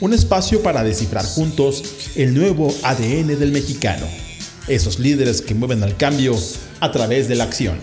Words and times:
un 0.00 0.12
espacio 0.12 0.62
para 0.62 0.82
descifrar 0.82 1.24
juntos 1.24 2.12
el 2.16 2.34
nuevo 2.34 2.72
ADN 2.82 3.38
del 3.38 3.52
mexicano, 3.52 4.06
esos 4.68 4.98
líderes 4.98 5.40
que 5.40 5.54
mueven 5.54 5.82
al 5.82 5.96
cambio 5.96 6.34
a 6.80 6.90
través 6.90 7.28
de 7.28 7.36
la 7.36 7.44
acción. 7.44 7.78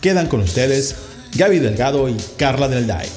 Quedan 0.00 0.28
con 0.28 0.40
ustedes 0.40 0.94
Gaby 1.36 1.58
Delgado 1.58 2.08
y 2.08 2.16
Carla 2.36 2.68
Del 2.68 2.86
Day. 2.86 3.08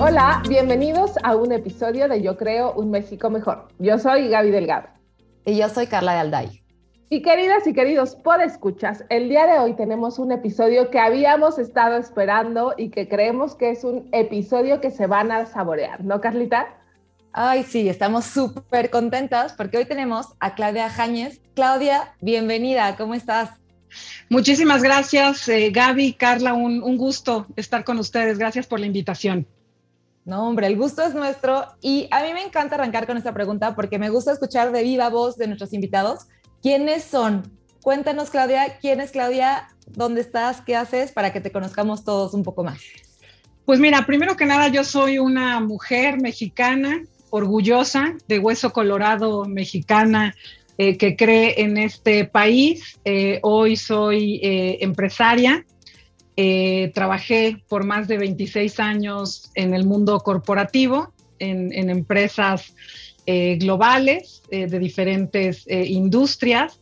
Hola, 0.00 0.42
bienvenidos 0.48 1.10
a 1.24 1.34
un 1.34 1.52
episodio 1.52 2.08
de 2.08 2.22
Yo 2.22 2.36
Creo 2.36 2.72
un 2.72 2.90
México 2.90 3.30
Mejor. 3.30 3.66
Yo 3.80 3.98
soy 3.98 4.28
Gaby 4.28 4.50
Delgado. 4.50 4.97
Y 5.48 5.56
yo 5.56 5.70
soy 5.70 5.86
Carla 5.86 6.12
de 6.12 6.18
Alday. 6.18 6.62
Y 7.08 7.22
queridas 7.22 7.66
y 7.66 7.72
queridos 7.72 8.18
escuchas, 8.44 9.02
el 9.08 9.30
día 9.30 9.46
de 9.46 9.58
hoy 9.58 9.74
tenemos 9.76 10.18
un 10.18 10.30
episodio 10.30 10.90
que 10.90 10.98
habíamos 10.98 11.58
estado 11.58 11.96
esperando 11.96 12.74
y 12.76 12.90
que 12.90 13.08
creemos 13.08 13.54
que 13.54 13.70
es 13.70 13.82
un 13.82 14.10
episodio 14.12 14.82
que 14.82 14.90
se 14.90 15.06
van 15.06 15.32
a 15.32 15.46
saborear, 15.46 16.04
¿no, 16.04 16.20
Carlita? 16.20 16.66
Ay, 17.32 17.62
sí, 17.62 17.88
estamos 17.88 18.26
súper 18.26 18.90
contentas 18.90 19.54
porque 19.54 19.78
hoy 19.78 19.86
tenemos 19.86 20.26
a 20.38 20.54
Claudia 20.54 20.90
Jañez. 20.90 21.40
Claudia, 21.54 22.14
bienvenida, 22.20 22.94
¿cómo 22.98 23.14
estás? 23.14 23.48
Muchísimas 24.28 24.82
gracias, 24.82 25.48
eh, 25.48 25.70
Gaby, 25.70 26.12
Carla, 26.12 26.52
un 26.52 26.98
gusto 26.98 27.46
estar 27.56 27.84
con 27.84 27.98
ustedes. 27.98 28.38
Gracias 28.38 28.66
por 28.66 28.80
la 28.80 28.86
invitación. 28.86 29.46
No, 30.28 30.46
hombre, 30.46 30.66
el 30.66 30.76
gusto 30.76 31.02
es 31.02 31.14
nuestro 31.14 31.64
y 31.80 32.06
a 32.10 32.22
mí 32.22 32.34
me 32.34 32.42
encanta 32.42 32.74
arrancar 32.74 33.06
con 33.06 33.16
esta 33.16 33.32
pregunta 33.32 33.74
porque 33.74 33.98
me 33.98 34.10
gusta 34.10 34.30
escuchar 34.30 34.72
de 34.72 34.82
viva 34.82 35.08
voz 35.08 35.38
de 35.38 35.46
nuestros 35.46 35.72
invitados. 35.72 36.26
¿Quiénes 36.60 37.02
son? 37.02 37.50
Cuéntanos, 37.80 38.28
Claudia, 38.28 38.76
¿quién 38.78 39.00
es 39.00 39.10
Claudia? 39.10 39.68
¿Dónde 39.86 40.20
estás? 40.20 40.60
¿Qué 40.60 40.76
haces? 40.76 41.12
Para 41.12 41.32
que 41.32 41.40
te 41.40 41.50
conozcamos 41.50 42.04
todos 42.04 42.34
un 42.34 42.42
poco 42.42 42.62
más. 42.62 42.78
Pues 43.64 43.80
mira, 43.80 44.04
primero 44.04 44.36
que 44.36 44.44
nada, 44.44 44.68
yo 44.68 44.84
soy 44.84 45.18
una 45.18 45.60
mujer 45.60 46.20
mexicana, 46.20 47.00
orgullosa, 47.30 48.14
de 48.28 48.38
hueso 48.38 48.70
colorado 48.74 49.46
mexicana, 49.46 50.34
eh, 50.76 50.98
que 50.98 51.16
cree 51.16 51.62
en 51.62 51.78
este 51.78 52.26
país. 52.26 52.98
Eh, 53.06 53.38
hoy 53.42 53.76
soy 53.76 54.40
eh, 54.42 54.76
empresaria, 54.82 55.64
eh, 56.40 56.92
trabajé 56.94 57.64
por 57.66 57.84
más 57.84 58.06
de 58.06 58.16
26 58.16 58.78
años 58.78 59.50
en 59.56 59.74
el 59.74 59.84
mundo 59.84 60.20
corporativo, 60.20 61.12
en, 61.40 61.90
empresas 61.90 62.76
eh, 63.26 63.56
globales 63.56 64.42
eh, 64.52 64.68
de 64.68 64.78
diferentes 64.78 65.64
industrias. 65.66 66.78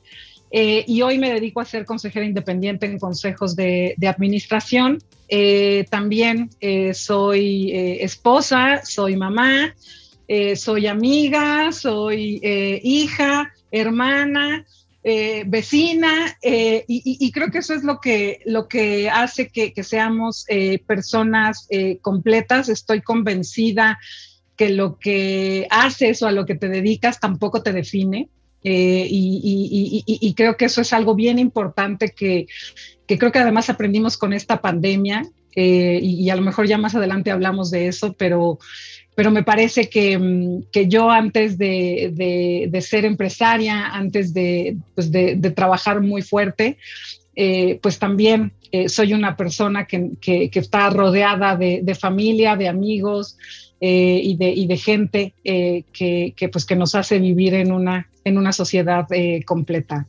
y 0.51 1.01
hoy 1.01 1.17
me 1.17 1.33
dedico 1.33 1.61
a 1.61 1.65
ser 1.65 1.87
consejera 1.87 2.27
independiente 2.27 2.85
en 2.85 2.99
consejos 2.99 3.57
de, 3.57 3.95
de 3.97 4.09
administración. 4.09 4.99
también 5.89 6.51
soy 6.93 7.73
esposa, 8.09 8.83
soy 8.85 9.17
mamá, 9.17 9.75
soy 10.55 10.87
amiga, 10.87 11.73
soy 11.73 12.41
hija, 12.83 13.55
hermana, 13.71 14.67
eh, 15.09 15.45
vecina, 15.47 16.37
eh, 16.43 16.85
y, 16.89 17.31
creo 17.31 17.53
que 17.53 17.59
eso 17.59 17.75
es 17.75 17.85
lo 17.85 18.01
que, 18.01 18.41
lo 18.45 18.67
que 18.67 19.09
hace 19.09 19.51
que, 19.51 19.73
seamos 19.85 20.45
eh, 20.49 20.81
personas 20.81 21.69
completas. 22.03 22.69
Estoy 22.69 23.03
convencida 23.03 24.01
que 24.57 24.71
lo 24.71 24.99
que 24.99 25.69
haces 25.71 26.23
o 26.23 26.27
a 26.27 26.33
lo 26.33 26.45
que 26.45 26.57
te 26.57 26.69
dedicas 26.69 27.21
tampoco 27.21 27.63
te 27.63 27.73
define. 27.73 28.31
Y, 28.65 30.35
creo 30.37 30.57
que 30.57 30.65
eso 30.65 30.81
es 30.81 30.93
algo 30.93 31.15
bien 31.15 31.39
importante 31.39 32.09
que, 32.09 32.49
que 33.07 33.17
creo 33.17 33.31
que 33.31 33.39
además 33.39 33.71
aprendimos 33.71 34.17
con 34.17 34.33
esta 34.33 34.61
pandemia, 34.61 35.23
y, 35.55 36.29
a 36.31 36.35
lo 36.35 36.43
mejor 36.43 36.67
ya 36.67 36.79
más 36.79 36.97
adelante 36.97 37.31
hablamos 37.31 37.71
de 37.71 37.87
eso, 37.87 38.15
pero 38.15 38.59
pero 39.17 39.31
me 39.31 39.43
parece 39.43 39.89
que, 39.89 40.17
mm, 40.17 40.89
yo 40.89 41.11
antes 41.11 41.57
de, 41.57 42.71
ser 42.83 43.07
empresaria, 43.07 43.87
antes 43.87 44.35
de, 44.35 44.77
pues 44.95 45.11
trabajar 45.55 46.03
muy 46.03 46.21
fuerte, 46.21 46.77
eh, 47.35 47.79
pues 47.83 47.99
también 47.99 48.53
eh, 48.73 48.91
soy 48.91 49.15
una 49.15 49.35
persona 49.37 49.87
que, 49.87 50.51
está 50.53 50.91
rodeada 50.91 51.57
de, 51.57 51.97
familia, 51.99 52.57
de 52.57 52.69
amigos 52.69 53.39
eh, 53.81 54.21
y, 54.23 54.37
de, 54.37 54.77
gente 54.77 55.33
que, 55.43 56.51
pues 56.53 56.67
que 56.67 56.77
nos 56.77 56.95
hace 56.95 57.19
vivir 57.19 57.55
en 57.55 57.73
una, 57.73 58.11
en 58.23 58.37
una 58.37 58.53
sociedad 58.53 59.07
completa. 59.47 60.07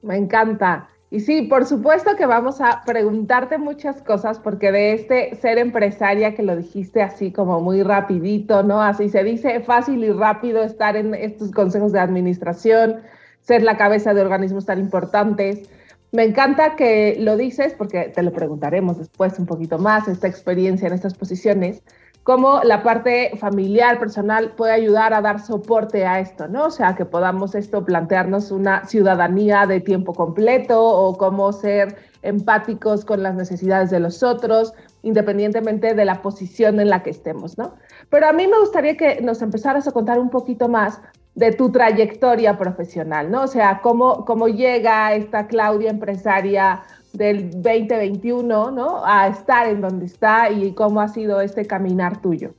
Me 0.00 0.16
encanta. 0.16 0.88
Y 1.10 1.20
sí, 1.20 1.42
por 1.42 1.64
supuesto 1.64 2.16
que 2.16 2.26
vamos 2.26 2.60
a 2.60 2.82
preguntarte 2.84 3.56
muchas 3.56 4.02
cosas 4.02 4.38
porque 4.38 4.70
de 4.70 4.92
este 4.92 5.34
ser 5.36 5.56
empresaria 5.56 6.34
que 6.34 6.42
lo 6.42 6.54
dijiste 6.54 7.00
así 7.00 7.32
como 7.32 7.60
muy 7.60 7.82
rapidito, 7.82 8.62
¿no? 8.62 8.82
Así 8.82 9.08
se 9.08 9.24
dice 9.24 9.60
fácil 9.60 10.04
y 10.04 10.12
rápido 10.12 10.62
estar 10.62 10.96
en 10.96 11.14
estos 11.14 11.50
consejos 11.50 11.92
de 11.92 12.00
administración, 12.00 13.00
ser 13.40 13.62
la 13.62 13.78
cabeza 13.78 14.12
de 14.12 14.20
organismos 14.20 14.66
tan 14.66 14.78
importantes. 14.80 15.70
Me 16.12 16.24
encanta 16.24 16.76
que 16.76 17.16
lo 17.18 17.38
dices 17.38 17.74
porque 17.76 18.12
te 18.14 18.22
lo 18.22 18.32
preguntaremos 18.32 18.98
después 18.98 19.38
un 19.38 19.46
poquito 19.46 19.78
más, 19.78 20.08
esta 20.08 20.28
experiencia 20.28 20.88
en 20.88 20.94
estas 20.94 21.14
posiciones 21.14 21.82
cómo 22.28 22.60
la 22.62 22.82
parte 22.82 23.32
familiar, 23.38 23.98
personal 23.98 24.52
puede 24.54 24.72
ayudar 24.72 25.14
a 25.14 25.22
dar 25.22 25.40
soporte 25.40 26.04
a 26.04 26.20
esto, 26.20 26.46
¿no? 26.46 26.66
O 26.66 26.70
sea, 26.70 26.94
que 26.94 27.06
podamos 27.06 27.54
esto 27.54 27.86
plantearnos 27.86 28.50
una 28.50 28.84
ciudadanía 28.84 29.64
de 29.64 29.80
tiempo 29.80 30.12
completo 30.12 30.78
o 30.78 31.16
cómo 31.16 31.50
ser 31.54 31.96
empáticos 32.20 33.06
con 33.06 33.22
las 33.22 33.34
necesidades 33.34 33.88
de 33.88 34.00
los 34.00 34.22
otros, 34.22 34.74
independientemente 35.02 35.94
de 35.94 36.04
la 36.04 36.20
posición 36.20 36.80
en 36.80 36.90
la 36.90 37.02
que 37.02 37.08
estemos, 37.08 37.56
¿no? 37.56 37.76
Pero 38.10 38.28
a 38.28 38.34
mí 38.34 38.46
me 38.46 38.60
gustaría 38.60 38.94
que 38.98 39.22
nos 39.22 39.40
empezaras 39.40 39.88
a 39.88 39.92
contar 39.92 40.18
un 40.18 40.28
poquito 40.28 40.68
más 40.68 41.00
de 41.34 41.52
tu 41.52 41.72
trayectoria 41.72 42.58
profesional, 42.58 43.30
¿no? 43.30 43.44
O 43.44 43.46
sea, 43.46 43.80
cómo, 43.82 44.26
cómo 44.26 44.48
llega 44.48 45.14
esta 45.14 45.46
Claudia 45.46 45.88
empresaria 45.88 46.82
del 47.18 47.50
2021, 47.50 48.70
¿no? 48.70 49.04
A 49.04 49.28
estar 49.28 49.68
en 49.68 49.80
donde 49.80 50.06
está 50.06 50.50
y 50.50 50.72
cómo 50.72 51.00
ha 51.00 51.08
sido 51.08 51.40
este 51.40 51.66
caminar 51.66 52.22
tuyo. 52.22 52.54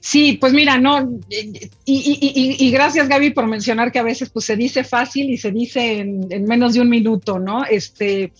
Sí, 0.00 0.34
pues 0.40 0.52
mira, 0.52 0.78
no, 0.78 1.18
y, 1.84 2.70
gracias 2.70 3.08
Gaby 3.08 3.30
por 3.30 3.48
mencionar 3.48 3.90
que 3.90 3.98
a 3.98 4.04
veces 4.04 4.30
pues 4.30 4.44
se 4.44 4.54
dice 4.54 4.84
fácil 4.84 5.28
y 5.30 5.36
se 5.36 5.50
dice 5.50 5.98
en, 5.98 6.44
menos 6.44 6.74
de 6.74 6.80
un 6.80 6.88
minuto, 6.88 7.40
¿no? 7.40 7.64
Este, 7.64 8.32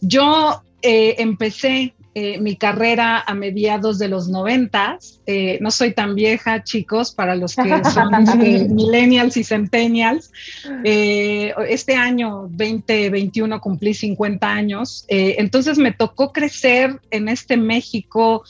yo 0.00 0.62
eh, 0.80 1.16
empecé 1.18 1.92
eh, 2.14 2.38
mi 2.40 2.56
carrera 2.56 3.24
a 3.26 3.34
mediados 3.34 3.98
de 3.98 4.08
los 4.08 4.28
noventas. 4.28 5.20
Eh, 5.24 5.56
no 5.62 5.70
soy 5.70 5.92
tan 5.92 6.14
vieja, 6.14 6.62
chicos, 6.62 7.12
para 7.12 7.34
los 7.34 7.56
que 7.56 7.82
son 7.90 8.10
millennials 8.74 9.38
y 9.38 9.44
centennials. 9.44 10.30
Eh, 10.84 11.54
este 11.68 11.94
año 11.94 12.48
2021 12.50 13.58
cumplí 13.62 13.94
50 13.94 14.46
años. 14.46 15.06
entonces 15.08 15.78
me 15.78 15.92
tocó 15.92 16.32
crecer 16.32 17.00
en 17.10 17.28
este 17.28 17.56
México. 17.56 18.44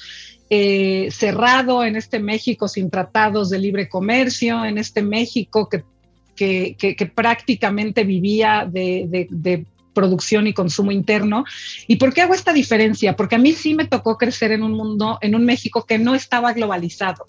cerrado 0.51 1.85
en 1.85 1.97
este 1.97 2.19
México 2.19 2.69
sin 2.69 2.91
tratados 2.91 3.49
de 3.49 3.59
libre 3.59 3.89
comercio, 3.89 4.65
en 4.65 4.77
este 4.77 5.03
México 5.03 5.69
que 5.69 5.85
que, 6.37 7.13
prácticamente 7.15 8.05
vivía 8.05 8.67
de, 8.71 9.29
de, 9.31 9.65
producción 9.93 10.47
y 10.47 10.55
consumo 10.55 10.93
interno. 10.93 11.45
¿Y 11.87 11.97
por 11.97 12.13
qué 12.13 12.23
hago 12.23 12.35
esta 12.35 12.53
diferencia? 12.53 13.17
Porque 13.17 13.37
a 13.37 13.39
mí 13.39 13.53
sí 13.53 13.75
me 13.75 13.87
tocó 13.87 14.17
crecer 14.19 14.53
en 14.53 14.63
un 14.63 14.73
mundo, 14.73 15.19
en 15.21 15.35
un 15.35 15.45
México 15.45 15.85
que 15.87 15.99
no 15.99 16.15
estaba 16.15 16.53
globalizado, 16.53 17.27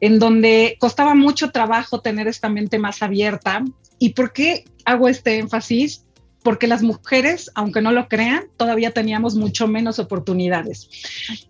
en 0.00 0.18
donde 0.18 0.76
costaba 0.78 1.14
mucho 1.14 1.50
trabajo 1.50 2.00
tener 2.00 2.28
esta 2.28 2.48
mente 2.48 2.78
más 2.78 3.02
abierta. 3.02 3.64
¿Y 3.98 4.10
por 4.10 4.32
qué 4.32 4.64
hago 4.84 5.08
este 5.08 5.38
énfasis? 5.38 6.04
porque 6.42 6.66
las 6.66 6.82
mujeres, 6.82 7.50
aunque 7.54 7.82
no 7.82 7.92
lo 7.92 8.08
crean, 8.08 8.44
todavía 8.56 8.92
teníamos 8.92 9.34
mucho 9.34 9.68
menos 9.68 9.98
oportunidades. 9.98 10.88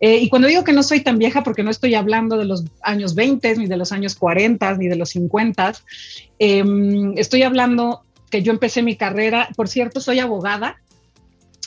Eh, 0.00 0.18
y 0.18 0.28
cuando 0.28 0.48
digo 0.48 0.64
que 0.64 0.72
no 0.72 0.82
soy 0.82 1.00
tan 1.00 1.18
vieja, 1.18 1.42
porque 1.42 1.62
no 1.62 1.70
estoy 1.70 1.94
hablando 1.94 2.36
de 2.36 2.44
los 2.44 2.64
años 2.82 3.14
20, 3.14 3.56
ni 3.56 3.66
de 3.66 3.76
los 3.76 3.92
años 3.92 4.14
40, 4.16 4.76
ni 4.78 4.88
de 4.88 4.96
los 4.96 5.10
50, 5.10 5.74
em, 6.38 7.16
estoy 7.16 7.42
hablando 7.42 8.02
que 8.30 8.42
yo 8.42 8.52
empecé 8.52 8.82
mi 8.82 8.96
carrera, 8.96 9.48
por 9.56 9.68
cierto, 9.68 10.00
soy 10.00 10.20
abogada, 10.20 10.76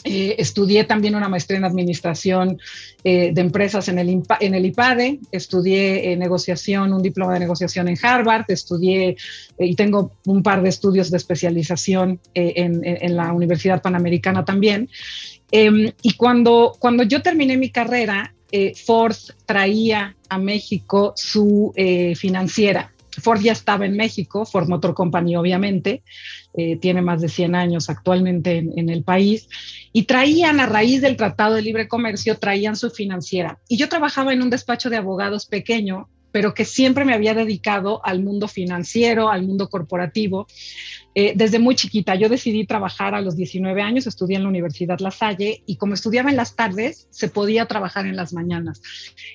Eh, 0.06 0.36
estudié 0.38 0.84
también 0.84 1.16
una 1.16 1.30
maestría 1.30 1.58
en 1.60 1.66
administración 1.66 2.60
eh, 3.06 3.32
de 3.34 3.42
empresas 3.42 3.88
en 3.88 4.00
el, 4.00 4.66
IPADE, 4.66 5.20
estudié 5.32 6.16
negociación, 6.18 6.92
un 6.92 7.02
diploma 7.02 7.34
de 7.34 7.40
negociación 7.40 7.88
en 7.88 7.98
Harvard, 8.02 8.44
estudié 8.50 9.16
y 9.58 9.76
tengo 9.76 10.12
un 10.26 10.44
par 10.44 10.62
de 10.62 10.70
estudios 10.70 11.10
de 11.10 11.18
especialización 11.18 12.20
en, 12.34 12.82
en, 12.84 13.16
la 13.16 13.32
Universidad 13.32 13.82
Panamericana 13.82 14.44
también. 14.44 14.90
Em, 15.52 15.92
y 16.02 16.14
cuando, 16.16 16.76
cuando 16.80 17.04
yo 17.04 17.22
terminé 17.22 17.56
mi 17.56 17.70
carrera, 17.70 18.34
Ford 18.86 19.16
traía 19.46 20.16
a 20.30 20.38
México 20.38 21.14
su 21.16 21.74
financiera. 22.16 22.93
Ford 23.22 23.42
ya 23.42 23.52
estaba 23.52 23.86
en 23.86 23.96
México, 23.96 24.46
Ford 24.46 24.68
Motor 24.68 24.94
Company 24.94 25.36
obviamente, 25.36 26.04
eh, 26.56 26.78
tiene 26.78 27.02
más 27.02 27.22
de 27.22 27.30
100 27.30 27.56
años 27.56 27.90
actualmente 27.90 28.58
en, 28.58 28.90
el 28.90 29.04
país, 29.04 29.50
y 29.92 30.04
traían 30.04 30.60
a 30.60 30.66
raíz 30.66 31.02
del 31.02 31.18
Tratado 31.18 31.56
de 31.56 31.62
Libre 31.62 31.88
Comercio, 31.88 32.38
traían 32.38 32.76
su 32.76 32.90
financiera. 32.90 33.60
Y 33.68 33.78
yo 33.78 33.90
trabajaba 33.90 34.34
en 34.34 34.42
un 34.42 34.50
despacho 34.50 34.90
de 34.90 34.98
abogados 34.98 35.46
pequeño, 35.46 36.10
pero 36.34 36.56
que 36.56 36.66
siempre 36.66 37.06
me 37.06 37.14
había 37.14 37.36
dedicado 37.36 38.04
al 38.04 38.24
mundo 38.24 38.48
financiero, 38.48 39.30
al 39.30 39.44
mundo 39.44 39.70
corporativo. 39.70 40.48
Eh, 41.16 41.34
desde 41.36 41.60
muy 41.60 41.76
chiquita, 41.76 42.16
yo 42.16 42.28
decidí 42.28 42.66
trabajar 42.66 43.14
a 43.14 43.22
los 43.22 43.36
19 43.36 43.84
años, 43.84 44.08
estudié 44.08 44.38
en 44.38 44.44
la 44.44 44.50
Universidad 44.50 45.00
La 45.00 45.12
Salle 45.12 45.62
y 45.68 45.76
como 45.76 45.94
estudiaba 45.94 46.32
en 46.32 46.36
las 46.36 46.56
tardes, 46.56 47.08
se 47.12 47.30
podía 47.30 47.68
trabajar 47.68 48.08
en 48.08 48.16
las 48.16 48.34
mañanas. 48.34 48.82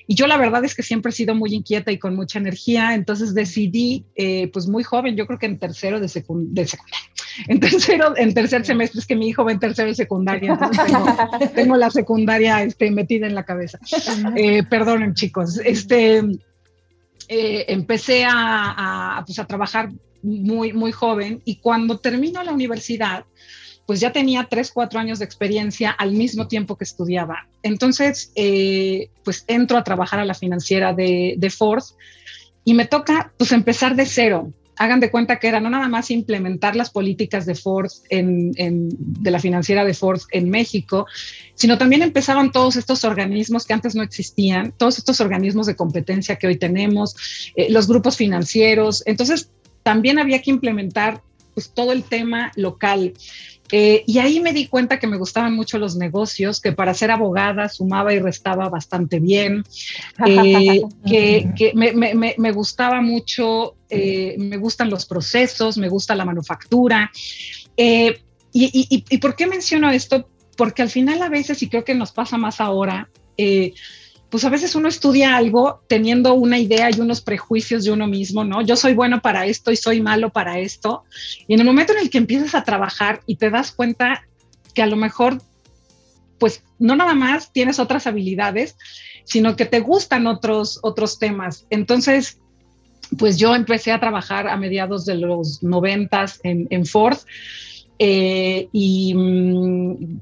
Y 0.05 0.15
yo 0.15 0.27
la 0.27 0.35
verdad 0.35 0.65
es 0.65 0.75
que 0.75 0.83
siempre 0.83 1.11
he 1.11 1.13
sido 1.13 1.35
muy 1.35 1.53
inquieta 1.53 1.89
y 1.89 1.97
con 1.97 2.17
mucha 2.17 2.37
energía, 2.37 2.93
entonces 2.93 3.33
decidí, 3.33 4.03
eh, 4.15 4.49
pues 4.51 4.67
muy 4.67 4.83
joven, 4.83 5.15
yo 5.15 5.25
creo 5.25 5.39
que 5.39 5.45
en 5.45 5.57
tercero 5.57 6.01
de, 6.01 6.09
secundaria, 6.09 6.67
en 7.47 7.61
tercero, 7.61 8.17
en 8.17 8.33
tercer 8.33 8.65
semestre, 8.65 8.99
es 8.99 9.07
que 9.07 9.15
mi 9.15 9.29
hijo 9.29 9.45
va 9.45 9.53
en 9.53 9.59
tercero 9.59 9.87
de 9.87 9.95
secundaria, 9.95 10.51
entonces 10.51 10.83
tengo, 11.55 11.77
la 11.77 11.89
secundaria 11.91 12.61
este, 12.61 12.91
metida 12.91 13.25
en 13.25 13.35
la 13.35 13.45
cabeza. 13.45 13.79
Eh, 14.35 14.63
perdonen 14.63 15.13
chicos, 15.13 15.61
este... 15.63 16.23
empecé 17.29 18.25
a, 18.27 19.23
pues, 19.25 19.39
a 19.39 19.45
trabajar 19.45 19.89
muy, 20.21 20.73
muy 20.73 20.91
joven 20.91 21.41
y 21.45 21.57
cuando 21.57 21.99
termino 21.99 22.43
la 22.43 22.51
universidad, 22.51 23.25
pues 23.85 23.99
ya 23.99 24.11
tenía 24.11 24.47
tres, 24.49 24.71
cuatro 24.71 24.99
años 24.99 25.19
de 25.19 25.25
experiencia 25.25 25.89
al 25.89 26.11
mismo 26.11 26.47
tiempo 26.47 26.77
que 26.77 26.83
estudiaba. 26.83 27.47
Entonces, 27.63 28.31
eh, 28.35 29.09
pues 29.23 29.45
entro 29.47 29.77
a 29.77 29.83
trabajar 29.83 30.19
a 30.19 30.25
la 30.25 30.35
financiera 30.35 30.93
de, 30.93 31.35
de 31.37 31.49
Ford 31.49 31.83
y 32.63 32.73
me 32.75 32.85
toca 32.85 33.33
pues 33.37 33.51
empezar 33.51 33.95
de 33.95 34.05
cero. 34.05 34.53
Hagan 34.79 34.99
de 34.99 35.11
cuenta 35.11 35.39
que 35.39 35.47
era 35.49 35.59
no 35.59 35.69
nada 35.69 35.89
más 35.89 36.09
implementar 36.09 36.75
las 36.75 36.89
políticas 36.89 37.45
de 37.45 37.53
Ford 37.53 37.91
de 38.09 39.31
la 39.31 39.39
financiera 39.39 39.83
de 39.83 39.93
Ford 39.93 40.21
en 40.31 40.49
México, 40.49 41.05
sino 41.53 41.77
también 41.77 42.01
empezaban 42.01 42.51
todos 42.51 42.77
estos 42.77 43.03
organismos 43.03 43.65
que 43.65 43.73
antes 43.73 43.93
no 43.93 44.01
existían, 44.01 44.73
todos 44.77 44.97
estos 44.97 45.19
organismos 45.19 45.67
de 45.67 45.75
competencia 45.75 46.37
que 46.37 46.47
hoy 46.47 46.55
tenemos, 46.57 47.51
eh, 47.55 47.69
los 47.69 47.87
grupos 47.87 48.15
financieros. 48.15 49.03
Entonces, 49.05 49.51
también 49.83 50.17
había 50.17 50.41
que 50.41 50.49
implementar 50.49 51.21
pues, 51.53 51.71
todo 51.71 51.91
el 51.91 52.03
tema 52.03 52.53
local. 52.55 53.13
Eh, 53.71 54.03
y 54.07 54.17
ahí 54.17 54.39
me 54.39 54.53
di 54.53 54.67
cuenta 54.67 54.99
que 54.99 55.07
me 55.07 55.17
gustaban 55.17 55.53
mucho 55.53 55.77
los 55.77 55.95
negocios, 55.95 56.59
que 56.59 56.71
para 56.71 56.93
ser 56.93 57.11
abogada 57.11 57.69
sumaba 57.69 58.13
y 58.13 58.19
restaba 58.19 58.69
bastante 58.69 59.19
bien, 59.19 59.63
eh, 60.25 60.81
que, 61.55 61.73
me, 61.75 62.51
gustaba 62.51 63.01
mucho, 63.01 63.75
eh, 63.89 64.35
me 64.37 64.57
gustan 64.57 64.89
los 64.89 65.05
procesos, 65.05 65.77
me 65.77 65.89
gusta 65.89 66.15
la 66.15 66.25
manufactura. 66.25 67.11
Y, 67.75 68.15
y, 68.51 69.17
por 69.19 69.35
qué 69.35 69.45
menciono 69.45 69.91
esto? 69.91 70.27
Porque 70.57 70.81
al 70.81 70.89
final 70.89 71.21
a 71.21 71.29
veces, 71.29 71.61
y 71.61 71.69
creo 71.69 71.85
que 71.85 71.93
nos 71.93 72.11
pasa 72.11 72.37
más 72.37 72.59
ahora, 72.59 73.09
pues 74.29 74.45
a 74.45 74.49
veces 74.49 74.75
uno 74.75 74.87
estudia 74.87 75.35
algo 75.35 75.81
teniendo 75.87 76.33
una 76.35 76.59
idea 76.59 76.89
y 76.91 76.99
unos 76.99 77.21
prejuicios 77.21 77.83
de 77.83 77.91
uno 77.91 78.07
mismo, 78.07 78.43
¿no? 78.43 78.61
Yo 78.61 78.75
soy 78.75 78.93
bueno 78.93 79.21
para 79.21 79.45
esto 79.45 79.71
y 79.71 79.75
soy 79.75 80.01
malo 80.01 80.29
para 80.29 80.59
esto. 80.59 81.03
Y 81.47 81.55
en 81.55 81.61
el 81.61 81.65
momento 81.65 81.93
en 81.93 81.99
el 81.99 82.09
que 82.09 82.19
empiezas 82.19 82.53
a 82.53 82.63
trabajar 82.63 83.21
y 83.25 83.37
te 83.37 83.49
das 83.49 83.71
cuenta 83.71 84.27
que 84.75 84.83
a 84.83 84.87
lo 84.87 84.97
mejor, 84.97 85.41
pues 86.37 86.63
no 86.77 86.95
nada 86.95 87.15
más 87.15 87.51
tienes 87.51 87.79
otras 87.79 88.05
habilidades, 88.05 88.77
sino 89.23 89.55
que 89.55 89.65
te 89.65 89.79
gustan 89.79 90.27
otros, 90.27 90.79
otros 90.83 91.17
temas. 91.17 91.65
Entonces, 91.71 92.39
pues 93.17 93.37
yo 93.37 93.55
empecé 93.55 93.91
a 93.91 93.99
trabajar 93.99 94.47
a 94.47 94.57
mediados 94.57 95.05
de 95.05 95.15
los 95.15 95.63
noventas 95.63 96.39
en, 96.43 96.85
Ford. 96.85 97.17
Eh, 97.97 98.69
y 98.71 99.13
mm, 99.13 100.19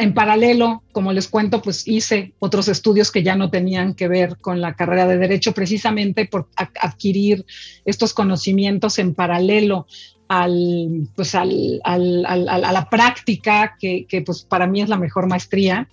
en 0.00 0.14
paralelo, 0.14 0.82
como 0.92 1.12
les 1.12 1.28
cuento, 1.28 1.62
pues 1.62 1.86
hice 1.86 2.32
otros 2.38 2.68
estudios 2.68 3.10
que 3.10 3.22
ya 3.22 3.36
no 3.36 3.50
tenían 3.50 3.94
que 3.94 4.08
ver 4.08 4.36
con 4.38 4.60
la 4.60 4.74
carrera 4.74 5.06
de 5.06 5.18
derecho, 5.18 5.52
precisamente 5.52 6.26
por 6.26 6.48
adquirir 6.56 7.44
estos 7.84 8.14
conocimientos 8.14 8.98
en 8.98 9.14
paralelo 9.14 9.86
al, 10.28 11.08
pues 11.14 11.34
al, 11.34 11.80
al, 11.84 12.24
a 12.26 12.72
la 12.72 12.88
práctica, 12.88 13.76
que, 13.78 14.06
que, 14.06 14.22
pues 14.22 14.42
para 14.42 14.66
mí 14.66 14.80
es 14.80 14.88
la 14.88 14.96
mejor 14.96 15.26
maestría. 15.26 15.88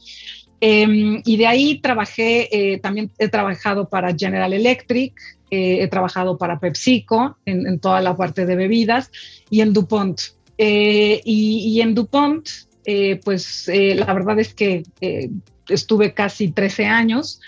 Em, 0.60 1.22
y 1.26 1.38
de 1.38 1.48
ahí 1.48 1.80
trabajé, 1.80 2.48
eh, 2.52 2.80
también 2.80 3.12
he 3.18 3.28
trabajado 3.30 3.90
para 3.90 4.16
General 4.16 4.54
Electric, 4.54 5.14
eh, 5.50 5.80
he 5.82 5.88
trabajado 5.88 6.38
para 6.38 6.60
PepsiCo 6.60 7.38
en, 7.46 7.68
en, 7.68 7.80
toda 7.80 8.00
la 8.02 8.16
parte 8.16 8.46
de 8.46 8.56
bebidas 8.56 9.12
y 9.50 9.62
en 9.62 9.74
DuPont. 9.74 10.22
Eh, 10.58 11.20
y, 11.26 11.74
y 11.74 11.82
en 11.82 11.96
DuPont 11.96 12.48
eh, 12.86 13.20
pues 13.24 13.68
eh, 13.68 13.96
la 13.96 14.14
verdad 14.14 14.40
es 14.40 14.54
que 14.54 14.84
eh, 15.02 15.30
estuve 15.68 16.14
casi 16.14 16.52
13 16.52 16.86
años, 16.86 17.40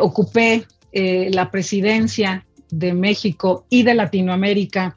ocupé 0.00 0.64
la 0.92 1.52
presidencia 1.52 2.44
de 2.70 2.92
México 2.92 3.66
y 3.70 3.84
de 3.84 3.94
Latinoamérica 3.94 4.96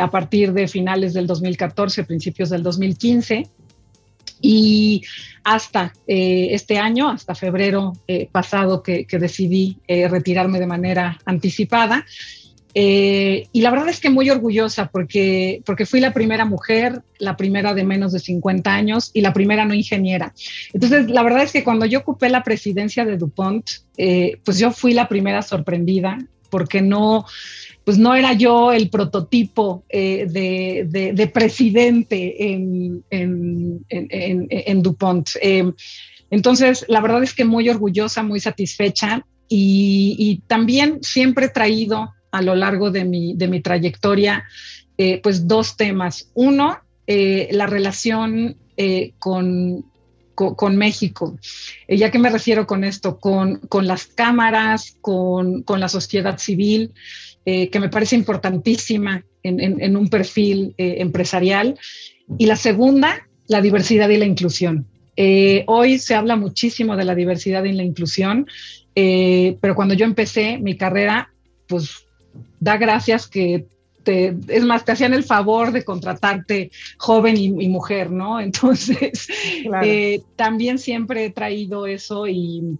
a 0.00 0.10
partir 0.12 0.52
de 0.52 0.68
finales 0.68 1.12
del 1.12 1.26
2014, 1.26 2.04
principios 2.04 2.50
del 2.50 2.62
2015 2.62 3.48
y 4.40 5.02
hasta 5.42 5.92
este 6.06 6.78
año, 6.78 7.08
hasta 7.08 7.34
febrero 7.34 7.94
pasado 8.30 8.80
que, 8.84 9.06
que 9.06 9.18
decidí 9.18 9.78
retirarme 9.88 10.60
de 10.60 10.66
manera 10.68 11.18
anticipada. 11.24 12.06
Eh, 12.76 13.46
y 13.52 13.60
la 13.60 13.70
verdad 13.70 13.88
es 13.88 14.00
que 14.00 14.10
muy 14.10 14.28
orgullosa 14.30 14.88
porque, 14.88 15.62
porque 15.64 15.86
fui 15.86 16.00
la 16.00 16.12
primera 16.12 16.44
mujer, 16.44 17.02
la 17.18 17.36
primera 17.36 17.72
de 17.72 17.84
menos 17.84 18.12
de 18.12 18.18
50 18.18 18.74
años 18.74 19.10
y 19.14 19.20
la 19.20 19.32
primera 19.32 19.64
no 19.64 19.74
ingeniera. 19.74 20.34
Entonces, 20.72 21.08
la 21.08 21.22
verdad 21.22 21.44
es 21.44 21.52
que 21.52 21.62
cuando 21.62 21.86
yo 21.86 22.00
ocupé 22.00 22.28
la 22.28 22.42
presidencia 22.42 23.04
de 23.04 23.16
DuPont, 23.16 23.64
eh, 23.96 24.38
pues 24.44 24.58
yo 24.58 24.72
fui 24.72 24.92
la 24.92 25.08
primera 25.08 25.42
sorprendida 25.42 26.18
porque 26.50 26.82
no, 26.82 27.26
pues 27.84 27.96
no 27.96 28.14
era 28.16 28.32
yo 28.32 28.72
el 28.72 28.90
prototipo 28.90 29.84
eh, 29.88 30.26
de, 30.28 31.12
de, 31.14 31.26
presidente 31.28 32.52
en, 32.52 33.04
en, 33.10 33.84
en, 33.88 34.46
en 34.50 34.82
DuPont. 34.82 35.30
entonces, 36.30 36.84
la 36.88 37.00
verdad 37.00 37.22
es 37.22 37.34
que 37.34 37.44
muy 37.44 37.68
orgullosa, 37.68 38.24
muy 38.24 38.40
satisfecha 38.40 39.24
y, 39.48 40.16
y 40.18 40.38
también 40.46 40.98
siempre 41.02 41.46
he 41.46 41.50
traído 41.50 42.10
a 42.34 42.42
lo 42.42 42.56
largo 42.56 42.90
de 42.90 43.04
mi, 43.04 43.34
de 43.34 43.46
mi 43.46 43.60
trayectoria, 43.60 44.44
eh, 44.98 45.20
pues 45.22 45.46
dos 45.46 45.76
temas. 45.76 46.30
Uno, 46.34 46.78
eh, 47.06 47.48
la 47.52 47.68
relación 47.68 48.56
eh, 48.76 49.12
con, 49.20 49.84
con, 50.34 50.76
México. 50.76 51.38
¿Ya 51.88 52.10
que 52.10 52.18
me 52.18 52.30
refiero 52.30 52.66
con 52.66 52.82
esto? 52.82 53.20
Con, 53.20 53.58
con 53.68 53.86
las 53.86 54.06
cámaras, 54.06 54.96
con, 55.00 55.62
con, 55.62 55.78
la 55.78 55.88
sociedad 55.88 56.38
civil, 56.38 56.92
que 57.44 57.78
me 57.78 57.88
parece 57.90 58.16
importantísima 58.16 59.22
en, 59.44 59.60
en, 59.60 59.96
un 59.96 60.08
perfil 60.08 60.74
empresarial. 60.76 61.78
Y 62.36 62.46
la 62.46 62.56
segunda, 62.56 63.28
la 63.46 63.60
diversidad 63.60 64.08
y 64.08 64.16
la 64.16 64.24
inclusión. 64.24 64.86
hoy 65.66 65.98
se 65.98 66.16
habla 66.16 66.34
muchísimo 66.34 66.96
de 66.96 67.04
la 67.04 67.14
diversidad 67.14 67.62
y 67.62 67.72
la 67.72 67.84
inclusión, 67.84 68.48
pero 68.94 69.74
cuando 69.76 69.94
yo 69.94 70.04
empecé 70.04 70.58
mi 70.58 70.76
carrera, 70.76 71.30
pues 71.68 72.04
da 72.60 72.76
gracias 72.76 73.28
que 73.28 73.66
te, 74.04 74.36
es 74.48 74.64
más, 74.64 74.84
te 74.84 74.92
hacían 74.92 75.14
el 75.14 75.24
favor 75.24 75.72
de 75.72 75.82
contratarte 75.82 76.70
joven 76.98 77.36
y, 77.36 77.68
mujer, 77.68 78.10
¿no? 78.10 78.38
Entonces, 78.48 79.28
eh, 79.82 80.22
también 80.36 80.78
siempre 80.78 81.24
he 81.24 81.30
traído 81.30 81.86
eso 81.86 82.28
y, 82.28 82.78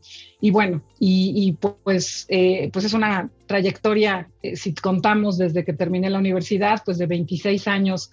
bueno, 0.53 0.83
y, 1.01 1.53
pues, 1.83 2.27
eh, 2.29 2.71
pues 2.73 2.85
es 2.85 2.93
una 2.93 3.31
trayectoria, 3.47 4.29
eh, 4.43 4.57
si 4.57 4.75
contamos 4.75 5.39
desde 5.39 5.65
que 5.65 5.73
terminé 5.73 6.11
la 6.11 6.19
universidad, 6.19 6.83
pues 6.85 6.99
de 6.99 7.07
26 7.07 7.67
años 7.67 8.11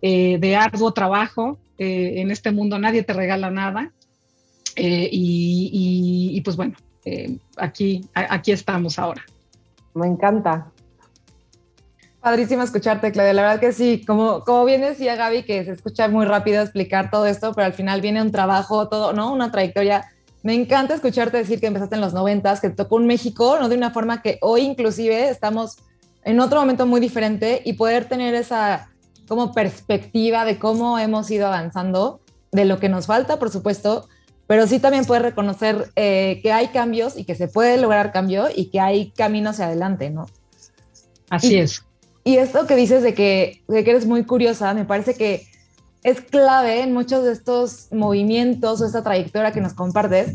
de 0.00 0.56
arduo 0.56 0.92
trabajo. 0.92 1.58
en 1.78 2.30
este 2.30 2.50
mundo 2.50 2.78
nadie 2.78 3.02
te 3.02 3.12
regala 3.12 3.50
nada. 3.50 3.92
Y, 4.76 6.40
pues 6.44 6.56
bueno, 6.56 6.74
aquí, 7.56 8.04
aquí 8.14 8.52
estamos 8.52 8.98
ahora. 8.98 9.24
Me 9.94 10.06
encanta, 10.06 10.71
Padrísimo 12.22 12.62
escucharte, 12.62 13.10
Claudia. 13.10 13.32
La 13.32 13.42
verdad 13.42 13.60
que 13.60 13.72
sí, 13.72 14.04
como, 14.06 14.44
como 14.44 14.64
bien 14.64 14.80
decía 14.80 15.16
Gaby, 15.16 15.42
que 15.42 15.64
se 15.64 15.72
escucha 15.72 16.06
muy 16.06 16.24
rápido 16.24 16.62
explicar 16.62 17.10
todo 17.10 17.26
esto, 17.26 17.52
pero 17.52 17.66
al 17.66 17.72
final 17.72 18.00
viene 18.00 18.22
un 18.22 18.30
trabajo, 18.30 18.88
todo, 18.88 19.12
¿no? 19.12 19.32
Una 19.32 19.50
trayectoria. 19.50 20.08
Me 20.44 20.54
encanta 20.54 20.94
escucharte 20.94 21.36
decir 21.36 21.58
que 21.58 21.66
empezaste 21.66 21.96
en 21.96 22.00
los 22.00 22.14
noventas, 22.14 22.60
que 22.60 22.70
te 22.70 22.76
tocó 22.76 22.94
un 22.94 23.08
México, 23.08 23.56
¿no? 23.60 23.68
De 23.68 23.76
una 23.76 23.90
forma 23.90 24.22
que 24.22 24.38
hoy 24.40 24.60
inclusive 24.60 25.30
estamos 25.30 25.78
en 26.22 26.38
otro 26.38 26.60
momento 26.60 26.86
muy 26.86 27.00
diferente 27.00 27.60
y 27.64 27.72
poder 27.72 28.04
tener 28.04 28.36
esa 28.36 28.88
como 29.26 29.52
perspectiva 29.52 30.44
de 30.44 30.60
cómo 30.60 31.00
hemos 31.00 31.28
ido 31.28 31.48
avanzando, 31.48 32.20
de 32.52 32.66
lo 32.66 32.78
que 32.78 32.88
nos 32.88 33.06
falta, 33.06 33.40
por 33.40 33.50
supuesto, 33.50 34.08
pero 34.46 34.68
sí 34.68 34.78
también 34.78 35.06
poder 35.06 35.22
reconocer 35.22 35.90
eh, 35.96 36.38
que 36.40 36.52
hay 36.52 36.68
cambios 36.68 37.16
y 37.16 37.24
que 37.24 37.34
se 37.34 37.48
puede 37.48 37.78
lograr 37.78 38.12
cambio 38.12 38.46
y 38.54 38.66
que 38.66 38.78
hay 38.78 39.10
camino 39.10 39.50
hacia 39.50 39.66
adelante, 39.66 40.10
¿no? 40.10 40.26
Así 41.28 41.56
es. 41.58 41.82
Y 42.24 42.36
esto 42.36 42.66
que 42.66 42.76
dices 42.76 43.02
de 43.02 43.14
que, 43.14 43.62
de 43.68 43.84
que 43.84 43.90
eres 43.90 44.06
muy 44.06 44.24
curiosa, 44.24 44.74
me 44.74 44.84
parece 44.84 45.14
que 45.14 45.46
es 46.02 46.20
clave 46.20 46.82
en 46.82 46.92
muchos 46.92 47.24
de 47.24 47.32
estos 47.32 47.88
movimientos 47.92 48.80
o 48.80 48.86
esta 48.86 49.02
trayectoria 49.02 49.52
que 49.52 49.60
nos 49.60 49.74
compartes, 49.74 50.34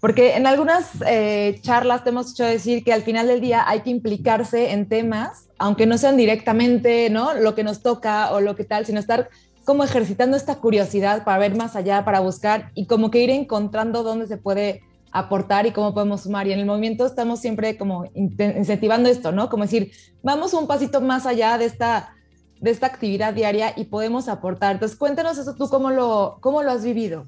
porque 0.00 0.36
en 0.36 0.46
algunas 0.46 0.88
eh, 1.06 1.58
charlas 1.62 2.04
te 2.04 2.10
hemos 2.10 2.32
hecho 2.32 2.44
decir 2.44 2.84
que 2.84 2.92
al 2.92 3.02
final 3.02 3.26
del 3.26 3.40
día 3.40 3.64
hay 3.66 3.80
que 3.80 3.90
implicarse 3.90 4.72
en 4.72 4.88
temas, 4.88 5.48
aunque 5.58 5.86
no 5.86 5.98
sean 5.98 6.16
directamente 6.16 7.08
¿no? 7.10 7.34
lo 7.34 7.54
que 7.54 7.64
nos 7.64 7.82
toca 7.82 8.32
o 8.32 8.40
lo 8.40 8.56
que 8.56 8.64
tal, 8.64 8.86
sino 8.86 9.00
estar 9.00 9.28
como 9.64 9.82
ejercitando 9.82 10.36
esta 10.36 10.56
curiosidad 10.56 11.24
para 11.24 11.38
ver 11.38 11.56
más 11.56 11.74
allá, 11.74 12.04
para 12.04 12.20
buscar 12.20 12.70
y 12.74 12.86
como 12.86 13.10
que 13.10 13.20
ir 13.20 13.30
encontrando 13.30 14.04
dónde 14.04 14.28
se 14.28 14.36
puede 14.36 14.82
aportar 15.18 15.66
y 15.66 15.72
cómo 15.72 15.94
podemos 15.94 16.22
sumar. 16.22 16.46
Y 16.46 16.52
en 16.52 16.60
el 16.60 16.66
movimiento 16.66 17.06
estamos 17.06 17.40
siempre 17.40 17.76
como 17.76 18.04
incentivando 18.14 19.08
esto, 19.08 19.32
¿no? 19.32 19.48
Como 19.48 19.64
decir, 19.64 19.90
vamos 20.22 20.52
un 20.52 20.66
pasito 20.66 21.00
más 21.00 21.24
allá 21.24 21.56
de 21.56 21.64
esta, 21.64 22.14
de 22.60 22.70
esta 22.70 22.86
actividad 22.86 23.32
diaria 23.32 23.72
y 23.76 23.84
podemos 23.84 24.28
aportar. 24.28 24.72
Entonces, 24.74 24.98
cuéntanos 24.98 25.38
eso 25.38 25.54
tú, 25.54 25.68
¿cómo 25.68 25.90
lo, 25.90 26.38
cómo 26.40 26.62
lo 26.62 26.70
has 26.70 26.84
vivido? 26.84 27.26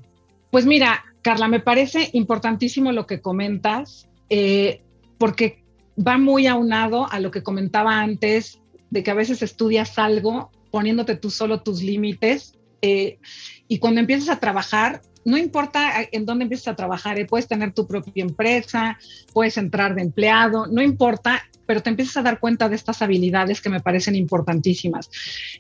Pues 0.51 0.67
mira, 0.67 1.05
Carla, 1.23 1.49
me 1.49 1.61
parece 1.61 2.11
importantísimo 2.13 2.93
lo 2.93 3.07
que 3.07 3.21
comentas, 3.21 4.09
eh, 4.29 4.83
porque 5.19 5.65
va 5.99 6.19
muy 6.19 6.47
aunado 6.47 7.11
a 7.11 7.21
lo 7.21 7.31
que 7.31 7.43
comentaba 7.43 8.01
antes, 8.01 8.61
de 8.91 9.03
que 9.03 9.11
a 9.11 9.15
veces 9.15 9.43
estudias 9.43 9.99
algo 9.99 10.51
poniéndote 10.71 11.17
tú 11.17 11.31
solo 11.31 11.63
tus 11.63 11.83
límites. 11.83 12.55
Eh, 12.83 13.19
y 13.67 13.79
cuando 13.79 14.01
empiezas 14.01 14.29
a 14.29 14.41
trabajar, 14.41 15.01
no 15.29 15.37
importa 15.37 15.93
en 16.11 16.25
dónde 16.25 16.45
empieces 16.45 16.69
a 16.69 16.75
trabajar, 16.75 17.19
eh, 17.19 17.27
puedes 17.27 17.47
tener 17.47 17.73
tu 17.73 17.87
propia 17.87 18.23
empresa, 18.23 18.99
puedes 19.35 19.59
entrar 19.59 19.95
de 19.95 20.01
empleado, 20.01 20.67
no 20.67 20.81
importa, 20.81 21.45
pero 21.67 21.83
te 21.83 21.91
empiezas 21.91 22.17
a 22.17 22.23
dar 22.23 22.41
cuenta 22.41 22.71
de 22.71 22.77
estas 22.77 23.03
habilidades 23.03 23.61
que 23.61 23.69
me 23.69 23.81
parecen 23.81 24.17
importantísimas. 24.17 25.11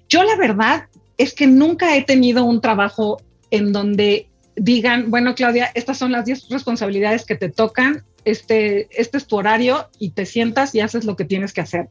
Yo 0.08 0.22
la 0.22 0.37
verdad 0.37 0.84
es 1.18 1.34
que 1.34 1.46
nunca 1.46 1.96
he 1.96 2.02
tenido 2.02 2.44
un 2.44 2.62
trabajo 2.62 3.20
en 3.50 3.72
donde 3.72 4.28
digan, 4.56 5.10
bueno, 5.10 5.34
Claudia, 5.34 5.70
estas 5.75 5.98
son 5.98 6.12
las 6.12 6.25
10 6.25 6.48
responsabilidades 6.48 7.26
que 7.26 7.34
te 7.34 7.50
tocan, 7.50 8.04
este, 8.25 8.88
este 8.90 9.18
es 9.18 9.26
tu 9.26 9.37
horario 9.37 9.90
y 9.98 10.10
te 10.10 10.25
sientas 10.25 10.75
y 10.75 10.80
haces 10.80 11.04
lo 11.04 11.14
que 11.14 11.26
tienes 11.26 11.52
que 11.52 11.60
hacer. 11.60 11.90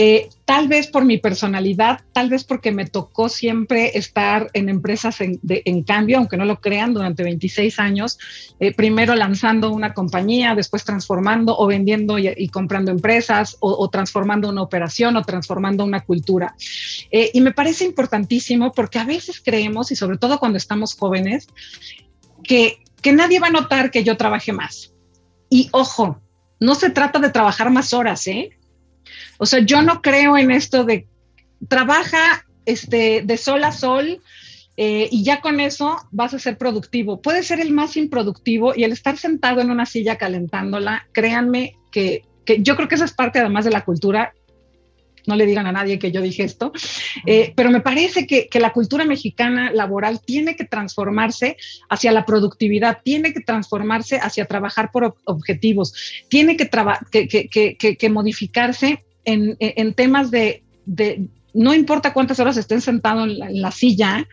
Eh, 0.00 0.28
tal 0.44 0.68
vez 0.68 0.86
por 0.86 1.04
mi 1.04 1.18
personalidad, 1.18 2.02
tal 2.12 2.30
vez 2.30 2.44
porque 2.44 2.70
me 2.70 2.86
tocó 2.86 3.28
siempre 3.28 3.98
estar 3.98 4.48
en 4.52 4.68
empresas 4.68 5.20
en, 5.20 5.82
cambio, 5.82 6.18
aunque 6.18 6.36
no 6.36 6.44
lo 6.44 6.60
crean, 6.60 6.94
durante 6.94 7.24
26 7.24 7.80
años, 7.80 8.16
eh, 8.60 8.72
primero 8.72 9.16
lanzando 9.16 9.72
una 9.72 9.94
compañía, 9.94 10.54
después 10.54 10.84
transformando 10.84 11.58
o 11.58 11.66
vendiendo 11.66 12.16
y, 12.16 12.48
comprando 12.48 12.92
empresas, 12.92 13.56
o, 13.58 13.90
transformando 13.90 14.48
una 14.48 14.62
operación 14.62 15.16
o 15.16 15.24
transformando 15.24 15.84
una 15.84 16.04
cultura. 16.04 16.54
Eh, 17.10 17.32
y 17.34 17.40
me 17.40 17.52
parece 17.52 17.84
importantísimo 17.84 18.70
porque 18.70 19.00
a 19.00 19.04
veces 19.04 19.42
creemos, 19.44 19.90
y 19.90 19.96
sobre 19.96 20.16
todo 20.16 20.38
cuando 20.38 20.58
estamos 20.58 20.94
jóvenes, 20.94 21.48
que, 22.44 22.84
que 23.02 23.12
nadie 23.12 23.40
va 23.40 23.48
a 23.48 23.50
notar 23.50 23.90
que 23.90 24.04
yo 24.04 24.16
trabaje 24.16 24.52
más. 24.52 24.94
Y 25.50 25.70
ojo, 25.72 26.20
no 26.60 26.76
se 26.76 26.90
trata 26.90 27.18
de 27.18 27.30
trabajar 27.30 27.70
más 27.70 27.92
horas, 27.92 28.24
¿eh? 28.28 28.57
O 29.38 29.46
sea, 29.46 29.60
yo 29.60 29.82
no 29.82 30.02
creo 30.02 30.36
en 30.36 30.50
esto 30.50 30.84
de 30.84 31.06
trabaja 31.68 32.44
este, 32.66 33.22
de 33.24 33.36
sol 33.36 33.64
a 33.64 33.72
sol 33.72 34.20
eh, 34.76 35.08
y 35.10 35.24
ya 35.24 35.40
con 35.40 35.58
eso 35.58 35.96
vas 36.12 36.34
a 36.34 36.38
ser 36.38 36.58
productivo. 36.58 37.20
Puede 37.20 37.42
ser 37.42 37.60
el 37.60 37.72
más 37.72 37.96
improductivo 37.96 38.74
y 38.76 38.84
el 38.84 38.92
estar 38.92 39.16
sentado 39.16 39.60
en 39.60 39.70
una 39.70 39.86
silla 39.86 40.16
calentándola, 40.16 41.08
créanme 41.12 41.76
que, 41.90 42.22
que 42.44 42.62
yo 42.62 42.76
creo 42.76 42.88
que 42.88 42.94
esa 42.94 43.04
es 43.04 43.12
parte 43.12 43.40
además 43.40 43.64
de 43.64 43.72
la 43.72 43.84
cultura 43.84 44.34
no 45.26 45.36
le 45.36 45.46
digan 45.46 45.66
a 45.66 45.72
nadie 45.72 45.98
que 45.98 46.10
yo 46.10 46.22
dije 46.22 46.42
esto, 46.42 46.72
eh, 47.26 47.52
pero 47.54 47.70
me 47.70 47.80
parece 47.80 48.26
que, 48.26 48.48
que, 48.48 48.60
la 48.60 48.72
cultura 48.72 49.04
mexicana 49.04 49.70
laboral 49.70 50.22
tiene 50.24 50.56
que 50.56 50.64
transformarse 50.64 51.58
hacia 51.90 52.12
la 52.12 52.24
productividad, 52.24 53.00
tiene 53.04 53.34
que 53.34 53.40
transformarse 53.40 54.16
hacia 54.16 54.46
trabajar 54.46 54.90
por 54.90 55.16
objetivos, 55.24 55.92
tiene 56.30 56.56
que, 56.56 56.70
que, 57.10 57.76
que 57.76 58.08
modificarse 58.08 59.04
en, 59.28 59.94
temas 59.94 60.30
de, 60.30 60.62
no 61.54 61.74
importa 61.74 62.12
cuántas 62.12 62.40
horas 62.40 62.56
estén 62.56 62.80
sentado 62.80 63.24
en 63.24 63.60
la, 63.60 63.70
silla, 63.70 64.26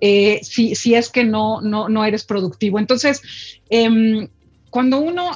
eh, 0.00 0.40
si, 0.42 0.94
es 0.94 1.10
que 1.10 1.24
no, 1.24 1.60
no, 1.60 2.04
eres 2.04 2.24
productivo. 2.24 2.78
Entonces, 2.78 3.22
em, 3.70 4.28
cuando 4.70 4.98
uno 4.98 5.30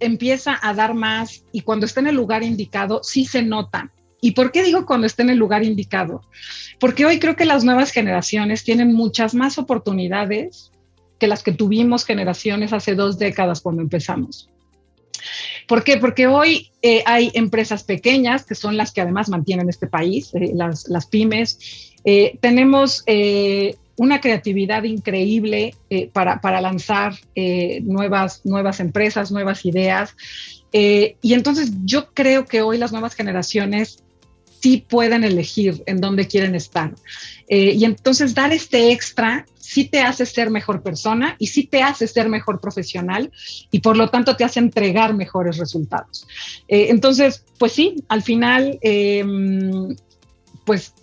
empieza 0.00 0.58
a 0.60 0.74
dar 0.74 0.94
más 0.94 1.44
y 1.52 1.60
cuando 1.60 1.86
está 1.86 2.00
en 2.00 2.08
el 2.08 2.16
lugar 2.16 2.42
indicado, 2.42 3.00
sí 3.02 3.24
se 3.24 3.42
nota. 3.42 3.92
¿Y 4.20 4.32
por 4.32 4.52
qué 4.52 4.62
digo 4.62 4.86
cuando 4.86 5.06
está 5.06 5.22
en 5.22 5.30
el 5.30 5.38
lugar 5.38 5.64
indicado? 5.64 6.22
Porque 6.78 7.04
hoy 7.04 7.18
creo 7.18 7.36
que 7.36 7.44
las 7.44 7.64
nuevas 7.64 7.90
generaciones 7.90 8.62
tienen 8.62 8.94
muchas 8.94 9.34
más 9.34 9.58
oportunidades 9.58 10.70
que 11.18 11.26
las 11.26 11.42
que 11.42 11.52
tuvimos 11.52 12.04
generaciones 12.04 12.72
hace 12.72 12.94
dos 12.94 13.18
décadas 13.18 13.60
cuando 13.60 13.82
empezamos. 13.82 14.51
¿Por 15.66 15.84
qué? 15.84 15.96
Porque 15.96 16.26
hoy 16.26 16.70
eh, 16.82 17.02
hay 17.06 17.30
empresas 17.34 17.84
pequeñas, 17.84 18.44
que 18.44 18.54
son 18.54 18.76
las 18.76 18.92
que 18.92 19.00
además 19.00 19.28
mantienen 19.28 19.68
este 19.68 19.86
país, 19.86 20.30
eh, 20.34 20.52
las, 20.54 21.06
pymes. 21.06 21.58
Eh, 22.04 22.38
tenemos 22.40 23.04
una 23.96 24.20
creatividad 24.20 24.82
increíble 24.84 25.74
para, 26.12 26.60
lanzar 26.60 27.14
nuevas, 27.82 28.40
nuevas 28.44 28.80
empresas, 28.80 29.30
nuevas 29.30 29.64
ideas. 29.64 30.16
y 30.72 31.34
entonces 31.34 31.70
yo 31.84 32.12
creo 32.12 32.46
que 32.46 32.62
hoy 32.62 32.78
las 32.78 32.92
nuevas 32.92 33.14
generaciones 33.14 34.02
sí 34.60 34.84
pueden 34.88 35.24
elegir 35.24 35.82
en 35.86 36.00
dónde 36.00 36.26
quieren 36.26 36.54
estar. 36.54 36.94
y 37.48 37.84
entonces 37.84 38.34
dar 38.34 38.52
este 38.52 38.92
extra 38.92 39.46
sí 39.62 39.84
te 39.84 40.00
hace 40.00 40.26
ser 40.26 40.50
mejor 40.50 40.82
persona 40.82 41.36
y 41.38 41.46
sí 41.46 41.66
te 41.66 41.82
hace 41.82 42.08
ser 42.08 42.28
mejor 42.28 42.60
profesional 42.60 43.30
y 43.70 43.78
por 43.78 43.96
lo 43.96 44.08
tanto 44.08 44.36
te 44.36 44.44
hace 44.44 44.58
entregar 44.58 45.14
mejores 45.14 45.56
resultados. 45.56 46.26
Eh, 46.66 46.88
entonces, 46.90 47.44
pues 47.58 47.72
sí, 47.72 47.94
al 48.08 48.22
final, 48.22 48.78
em, 48.82 49.96
pues 50.64 50.94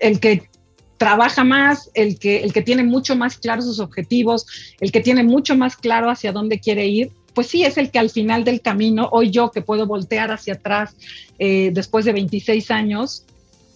el 0.00 0.18
que 0.18 0.50
trabaja 0.96 1.44
más, 1.44 1.90
el 1.94 2.18
que, 2.18 2.42
el 2.42 2.52
que 2.52 2.62
tiene 2.62 2.82
mucho 2.82 3.14
más 3.14 3.38
claros 3.38 3.66
sus 3.66 3.78
objetivos, 3.78 4.46
el 4.80 4.90
que 4.90 5.00
tiene 5.00 5.22
mucho 5.22 5.56
más 5.56 5.76
claro 5.76 6.10
hacia 6.10 6.32
dónde 6.32 6.58
quiere 6.58 6.88
ir, 6.88 7.12
pues 7.34 7.46
sí 7.46 7.62
es 7.62 7.78
el 7.78 7.92
que 7.92 8.00
al 8.00 8.10
final 8.10 8.42
del 8.42 8.60
camino, 8.60 9.08
hoy 9.12 9.30
yo 9.30 9.52
que 9.52 9.62
puedo 9.62 9.86
voltear 9.86 10.32
hacia 10.32 10.54
atrás 10.54 10.96
eh, 11.38 11.70
después 11.72 12.04
de 12.04 12.12
26 12.12 12.72
años, 12.72 13.24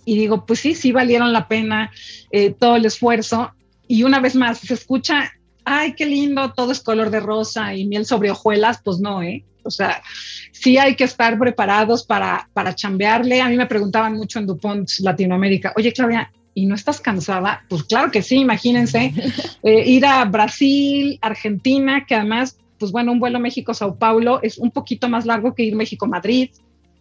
y 0.05 0.17
digo, 0.19 0.45
pues 0.47 0.59
sí, 0.59 0.75
sí 0.75 0.91
valieron 0.91 1.33
la 1.33 1.47
pena 1.47 1.93
eh, 2.33 2.51
todo 2.51 2.75
el 2.75 2.85
esfuerzo 2.85 3.53
y 3.93 4.05
una 4.05 4.21
vez 4.21 4.35
más, 4.35 4.57
se 4.57 4.73
escucha, 4.73 5.31
ay, 5.67 5.93
qué 5.93 6.07
lindo, 6.07 6.55
todo 6.55 6.73
es 6.73 6.81
color 6.81 7.11
de 7.11 7.21
rosa 7.21 7.75
y 7.75 7.87
miel 7.87 8.07
sobre 8.07 8.31
hojuelas, 8.31 8.81
pues 8.83 9.01
no, 9.01 9.23
¿eh? 9.23 9.45
O 9.65 9.71
sea, 9.71 10.03
sí 10.51 10.79
hay 10.79 10.97
que 10.97 11.05
estar 11.05 11.39
preparados 11.39 12.03
para, 12.03 12.49
para 12.55 12.75
chambearle. 12.75 13.43
A 13.43 13.51
mí 13.51 13.57
me 13.59 13.67
preguntaban 13.67 14.15
mucho 14.15 14.39
en 14.39 14.47
DuPont 14.47 14.89
Latinoamérica, 15.01 15.75
oye, 15.77 15.93
Claudia, 15.93 16.33
¿y 16.55 16.65
no 16.65 16.75
estás 16.75 17.03
cansada? 17.03 17.67
Pues 17.69 17.85
claro 17.85 18.11
que 18.11 18.23
sí, 18.23 18.37
imagínense, 18.37 19.13
eh, 19.63 19.85
ir 19.87 20.07
a 20.07 20.25
Brasil, 20.25 21.19
Argentina, 21.21 22.07
que 22.09 22.15
además, 22.15 22.57
pues 22.79 22.93
bueno, 22.93 23.13
un 23.13 23.21
vuelo 23.21 23.41
México-Sao 23.41 23.97
Paulo 23.97 24.41
es 24.43 24.57
un 24.57 24.71
poquito 24.71 25.11
más 25.11 25.27
largo 25.27 25.55
que 25.55 25.65
ir 25.65 25.77
México-Madrid. 25.77 26.49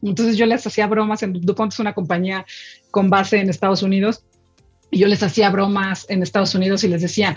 Entonces 0.02 0.36
yo 0.36 0.46
les 0.46 0.68
hacía 0.68 0.88
bromas, 0.88 1.24
en 1.24 1.32
DuPont 1.32 1.72
es 1.72 1.80
una 1.80 1.94
compañía 1.94 2.46
con 2.90 3.10
base 3.10 3.40
en 3.40 3.50
Estados 3.50 3.82
Unidos, 3.82 4.26
yo 4.92 5.08
les 5.08 5.24
hacía 5.24 5.50
bromas 5.50 6.06
en 6.10 6.22
Estados 6.24 6.54
Unidos 6.56 6.84
y 6.84 6.88
les 6.88 7.02
decía, 7.02 7.36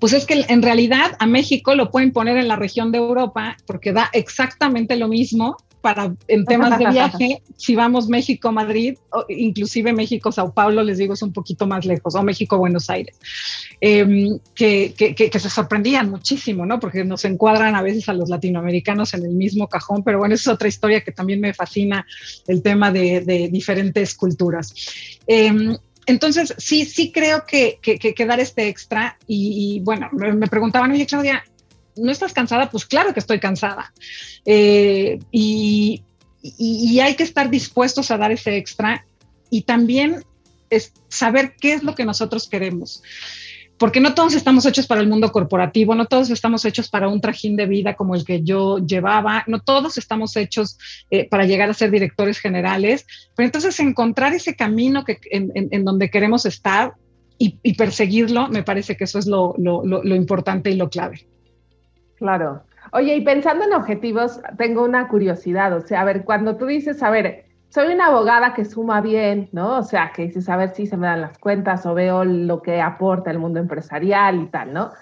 pues 0.00 0.12
es 0.12 0.26
que 0.26 0.44
en 0.48 0.62
realidad 0.62 1.16
a 1.18 1.26
México 1.26 1.74
lo 1.74 1.90
pueden 1.90 2.12
poner 2.12 2.36
en 2.36 2.48
la 2.48 2.56
región 2.56 2.92
de 2.92 2.98
Europa 2.98 3.56
porque 3.66 3.92
da 3.92 4.10
exactamente 4.12 4.96
lo 4.96 5.08
mismo 5.08 5.56
para 5.84 6.14
en 6.28 6.46
temas 6.46 6.78
de 6.78 6.88
viaje, 6.88 7.42
si 7.58 7.74
vamos 7.76 8.08
México-Madrid, 8.08 8.96
inclusive 9.28 9.92
México-Sao 9.92 10.54
Paulo, 10.54 10.82
les 10.82 10.96
digo, 10.96 11.12
es 11.12 11.20
un 11.20 11.34
poquito 11.34 11.66
más 11.66 11.84
lejos, 11.84 12.14
o 12.14 12.22
México-Buenos 12.22 12.88
Aires, 12.88 13.14
em, 13.82 14.38
que, 14.54 14.94
que, 14.94 15.38
se 15.38 15.50
sorprendían 15.50 16.08
muchísimo, 16.08 16.64
¿no? 16.64 16.80
Porque 16.80 17.04
nos 17.04 17.26
encuadran 17.26 17.74
a 17.74 17.82
veces 17.82 18.08
a 18.08 18.14
los 18.14 18.30
latinoamericanos 18.30 19.12
en 19.12 19.26
el 19.26 19.32
mismo 19.32 19.68
cajón, 19.68 20.02
pero 20.02 20.18
bueno, 20.18 20.34
esa 20.34 20.52
es 20.52 20.54
otra 20.54 20.68
historia 20.68 21.02
que 21.02 21.12
también 21.12 21.38
me 21.38 21.52
fascina, 21.52 22.06
el 22.46 22.62
tema 22.62 22.90
de, 22.90 23.20
de 23.20 23.48
diferentes 23.48 24.14
culturas. 24.14 24.74
Em, 25.26 25.76
entonces, 26.06 26.54
sí, 26.58 26.84
sí 26.84 27.12
creo 27.12 27.44
que, 27.46 27.78
que, 27.80 28.26
dar 28.26 28.40
este 28.40 28.68
extra 28.68 29.18
y, 29.26 29.80
bueno, 29.80 30.08
me 30.12 30.46
preguntaban, 30.48 30.90
oye, 30.92 31.06
Claudia, 31.06 31.44
¿no 31.96 32.10
estás 32.10 32.32
cansada? 32.32 32.70
Pues 32.70 32.84
claro 32.84 33.12
que 33.12 33.20
estoy 33.20 33.40
cansada. 33.40 33.92
Eh, 34.44 35.18
y, 35.30 36.02
hay 37.00 37.14
que 37.14 37.22
estar 37.22 37.48
dispuestos 37.48 38.10
a 38.10 38.18
dar 38.18 38.30
ese 38.30 38.56
extra 38.56 39.06
y 39.48 39.62
también 39.62 40.24
es 40.68 40.92
saber 41.08 41.54
qué 41.58 41.72
es 41.72 41.82
lo 41.82 41.94
que 41.94 42.04
nosotros 42.04 42.48
queremos 42.48 43.02
porque 43.78 44.00
no 44.00 44.14
todos 44.14 44.34
estamos 44.34 44.66
hechos 44.66 44.86
para 44.86 45.00
el 45.00 45.08
mundo 45.08 45.32
corporativo, 45.32 45.94
no 45.94 46.06
todos 46.06 46.30
estamos 46.30 46.64
hechos 46.64 46.88
para 46.88 47.08
un 47.08 47.20
trajín 47.20 47.56
de 47.56 47.66
vida 47.66 47.94
como 47.94 48.14
el 48.14 48.24
que 48.24 48.42
yo 48.42 48.78
llevaba, 48.78 49.44
no 49.46 49.60
todos 49.60 49.98
estamos 49.98 50.36
hechos 50.36 50.78
eh, 51.10 51.28
para 51.28 51.44
llegar 51.44 51.68
a 51.70 51.74
ser 51.74 51.90
directores 51.90 52.38
generales, 52.38 53.06
pero 53.36 53.46
entonces 53.46 53.78
encontrar 53.80 54.32
ese 54.32 54.54
camino 54.54 55.04
que, 55.04 55.18
en, 55.30 55.84
donde 55.84 56.10
queremos 56.10 56.46
estar 56.46 56.94
y, 57.36 57.74
perseguirlo, 57.74 58.48
me 58.48 58.62
parece 58.62 58.96
que 58.96 59.04
eso 59.04 59.18
es 59.18 59.26
lo, 59.26 59.54
lo 59.58 60.14
importante 60.14 60.70
y 60.70 60.76
lo 60.76 60.88
clave. 60.88 61.26
Claro. 62.16 62.62
Oye, 62.92 63.16
y 63.16 63.20
pensando 63.22 63.64
en 63.64 63.72
objetivos, 63.72 64.40
tengo 64.56 64.84
una 64.84 65.08
curiosidad, 65.08 65.76
o 65.76 65.80
sea, 65.80 66.02
a 66.02 66.04
ver, 66.04 66.24
cuando 66.24 66.56
tú 66.56 66.66
dices, 66.66 67.02
a 67.02 67.10
ver, 67.10 67.43
soy 67.74 67.92
una 67.92 68.06
abogada 68.06 68.54
que 68.54 68.64
suma 68.64 69.00
bien, 69.00 69.48
¿no? 69.50 69.78
O 69.78 69.82
sea, 69.82 70.12
que 70.14 70.22
dices, 70.22 70.48
a 70.48 70.56
ver 70.56 70.68
si 70.76 70.86
se 70.86 70.96
me 70.96 71.08
dan 71.08 71.22
las 71.22 71.38
cuentas 71.38 71.84
o 71.86 71.92
veo 71.92 72.24
lo 72.24 72.62
que 72.62 72.80
aporta 72.80 73.32
el 73.32 73.40
mundo 73.40 73.58
empresarial 73.58 74.42
y 74.42 74.46
tal, 74.46 74.72
¿no? 74.72 74.92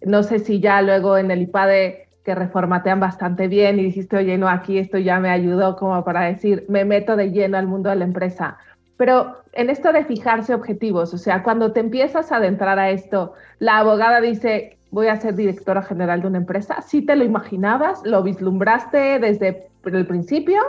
No 0.00 0.22
sé 0.22 0.38
si 0.38 0.60
ya 0.60 0.80
luego 0.80 1.18
en 1.18 1.32
el 1.32 1.42
IPADE 1.42 2.06
que 2.24 2.36
reformatean 2.36 3.00
bastante 3.00 3.48
bien 3.48 3.80
y 3.80 3.82
dijiste, 3.86 4.16
oye, 4.16 4.38
no, 4.38 4.48
aquí 4.48 4.78
esto 4.78 4.96
ya 4.98 5.18
me 5.18 5.28
ayudó 5.28 5.74
como 5.74 6.04
para 6.04 6.20
decir, 6.20 6.64
me 6.68 6.84
meto 6.84 7.16
de 7.16 7.32
lleno 7.32 7.58
al 7.58 7.66
mundo 7.66 7.90
de 7.90 7.96
la 7.96 8.04
empresa. 8.04 8.58
Pero 8.96 9.38
en 9.52 9.68
esto 9.68 9.92
de 9.92 10.04
fijarse 10.04 10.54
objetivos, 10.54 11.12
o 11.14 11.18
sea, 11.18 11.42
cuando 11.42 11.72
te 11.72 11.80
empiezas 11.80 12.30
a 12.30 12.36
adentrar 12.36 12.78
a 12.78 12.90
esto, 12.90 13.34
la 13.58 13.78
abogada 13.78 14.20
dice, 14.20 14.78
voy 14.92 15.08
a 15.08 15.16
ser 15.16 15.34
directora 15.34 15.82
general 15.82 16.20
de 16.20 16.28
una 16.28 16.38
empresa, 16.38 16.80
¿sí 16.80 17.02
te 17.02 17.16
lo 17.16 17.24
imaginabas? 17.24 18.02
¿Lo 18.04 18.22
vislumbraste 18.22 19.18
desde 19.18 19.66
el 19.84 20.06
principio? 20.06 20.60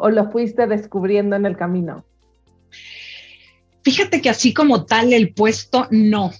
O 0.00 0.10
lo 0.10 0.30
fuiste 0.30 0.66
descubriendo 0.66 1.36
en 1.36 1.46
el 1.46 1.56
camino? 1.56 2.04
Fíjate 3.82 4.20
que 4.20 4.30
así 4.30 4.52
como 4.52 4.84
tal 4.84 5.12
el 5.12 5.32
puesto, 5.32 5.86
no, 5.90 6.32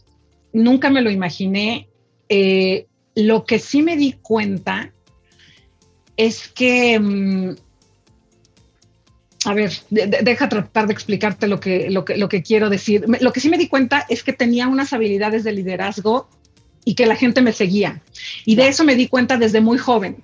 nunca 0.53 0.91
me 0.91 1.03
lo 1.03 1.11
imaginé. 1.11 1.89
Eh, 2.29 2.87
lo 3.15 3.45
que 3.45 3.59
sí 3.59 3.83
me 3.83 3.97
di 3.97 4.15
cuenta 4.15 4.93
es 6.17 6.49
que, 6.49 6.99
mm, 6.99 7.55
a 9.47 9.55
ver, 9.55 9.73
deja 9.91 10.49
tratar 10.49 10.87
de 10.87 10.93
explicarte 10.93 11.47
lo 11.47 11.61
que, 11.61 11.91
lo, 11.91 12.05
que, 12.05 12.17
lo 12.17 12.29
que 12.29 12.43
quiero 12.43 12.69
decir. 12.69 13.05
Lo 13.21 13.33
que 13.33 13.41
sí 13.41 13.49
me 13.49 13.59
di 13.59 13.69
cuenta 13.69 14.05
es 14.09 14.23
que 14.23 14.33
tenía 14.33 14.69
unas 14.69 14.93
habilidades 14.93 15.45
de 15.45 15.53
liderazgo 15.53 16.29
y 16.85 16.95
que 16.95 17.07
la 17.07 17.17
gente 17.17 17.43
me 17.43 17.53
seguía. 17.53 18.03
Y 18.45 18.57
de 18.57 18.69
eso 18.69 18.85
me 18.85 18.97
di 18.97 19.09
cuenta 19.09 19.39
desde 19.39 19.61
muy 19.61 19.79
joven, 19.79 20.23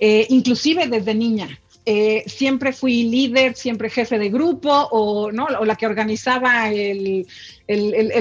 eh, 0.00 0.26
inclusive 0.30 0.86
desde 0.86 1.14
niña. 1.14 1.61
Eh, 1.84 2.22
siempre 2.28 2.72
fui 2.72 3.02
líder, 3.02 3.56
siempre 3.56 3.90
jefe 3.90 4.16
de 4.16 4.30
grupo 4.30 4.70
o, 4.70 5.32
¿no? 5.32 5.46
o 5.58 5.64
la 5.64 5.74
que 5.74 5.86
organizaba 5.86 6.70
el, 6.70 7.26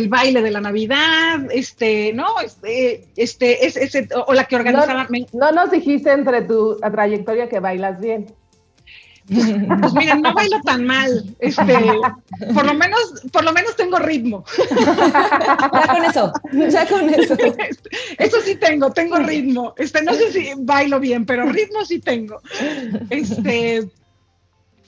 baile 0.09 0.41
de 0.41 0.49
la 0.49 0.61
Navidad, 0.61 1.47
este, 1.51 2.11
¿no? 2.13 2.25
Este, 2.39 3.07
este, 3.15 4.09
o 4.25 4.33
la 4.33 4.45
que 4.45 4.55
organizaba... 4.55 5.07
No, 5.33 5.51
nos 5.51 5.69
dijiste 5.69 6.11
entre 6.11 6.41
tu 6.41 6.77
trayectoria 6.79 7.49
que 7.49 7.59
bailas 7.59 8.01
bien. 8.01 8.33
Pues 9.31 9.93
miren, 9.93 10.21
no 10.21 10.33
bailo 10.33 10.59
tan 10.61 10.85
mal. 10.85 11.35
Este, 11.39 11.77
por 12.53 12.65
lo 12.65 12.73
menos, 12.73 12.99
por 13.31 13.43
lo 13.43 13.53
menos 13.53 13.75
tengo 13.77 13.97
ritmo. 13.97 14.43
Ya 14.69 15.87
con 15.87 16.05
eso, 16.05 16.33
ya 16.69 16.87
con 16.87 17.09
eso. 17.09 17.35
Eso 18.17 18.41
sí 18.43 18.55
tengo, 18.55 18.91
tengo 18.91 19.17
ritmo. 19.19 19.73
Este, 19.77 20.01
no 20.01 20.13
sé 20.13 20.31
si 20.33 20.49
bailo 20.57 20.99
bien, 20.99 21.25
pero 21.25 21.45
ritmo 21.49 21.85
sí 21.85 21.99
tengo. 21.99 22.41
Este, 23.09 23.89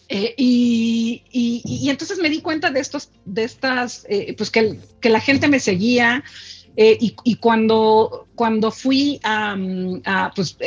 eh, 0.10 0.34
y, 0.38 1.24
y, 1.32 1.89
entonces 1.89 2.20
me 2.20 2.30
di 2.30 2.41
cuenta 2.41 2.70
de 2.70 2.82
estos, 2.82 3.12
de 3.26 3.46
estas, 3.46 4.06
eh, 4.10 4.36
pues 4.38 4.52
que, 4.52 4.78
que, 5.00 5.10
la 5.10 5.22
gente 5.22 5.48
me 5.48 5.60
seguía. 5.60 6.24
Eh, 6.76 6.98
y, 7.00 7.36
cuando, 7.36 8.28
cuando 8.36 8.72
fui 8.72 9.20
a, 9.24 9.56
a 10.06 10.32
pues, 10.36 10.58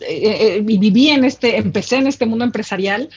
eh, 0.00 0.56
eh, 0.56 0.60
viví 0.62 1.08
en 1.08 1.24
este, 1.24 1.56
empecé 1.56 1.96
en 1.96 2.06
este 2.06 2.26
mundo 2.26 2.44
empresarial, 2.44 3.08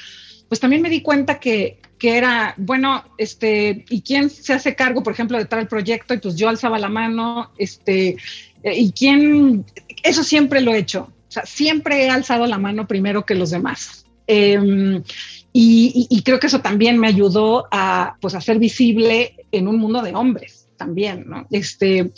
pues 0.48 0.60
también 0.60 0.82
me 0.82 0.90
di 0.90 1.02
cuenta 1.02 1.40
que, 1.40 1.80
que, 1.98 2.18
era, 2.18 2.56
bueno, 2.58 3.04
este, 3.18 3.86
¿y 3.90 4.02
quién 4.02 4.30
se 4.30 4.54
hace 4.54 4.76
cargo, 4.76 5.04
por 5.04 5.14
ejemplo, 5.14 5.38
de 5.38 5.46
tal 5.46 5.68
proyecto? 5.68 6.14
Y 6.14 6.18
pues 6.18 6.36
yo 6.36 6.50
alzaba 6.50 6.80
la 6.80 6.90
mano, 6.90 7.52
este, 7.58 8.18
eh, 8.64 8.76
¿y 8.76 8.92
quién? 8.92 9.66
Eso 10.04 10.24
siempre 10.24 10.62
lo 10.62 10.74
he 10.74 10.80
hecho, 10.80 11.12
o 11.28 11.32
sea, 11.32 11.46
siempre 11.46 12.06
he 12.06 12.10
alzado 12.10 12.48
la 12.48 12.58
mano 12.58 12.88
primero 12.88 13.26
que 13.26 13.36
los 13.36 13.52
demás. 13.52 14.06
Em, 14.26 15.04
y, 15.52 16.22
creo 16.24 16.40
que 16.40 16.48
eso 16.48 16.62
también 16.62 16.98
me 17.00 17.08
ayudó 17.08 17.68
a, 17.72 18.16
pues, 18.22 18.36
a 18.36 18.42
ser 18.42 18.60
visible 18.60 19.36
en 19.52 19.68
un 19.68 19.78
mundo 19.78 20.02
de 20.02 20.14
hombres 20.14 20.68
también, 20.78 21.26
¿no? 21.28 21.46
Este, 21.52 22.12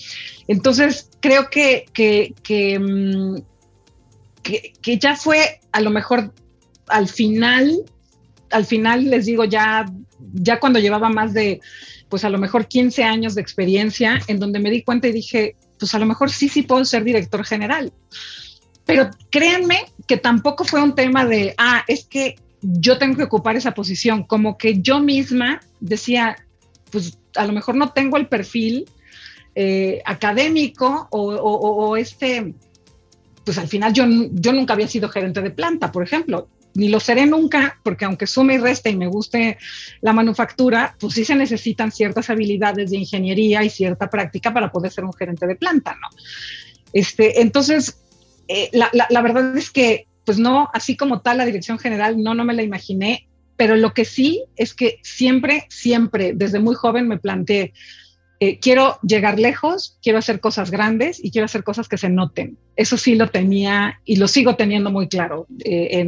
entonces, 0.48 1.10
creo 1.20 1.50
que, 1.50 1.86
que, 1.94 2.36
que 2.44 2.80
que, 4.42 4.74
ya 4.98 5.16
fue 5.16 5.60
a 5.72 5.82
lo 5.82 5.90
mejor 5.90 6.34
al 6.88 7.08
final, 7.08 7.84
al 8.50 8.66
final 8.66 9.10
les 9.10 9.26
digo 9.26 9.46
ya, 9.46 9.86
ya 10.34 10.60
cuando 10.60 10.80
llevaba 10.80 11.10
más 11.10 11.34
de, 11.34 11.62
pues 12.10 12.26
a 12.26 12.30
lo 12.30 12.38
mejor 12.38 12.68
15 12.68 13.04
años 13.04 13.36
de 13.36 13.42
experiencia, 13.42 14.20
en 14.28 14.40
donde 14.40 14.60
me 14.60 14.70
di 14.70 14.84
cuenta 14.84 15.08
y 15.08 15.14
dije, 15.14 15.56
pues 15.80 15.96
a 15.96 16.00
lo 16.00 16.06
mejor 16.06 16.32
sí, 16.32 16.50
sí 16.50 16.64
puedo 16.64 16.84
ser 16.86 17.04
director 17.04 17.46
general. 17.46 17.92
Pero 18.86 19.10
créanme 19.30 19.86
que 20.08 20.18
tampoco 20.18 20.64
fue 20.64 20.82
un 20.82 20.96
tema 20.96 21.26
de, 21.26 21.54
ah, 21.58 21.84
es 21.88 22.06
que 22.06 22.36
yo 22.62 22.98
tengo 22.98 23.18
que 23.18 23.24
ocupar 23.24 23.56
esa 23.56 23.74
posición, 23.74 24.24
como 24.24 24.58
que 24.58 24.82
yo 24.82 25.00
misma 25.00 25.62
decía, 25.80 26.36
pues 26.92 27.18
a 27.36 27.46
lo 27.46 27.54
mejor 27.54 27.76
no 27.76 27.92
tengo 27.92 28.18
el 28.18 28.28
perfil 28.28 28.86
eh, 29.56 30.02
académico 30.06 31.08
o, 31.12 31.98
este, 31.98 32.54
pues 33.46 33.58
al 33.58 33.68
final 33.68 33.94
yo, 33.94 34.06
yo 34.32 34.54
nunca 34.54 34.74
había 34.74 34.88
sido 34.88 35.10
gerente 35.10 35.42
de 35.42 35.52
planta, 35.52 35.92
por 35.92 36.04
ejemplo, 36.04 36.48
ni 36.74 36.90
lo 36.90 37.00
seré 37.00 37.26
nunca, 37.26 37.80
porque 37.84 38.06
aunque 38.06 38.28
sume 38.28 38.56
y 38.56 38.58
resta 38.58 38.90
y 38.90 38.96
me 38.96 39.08
guste 39.08 39.58
la 40.02 40.14
manufactura, 40.14 40.96
pues 41.00 41.14
sí 41.14 41.26
se 41.26 41.36
necesitan 41.36 41.92
ciertas 41.92 42.30
habilidades 42.30 42.92
de 42.92 42.98
ingeniería 42.98 43.64
y 43.64 43.70
cierta 43.70 44.10
práctica 44.10 44.54
para 44.54 44.72
poder 44.72 44.92
ser 44.92 45.04
un 45.04 45.14
gerente 45.14 45.48
de 45.48 45.56
planta, 45.56 45.98
¿no? 46.02 46.08
Este, 46.94 47.42
entonces, 47.42 48.00
eh, 48.48 48.70
la, 48.74 48.90
la, 48.92 49.22
verdad 49.22 49.58
es 49.58 49.70
que, 49.70 50.08
pues 50.26 50.40
no, 50.40 50.70
así 50.74 50.96
como 50.96 51.22
tal, 51.22 51.38
la 51.38 51.46
dirección 51.46 51.80
general, 51.80 52.22
no, 52.22 52.34
no 52.34 52.44
me 52.44 52.54
la 52.54 52.64
imaginé, 52.64 53.28
pero 53.58 53.76
lo 53.76 53.94
que 53.94 54.06
sí 54.06 54.44
es 54.56 54.74
que 54.74 55.00
siempre, 55.04 55.68
siempre, 55.70 56.34
desde 56.36 56.60
muy 56.60 56.76
joven 56.76 57.08
me 57.08 57.18
planteé, 57.18 57.74
eh, 58.44 58.58
quiero 58.58 58.98
llegar 59.04 59.38
lejos, 59.38 60.00
quiero 60.02 60.18
hacer 60.18 60.40
cosas 60.40 60.72
grandes 60.72 61.24
y 61.24 61.30
quiero 61.30 61.46
hacer 61.46 61.64
cosas 61.64 61.88
que 61.88 62.00
se 62.00 62.10
noten. 62.10 62.58
Eso 62.76 62.98
sí 62.98 63.14
lo 63.14 63.30
tenía 63.30 64.00
y 64.04 64.16
lo 64.16 64.28
sigo 64.28 64.56
teniendo 64.56 64.90
muy 64.90 65.08
claro 65.08 65.46
eh, 65.64 66.00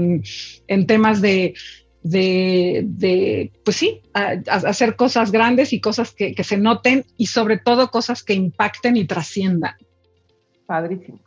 en, 0.68 0.88
temas 0.88 1.22
de, 1.22 1.54
de, 2.02 3.52
pues 3.64 3.78
sí, 3.78 4.02
hacer 4.14 4.96
cosas 4.96 5.32
grandes 5.32 5.74
y 5.74 5.80
cosas 5.80 6.10
que, 6.10 6.34
se 6.44 6.58
noten 6.58 7.06
y 7.18 7.28
sobre 7.28 7.60
todo 7.60 7.92
cosas 7.92 8.24
que 8.24 8.34
impacten 8.34 8.98
y 8.98 9.06
trasciendan. 9.06 9.76
Padrísimo. 10.66 11.20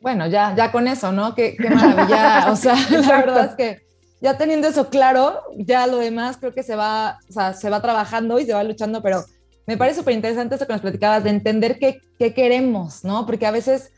Bueno, 0.00 0.28
ya, 0.28 0.54
ya 0.54 0.70
con 0.70 0.86
eso, 0.86 1.10
¿no? 1.10 1.34
Qué, 1.34 1.56
qué 1.56 1.68
maravilla. 1.68 2.52
o 2.52 2.54
sea, 2.54 2.76
la 2.90 3.00
verdad 3.00 3.44
es 3.46 3.54
que 3.56 3.86
ya 4.20 4.38
teniendo 4.38 4.68
eso 4.68 4.88
claro, 4.88 5.42
ya 5.58 5.88
lo 5.88 5.98
demás 5.98 6.36
creo 6.36 6.54
que 6.54 6.62
se 6.62 6.76
va, 6.76 7.18
o 7.28 7.32
sea, 7.32 7.54
se 7.54 7.70
va 7.70 7.82
trabajando 7.82 8.38
y 8.38 8.46
se 8.46 8.54
va 8.54 8.62
luchando, 8.62 9.02
pero 9.02 9.24
me 9.66 9.76
parece 9.76 10.00
súper 10.00 10.14
interesante 10.14 10.54
esto 10.54 10.66
que 10.66 10.72
nos 10.72 10.82
platicabas 10.82 11.24
de 11.24 11.30
entender 11.30 11.78
qué, 11.78 12.00
qué, 12.18 12.32
queremos, 12.32 13.04
¿no? 13.04 13.26
Porque 13.26 13.46
a 13.46 13.50
veces 13.50 13.92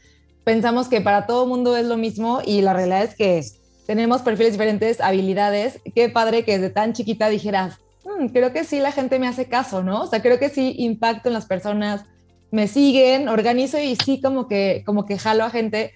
pensamos 0.45 0.89
que 0.89 1.01
para 1.01 1.27
todo 1.27 1.47
mundo 1.47 1.77
es 1.77 1.85
lo 1.87 1.97
mismo 1.97 2.41
y 2.45 2.63
la 2.63 2.73
realidad 2.73 3.05
es 3.05 3.15
que 3.15 3.45
tenemos 3.87 4.23
perfiles 4.23 4.53
diferentes, 4.53 5.01
habilidades. 5.01 5.81
Qué 5.95 6.09
padre 6.09 6.45
que 6.45 6.59
desde 6.59 6.71
tan 6.71 6.95
chiquita 6.95 7.29
dijeras, 7.29 7.79
mm, 8.05 8.29
creo 8.29 8.53
que 8.53 8.65
sí 8.65 8.81
la 8.81 8.93
gente 8.93 9.19
me 9.19 9.29
hace 9.29 9.47
caso, 9.47 9.83
¿no? 9.83 10.03
O 10.03 10.07
sea, 10.07 10.23
creo 10.23 10.39
que 10.39 10.49
sí 10.49 10.75
impacto 10.79 11.29
en 11.29 11.35
las 11.35 11.47
personas, 11.47 12.05
me 12.51 12.67
siguen, 12.67 13.29
organizo 13.29 13.79
y 13.79 13.97
sí 13.97 14.23
como 14.23 14.49
que, 14.49 14.83
como 14.87 15.05
que 15.05 15.19
jalo 15.19 15.45
a 15.45 15.51
gente. 15.51 15.93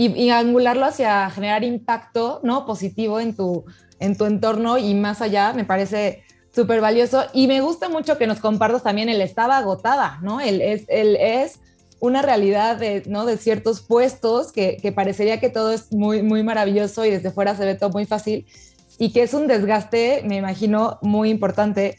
y, 0.00 0.30
angularlo 0.30 0.86
hacia 0.86 1.28
generar 1.30 1.64
impacto, 1.64 2.38
¿no? 2.44 2.66
Positivo 2.66 3.18
en 3.18 3.34
tu, 3.34 3.64
en 3.98 4.16
tu 4.16 4.26
entorno 4.26 4.78
y 4.78 4.94
más 4.94 5.20
allá, 5.22 5.52
me 5.52 5.64
parece 5.64 6.22
súper 6.54 6.80
valioso. 6.80 7.24
Y 7.32 7.46
me 7.46 7.60
gusta 7.60 7.88
mucho 7.88 8.18
que 8.18 8.26
nos 8.26 8.40
compartas 8.40 8.82
también 8.82 9.08
el 9.08 9.20
estaba 9.20 9.58
agotada, 9.58 10.18
¿no? 10.22 10.40
El 10.40 10.60
es, 10.60 10.84
el 10.88 11.16
es 11.16 11.60
una 12.00 12.22
realidad 12.22 12.76
de, 12.76 13.02
¿no? 13.06 13.26
de 13.26 13.36
ciertos 13.36 13.80
puestos 13.80 14.52
que, 14.52 14.76
que, 14.80 14.92
parecería 14.92 15.40
que 15.40 15.50
todo 15.50 15.72
es 15.72 15.92
muy, 15.92 16.22
muy 16.22 16.44
maravilloso 16.44 17.04
y 17.04 17.10
desde 17.10 17.32
fuera 17.32 17.56
se 17.56 17.64
ve 17.64 17.74
todo 17.74 17.90
muy 17.90 18.06
fácil 18.06 18.46
y 18.98 19.12
que 19.12 19.22
es 19.22 19.32
un 19.32 19.46
desgaste, 19.46 20.22
me 20.24 20.36
imagino, 20.36 20.98
muy 21.02 21.30
importante, 21.30 21.96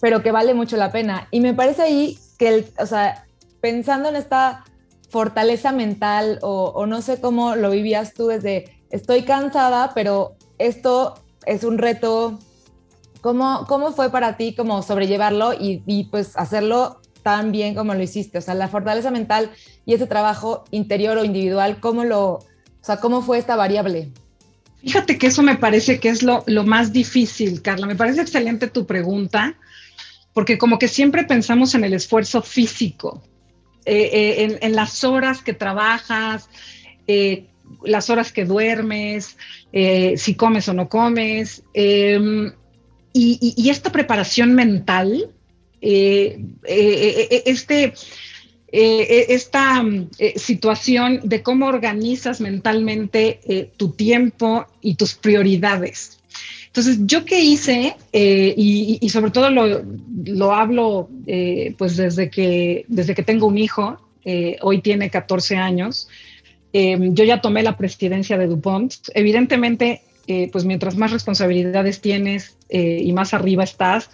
pero 0.00 0.22
que 0.22 0.32
vale 0.32 0.54
mucho 0.54 0.76
la 0.76 0.90
pena. 0.90 1.28
Y 1.30 1.40
me 1.40 1.54
parece 1.54 1.82
ahí 1.82 2.18
que, 2.36 2.48
el, 2.48 2.66
o 2.78 2.86
sea, 2.86 3.26
pensando 3.60 4.08
en 4.08 4.16
esta 4.16 4.64
fortaleza 5.08 5.72
mental 5.72 6.38
o, 6.42 6.86
no 6.86 7.00
sé 7.00 7.20
cómo 7.20 7.54
lo 7.54 7.70
vivías 7.70 8.14
tú 8.14 8.26
desde 8.26 8.76
estoy 8.90 9.22
cansada, 9.22 9.92
pero 9.94 10.34
esto 10.58 11.14
es 11.46 11.62
un 11.64 11.78
reto. 11.78 12.38
¿Cómo, 13.20 13.66
cómo 13.68 13.92
fue 13.92 14.10
para 14.10 14.36
ti 14.36 14.54
como 14.54 14.82
sobrellevarlo 14.82 15.52
y, 15.58 16.08
pues 16.10 16.36
hacerlo 16.36 17.00
tan 17.22 17.52
bien 17.52 17.74
como 17.74 17.94
lo 17.94 18.02
hiciste? 18.02 18.38
O 18.38 18.40
sea, 18.40 18.54
la 18.54 18.68
fortaleza 18.68 19.10
mental 19.10 19.50
y 19.84 19.94
ese 19.94 20.06
trabajo 20.06 20.64
interior 20.70 21.18
o 21.18 21.24
individual, 21.24 21.80
¿cómo 21.80 22.04
lo, 22.04 22.34
o 22.34 22.44
sea, 22.80 22.98
cómo 22.98 23.22
fue 23.22 23.38
esta 23.38 23.56
variable? 23.56 24.10
Fíjate 24.82 25.18
que 25.18 25.26
eso 25.26 25.42
me 25.42 25.56
parece 25.56 26.00
que 26.00 26.08
es 26.08 26.22
lo, 26.22 26.42
lo 26.46 26.64
más 26.64 26.92
difícil, 26.92 27.60
Carla. 27.60 27.86
Me 27.86 27.96
parece 27.96 28.22
excelente 28.22 28.68
tu 28.68 28.86
pregunta, 28.86 29.54
porque 30.32 30.56
como 30.56 30.78
que 30.78 30.88
siempre 30.88 31.24
pensamos 31.24 31.74
en 31.74 31.84
el 31.84 31.92
esfuerzo 31.92 32.40
físico, 32.40 33.22
eh, 33.84 34.10
eh, 34.12 34.58
en, 34.60 34.74
las 34.74 35.04
horas 35.04 35.42
que 35.42 35.52
trabajas, 35.52 36.48
eh, 37.06 37.48
las 37.84 38.08
horas 38.08 38.32
que 38.32 38.46
duermes, 38.46 39.36
si 40.16 40.34
comes 40.34 40.68
o 40.68 40.72
no 40.74 40.88
comes. 40.88 41.62
Y, 43.12 43.68
esta 43.68 43.90
preparación 43.90 44.54
mental, 44.54 45.30
este, 45.80 47.94
esta 48.72 49.84
situación 50.36 51.20
de 51.24 51.42
cómo 51.42 51.66
organizas 51.66 52.40
mentalmente 52.40 53.72
tu 53.76 53.90
tiempo 53.90 54.66
y 54.80 54.94
tus 54.94 55.14
prioridades. 55.14 56.20
Entonces, 56.70 56.98
¿yo 57.00 57.24
qué 57.24 57.40
hice? 57.40 57.96
Eh, 58.12 58.54
y, 58.56 59.08
sobre 59.08 59.32
todo 59.32 59.50
lo, 59.50 60.52
hablo 60.52 61.08
eh, 61.26 61.74
pues 61.76 61.96
desde 61.96 62.30
que, 62.30 62.84
desde 62.86 63.16
que 63.16 63.24
tengo 63.24 63.48
un 63.48 63.58
hijo, 63.58 63.98
eh, 64.24 64.56
hoy 64.62 64.80
tiene 64.80 65.10
14 65.10 65.56
años, 65.56 66.08
yo 66.72 67.24
ya 67.24 67.40
tomé 67.40 67.64
la 67.64 67.76
presidencia 67.76 68.38
de 68.38 68.46
DuPont. 68.46 68.94
Evidentemente, 69.14 70.02
pues 70.52 70.64
mientras 70.64 70.96
más 70.96 71.10
responsabilidades 71.10 72.00
tienes 72.00 72.56
y 72.68 73.12
más 73.12 73.34
arriba 73.34 73.64
estás, 73.64 74.10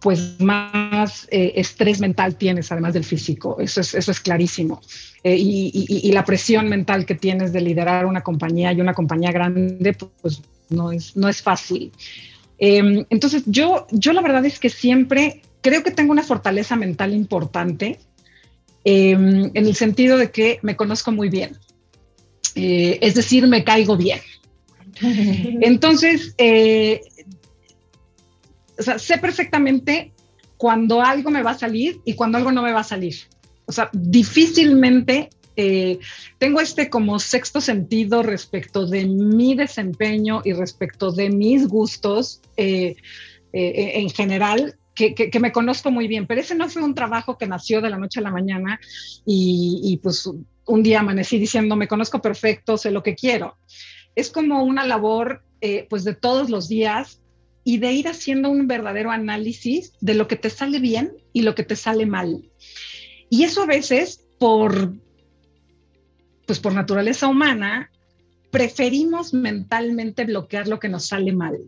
pues 0.00 0.40
más 0.40 1.26
estrés 1.30 2.00
mental 2.00 2.36
tienes, 2.36 2.70
además 2.72 2.94
del 2.94 3.04
físico. 3.04 3.56
Eso 3.60 3.80
es, 3.80 3.94
eso 3.94 4.10
es 4.10 4.20
clarísimo. 4.20 4.80
y, 5.22 6.10
la 6.12 6.24
presión 6.24 6.68
mental 6.68 7.06
que 7.06 7.14
tienes 7.14 7.52
de 7.52 7.60
liderar 7.60 8.06
una 8.06 8.22
compañía 8.22 8.72
y 8.72 8.80
una 8.80 8.94
compañía 8.94 9.32
grande, 9.32 9.96
pues 10.20 10.42
no 10.70 10.92
es, 10.92 11.16
no 11.16 11.28
es 11.28 11.42
fácil. 11.42 11.92
Em, 12.58 13.04
entonces, 13.10 13.42
yo, 13.46 13.86
yo 13.90 14.12
la 14.12 14.20
verdad 14.20 14.44
es 14.44 14.58
que 14.58 14.68
siempre 14.68 15.42
creo 15.62 15.82
que 15.82 15.90
tengo 15.90 16.12
una 16.12 16.22
fortaleza 16.22 16.76
mental 16.76 17.14
importante 17.14 17.98
em, 18.84 19.50
en 19.54 19.66
el 19.66 19.74
sentido 19.74 20.16
de 20.18 20.30
que 20.30 20.58
me 20.62 20.76
conozco 20.76 21.10
muy 21.10 21.28
bien. 21.28 21.58
Eh, 22.54 22.98
es 23.00 23.14
decir, 23.14 23.46
me 23.46 23.64
caigo 23.64 23.96
bien. 23.96 24.20
Entonces, 25.00 26.34
eh, 26.38 27.00
sé 28.78 29.18
perfectamente 29.18 30.12
cuando 30.56 31.02
algo 31.02 31.30
me 31.30 31.42
va 31.42 31.52
a 31.52 31.58
salir 31.58 32.00
y 32.04 32.14
cuando 32.14 32.38
algo 32.38 32.52
no 32.52 32.62
me 32.62 32.72
va 32.72 32.80
a 32.80 32.84
salir. 32.84 33.16
O 33.66 33.72
sea, 33.72 33.88
difícilmente 33.92 35.30
eh, 35.56 35.98
tengo 36.38 36.60
este 36.60 36.88
como 36.88 37.18
sexto 37.18 37.60
sentido 37.60 38.22
respecto 38.22 38.86
de 38.86 39.06
mi 39.06 39.54
desempeño 39.54 40.42
y 40.44 40.54
respecto 40.54 41.12
de 41.12 41.28
mis 41.28 41.68
gustos 41.68 42.40
eh, 42.56 42.96
eh, 43.52 43.92
en 43.94 44.10
general. 44.10 44.76
Que, 44.94 45.30
me 45.40 45.50
conozco 45.50 45.90
muy 45.90 46.08
bien, 46.08 46.26
pero 46.26 46.42
ese 46.42 46.54
no 46.54 46.68
fue 46.68 46.82
un 46.82 46.94
trabajo 46.94 47.38
que 47.38 47.46
nació 47.46 47.80
de 47.80 47.88
la 47.88 47.96
noche 47.96 48.20
a 48.20 48.22
la 48.22 48.30
mañana 48.30 48.78
y, 49.24 49.98
pues 50.02 50.28
un 50.66 50.82
día 50.82 51.00
amanecí 51.00 51.38
diciendo 51.38 51.74
me 51.74 51.88
conozco 51.88 52.20
perfecto, 52.20 52.76
sé 52.76 52.90
lo 52.90 53.02
que 53.02 53.14
quiero. 53.14 53.56
Es 54.14 54.30
como 54.30 54.62
una 54.64 54.84
labor 54.86 55.42
pues 55.88 56.04
de 56.04 56.14
todos 56.14 56.48
los 56.48 56.68
días 56.68 57.20
y 57.64 57.78
de 57.78 57.92
ir 57.92 58.08
haciendo 58.08 58.50
un 58.50 58.66
verdadero 58.66 59.10
análisis 59.10 59.92
de 60.00 60.14
lo 60.14 60.26
que 60.26 60.36
te 60.36 60.48
sale 60.48 60.78
bien 60.80 61.12
y 61.32 61.42
lo 61.42 61.54
que 61.54 61.62
te 61.62 61.76
sale 61.76 62.06
mal. 62.06 62.50
Y 63.28 63.44
eso 63.44 63.62
a 63.62 63.66
veces 63.66 64.26
por 64.38 64.94
pues 66.46 66.58
por 66.58 66.74
naturaleza 66.74 67.28
humana, 67.28 67.92
preferimos 68.50 69.32
mentalmente 69.32 70.24
bloquear 70.24 70.66
lo 70.66 70.80
que 70.80 70.88
nos 70.88 71.06
sale 71.06 71.32
mal. 71.32 71.58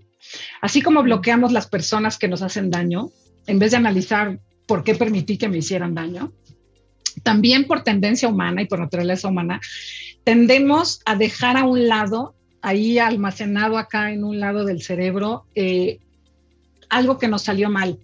Así 0.60 0.82
como 0.82 1.04
bloqueamos 1.04 1.52
las 1.52 1.68
personas 1.68 2.18
que 2.18 2.26
nos 2.26 2.42
hacen 2.42 2.68
daño, 2.68 3.12
en 3.46 3.60
vez 3.60 3.70
de 3.70 3.76
analizar 3.76 4.40
por 4.66 4.82
qué 4.82 4.96
permití 4.96 5.38
que 5.38 5.48
me 5.48 5.58
hicieran 5.58 5.94
daño, 5.94 6.32
también 7.22 7.68
por 7.68 7.84
tendencia 7.84 8.28
humana 8.28 8.62
y 8.62 8.66
por 8.66 8.80
naturaleza 8.80 9.28
humana, 9.28 9.60
tendemos 10.24 11.00
a 11.04 11.16
dejar 11.16 11.56
a 11.56 11.64
un 11.64 11.88
lado, 11.88 12.34
ahí 12.60 12.98
almacenado 12.98 13.78
acá 13.78 14.12
en 14.12 14.24
un 14.24 14.40
lado 14.40 14.64
del 14.64 14.82
cerebro, 14.82 15.44
eh, 15.54 15.98
algo 16.88 17.18
que 17.18 17.28
nos 17.28 17.42
salió 17.42 17.70
mal. 17.70 17.98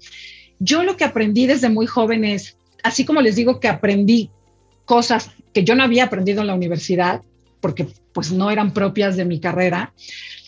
Yo 0.59 0.83
lo 0.83 0.97
que 0.97 1.05
aprendí 1.05 1.47
desde 1.47 1.69
muy 1.69 1.87
joven 1.87 2.25
es, 2.25 2.57
así 2.83 3.05
como 3.05 3.21
les 3.21 3.37
digo 3.37 3.61
que 3.61 3.69
aprendí 3.69 4.31
cosas 4.85 5.31
que 5.53 5.65
yo 5.65 5.75
no 5.75 5.85
había 5.85 6.05
aprendido 6.05 6.41
en 6.41 6.49
la 6.49 6.55
universidad, 6.55 7.23
porque 7.61 7.87
pues 8.13 8.33
no 8.33 8.51
eran 8.51 8.73
propias 8.73 9.17
de 9.17 9.25
mi 9.25 9.41
carrera. 9.41 9.93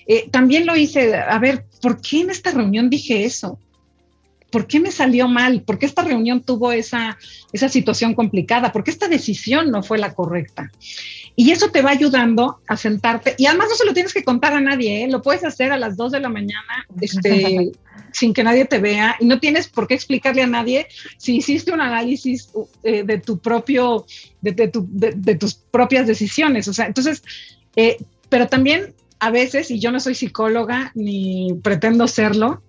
Eh, 0.06 0.28
también 0.30 0.66
lo 0.66 0.76
hice, 0.76 1.14
a 1.14 1.38
ver, 1.38 1.66
¿por 1.80 2.00
qué 2.00 2.20
en 2.20 2.30
esta 2.30 2.50
reunión 2.50 2.90
dije 2.90 3.24
eso? 3.24 3.59
¿Por 4.50 4.66
qué 4.66 4.80
me 4.80 4.90
salió 4.90 5.28
mal? 5.28 5.62
¿Por 5.62 5.78
qué 5.78 5.87
esta 5.87 6.02
reunión 6.02 6.42
tuvo 6.42 6.72
esa, 6.72 7.16
esa 7.52 7.68
situación 7.68 8.14
complicada? 8.14 8.72
¿Por 8.72 8.83
qué 8.83 8.90
esta 8.90 9.06
decisión 9.06 9.70
no 9.70 9.83
fue 9.83 9.98
la 9.98 10.14
correcta? 10.14 10.72
Y 11.37 11.51
eso 11.51 11.71
te 11.71 11.83
va 11.83 11.90
ayudando 11.90 12.61
a 12.66 12.77
sentarte. 12.77 13.35
Y 13.38 13.47
además 13.47 13.69
no 13.71 13.77
se 13.77 13.87
lo 13.87 13.95
tienes 13.95 14.12
que 14.12 14.25
contar 14.25 14.53
a 14.53 14.61
nadie, 14.61 15.05
¿eh? 15.05 15.09
lo 15.09 15.23
puedes 15.23 15.45
hacer 15.45 15.73
a 15.73 15.79
las 15.79 15.97
2 15.97 16.12
de 16.12 16.21
la 16.21 16.29
mañana 16.29 16.87
este, 17.01 17.73
sin 18.12 18.35
que 18.35 18.45
nadie 18.45 18.64
te 18.64 18.79
vea 18.79 19.16
y 19.21 19.27
no 19.27 19.38
tienes 19.38 19.69
por 19.69 19.87
qué 19.87 19.95
explicarle 19.95 20.43
a 20.43 20.47
nadie 20.47 20.87
si 21.16 21.37
hiciste 21.37 21.73
un 21.73 21.81
análisis 21.81 22.51
eh, 22.83 23.05
de 23.05 23.19
tu 23.19 23.38
propio, 23.38 24.07
de, 24.40 24.53
de, 24.53 25.35
tus 25.37 25.55
propias 25.55 26.07
decisiones. 26.07 26.69
O 26.69 26.73
sea, 26.73 26.87
entonces, 26.87 27.23
eh, 27.77 27.99
pero 28.29 28.49
también 28.49 28.95
a 29.19 29.31
veces, 29.31 29.71
y 29.71 29.79
yo 29.79 29.93
no 29.93 30.01
soy 30.01 30.14
psicóloga 30.14 30.93
ni 30.95 31.55
pretendo 31.62 32.09
serlo, 32.09 32.62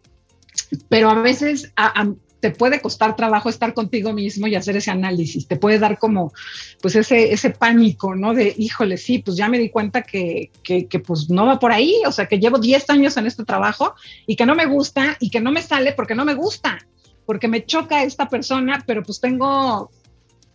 pero 0.89 1.09
a 1.09 1.21
veces 1.21 1.71
a, 1.75 2.11
te 2.41 2.51
puede 2.51 2.81
costar 2.81 3.15
trabajo 3.15 3.49
estar 3.49 3.73
contigo 3.73 4.11
mismo 4.11 4.47
y 4.47 4.55
hacer 4.55 4.75
ese 4.75 4.91
análisis, 4.91 5.47
te 5.47 5.55
puede 5.55 5.79
dar 5.79 5.99
como, 5.99 6.33
pues 6.81 6.95
ese, 6.95 7.31
ese 7.31 7.51
pánico, 7.51 8.15
¿no? 8.15 8.33
De, 8.33 8.53
híjole, 8.57 8.97
sí, 8.97 9.19
pues 9.19 9.37
ya 9.37 9.47
me 9.47 9.59
di 9.59 9.69
cuenta 9.69 10.01
que, 10.01 10.51
que, 10.63 10.87
que, 10.87 10.99
pues 10.99 11.29
no 11.29 11.45
va 11.45 11.59
por 11.59 11.71
ahí, 11.71 12.01
o 12.05 12.11
sea, 12.11 12.25
que 12.25 12.39
llevo 12.39 12.57
10 12.57 12.89
años 12.89 13.15
en 13.17 13.27
este 13.27 13.45
trabajo 13.45 13.93
y 14.25 14.35
que 14.35 14.45
no 14.45 14.55
me 14.55 14.65
gusta 14.65 15.15
y 15.19 15.29
que 15.29 15.39
no 15.39 15.51
me 15.51 15.61
sale 15.61 15.93
porque 15.93 16.15
no 16.15 16.25
me 16.25 16.33
gusta, 16.33 16.79
porque 17.25 17.47
me 17.47 17.63
choca 17.63 18.03
esta 18.03 18.27
persona, 18.27 18.83
pero 18.87 19.03
pues 19.03 19.21
tengo 19.21 19.91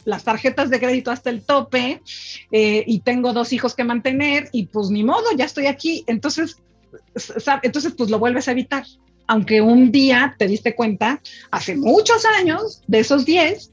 las 0.05 0.25
tarjetas 0.25 0.71
de 0.71 0.81
crédito 0.81 1.11
hasta 1.11 1.31
el 1.31 1.43
tope 1.43 2.03
eh, 2.51 2.85
y 2.87 3.01
tengo 3.01 3.33
dos 3.33 3.53
hijos 3.53 3.75
que 3.75 3.85
mantener 3.85 4.49
y 4.53 4.67
pues 4.67 4.91
ni 4.91 5.05
modo, 5.05 5.25
ya 5.37 5.45
estoy 5.45 5.67
aquí. 5.67 6.05
Entonces, 6.07 6.63
entonces 7.63 7.95
pues 7.97 8.11
lo 8.11 8.19
vuelves 8.19 8.49
a 8.49 8.53
evitar 8.53 8.85
aunque 9.27 9.61
un 9.61 9.91
día 9.91 10.35
te 10.39 10.47
diste 10.47 10.75
cuenta, 10.75 11.21
hace 11.51 11.77
muchos 11.77 12.25
años, 12.39 12.83
de 12.87 13.01
esos 13.01 13.25
10, 13.25 13.73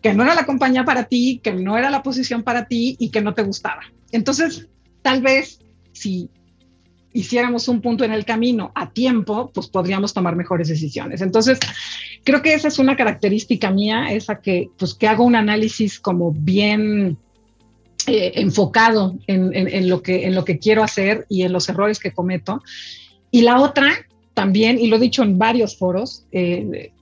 que 0.00 0.14
no 0.14 0.22
era 0.22 0.34
la 0.34 0.46
compañía 0.46 0.84
para 0.84 1.04
ti, 1.04 1.40
que 1.42 1.52
no 1.52 1.78
era 1.78 1.90
la 1.90 2.02
posición 2.02 2.42
para 2.42 2.66
ti 2.66 2.96
y 2.98 3.10
que 3.10 3.22
no 3.22 3.34
te 3.34 3.42
gustaba. 3.42 3.82
Entonces, 4.12 4.68
tal 5.02 5.22
vez 5.22 5.60
si 5.92 6.30
hiciéramos 7.14 7.68
un 7.68 7.80
punto 7.80 8.04
en 8.04 8.12
el 8.12 8.24
camino 8.24 8.72
a 8.74 8.90
tiempo, 8.90 9.50
pues 9.54 9.68
podríamos 9.68 10.12
tomar 10.12 10.34
mejores 10.36 10.68
decisiones. 10.68 11.22
Entonces, 11.22 11.58
creo 12.24 12.42
que 12.42 12.54
esa 12.54 12.68
es 12.68 12.78
una 12.78 12.96
característica 12.96 13.70
mía, 13.70 14.06
esa 14.10 14.40
que, 14.40 14.68
pues, 14.76 14.94
que 14.94 15.06
hago 15.06 15.24
un 15.24 15.36
análisis 15.36 16.00
como 16.00 16.32
bien 16.32 17.16
eh, 18.06 18.32
enfocado 18.34 19.16
en, 19.28 19.88
lo 19.88 20.02
que, 20.02 20.26
en 20.26 20.34
lo 20.34 20.44
que 20.44 20.58
quiero 20.58 20.82
hacer 20.82 21.24
y 21.30 21.42
en 21.42 21.52
los 21.52 21.68
errores 21.68 22.00
que 22.00 22.12
cometo. 22.12 22.62
Y 23.30 23.42
la 23.42 23.60
otra, 23.60 23.92
también, 24.34 24.78
y 24.78 24.88
lo 24.88 24.96
he 24.96 25.00
dicho 25.00 25.22
en 25.22 25.38
varios 25.38 25.78
foros, 25.78 26.26
eh, 26.32 26.92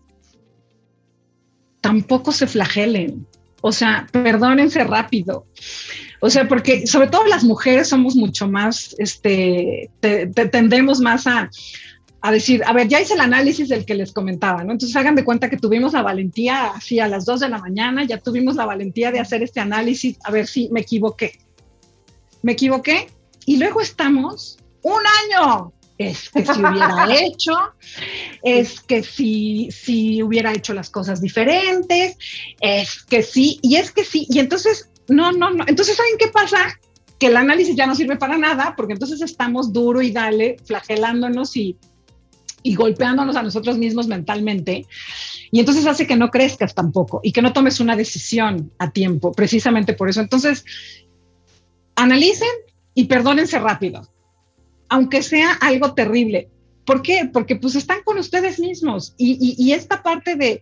tampoco 1.81 2.33
se 2.33 2.47
flagelen. 2.47 3.27
O 3.61 3.73
sea, 3.73 4.07
perdónense 4.11 4.85
rápido. 4.85 5.47
O 6.21 6.31
sea, 6.31 6.47
porque 6.47 6.87
sobre 6.87 7.09
todo 7.09 7.27
las 7.27 7.43
mujeres 7.43 7.89
somos 7.89 8.15
mucho 8.15 8.49
más, 8.49 8.95
este, 8.99 9.91
tendemos 10.01 11.01
más 11.01 11.27
a, 11.27 11.51
a 12.21 12.31
decir, 12.31 12.63
a 12.65 12.73
ver, 12.73 12.87
ya 12.87 13.01
hice 13.01 13.15
el 13.15 13.21
análisis 13.21 13.69
del 13.69 13.85
que 13.85 13.97
les 13.97 14.13
comentaba, 14.13 14.63
¿no? 14.63 14.73
Entonces 14.73 14.97
hagan 14.97 15.17
de 15.17 15.25
cuenta 15.25 15.51
que 15.51 15.57
tuvimos 15.57 15.93
la 15.93 16.03
valentía, 16.03 16.69
así 16.69 17.01
a 17.01 17.09
las 17.09 17.25
2 17.25 17.41
de 17.41 17.49
la 17.49 17.59
mañana, 17.59 18.05
ya 18.05 18.19
tuvimos 18.19 18.55
la 18.55 18.65
valentía 18.65 19.11
de 19.11 19.19
hacer 19.19 19.43
este 19.43 19.59
análisis, 19.59 20.17
a 20.23 20.31
ver 20.31 20.47
si 20.47 20.69
me 20.71 20.83
equivoqué. 20.83 21.41
Me 22.43 22.53
equivoqué 22.53 23.09
y 23.45 23.57
luego 23.57 23.81
estamos 23.81 24.59
un 24.83 25.03
año. 25.25 25.73
Es 26.09 26.31
que 26.31 26.45
si 26.45 26.61
hubiera 26.61 27.07
hecho, 27.21 27.53
es 28.43 28.81
que 28.81 29.03
si, 29.03 29.69
si 29.71 30.23
hubiera 30.23 30.53
hecho 30.53 30.75
las 30.75 30.91
cosas 30.91 31.21
diferentes, 31.21 32.17
es 32.61 33.03
que 33.03 33.23
sí, 33.23 33.59
y 33.63 33.77
es 33.77 33.93
que 33.93 34.05
sí, 34.05 34.27
y 34.31 34.39
entonces, 34.39 34.91
no, 35.09 35.33
no, 35.33 35.51
no. 35.51 35.65
Entonces, 35.67 35.97
¿saben 35.97 36.15
qué 36.19 36.29
pasa? 36.29 36.79
Que 37.19 37.27
el 37.27 37.37
análisis 37.37 37.77
ya 37.77 37.87
no 37.87 37.95
sirve 37.95 38.17
para 38.17 38.39
nada, 38.39 38.75
porque 38.77 38.95
entonces 38.95 39.21
estamos 39.23 39.73
duro 39.73 40.03
y 40.03 40.11
dale, 40.11 40.57
flagelándonos 40.65 41.57
y 41.57 41.77
y 42.63 42.75
golpeándonos 42.75 43.37
a 43.37 43.43
nosotros 43.43 43.79
mismos 43.79 44.07
mentalmente. 44.07 44.87
Y 45.51 45.61
entonces 45.61 45.87
hace 45.87 46.07
que 46.07 46.17
no 46.17 46.31
crezcas 46.31 46.75
tampoco 46.75 47.21
y 47.23 47.33
que 47.33 47.43
no 47.43 47.53
tomes 47.53 47.81
una 47.81 47.97
decisión 47.97 48.73
a 48.79 48.91
tiempo, 48.91 49.33
precisamente 49.33 49.95
por 49.95 50.09
eso. 50.09 50.21
Entonces, 50.21 50.65
analicen 51.97 52.49
y 52.95 53.05
perdónense 53.05 53.59
rápido, 53.59 54.09
aunque 54.93 55.23
sea 55.23 55.55
algo 55.55 55.95
terrible. 55.95 56.49
¿Por 56.85 57.03
qué? 57.03 57.29
Porque 57.33 57.57
pues 57.57 57.77
están 57.77 58.03
con 58.05 58.19
ustedes 58.19 58.59
mismos 58.59 59.15
y, 59.17 59.73
esta 59.73 60.03
parte 60.03 60.37
de, 60.37 60.61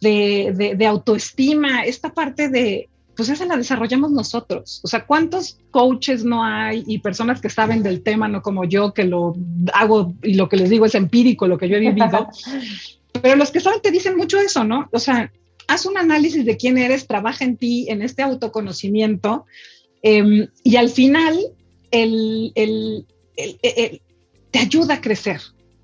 de 0.00 0.86
autoestima, 0.86 1.82
esta 1.82 2.14
parte 2.14 2.48
de, 2.48 2.88
pues 3.18 3.28
esa 3.28 3.46
la 3.46 3.56
desarrollamos 3.56 4.12
nosotros. 4.12 4.80
O 4.84 4.86
sea, 4.86 5.04
¿cuántos 5.04 5.58
coaches 5.72 6.24
no 6.24 6.44
hay 6.44 6.84
y 6.86 6.98
personas 7.00 7.40
que 7.40 7.50
saben 7.50 7.82
del 7.82 8.02
tema, 8.02 8.28
no 8.28 8.42
como 8.42 8.64
yo, 8.64 8.94
que 8.94 9.02
lo 9.02 9.34
hago 9.74 10.14
y 10.22 10.34
lo 10.34 10.48
que 10.48 10.56
les 10.56 10.70
digo 10.70 10.86
es 10.86 10.94
empírico, 10.94 11.48
lo 11.48 11.58
que 11.58 11.68
yo 11.68 11.76
he 11.76 11.80
vivido? 11.80 12.28
Pero 13.20 13.34
los 13.34 13.50
que 13.50 13.58
saben 13.58 13.82
te 13.82 13.90
dicen 13.90 14.16
mucho 14.16 14.38
eso, 14.38 14.62
¿no? 14.62 14.88
O 14.92 15.00
sea, 15.00 15.32
haz 15.66 15.84
un 15.84 15.98
análisis 15.98 16.44
de 16.44 16.56
quién 16.56 16.78
eres, 16.78 17.08
trabaja 17.08 17.44
en 17.44 17.56
ti, 17.56 17.86
en 17.90 18.02
este 18.02 18.22
autoconocimiento 18.22 19.46
em, 20.00 20.46
y 20.62 20.76
al 20.76 20.88
final 20.88 21.36
el, 21.90 23.04
te 24.50 24.58
ayuda 24.58 24.94
a 24.94 25.00
crecer. 25.00 25.40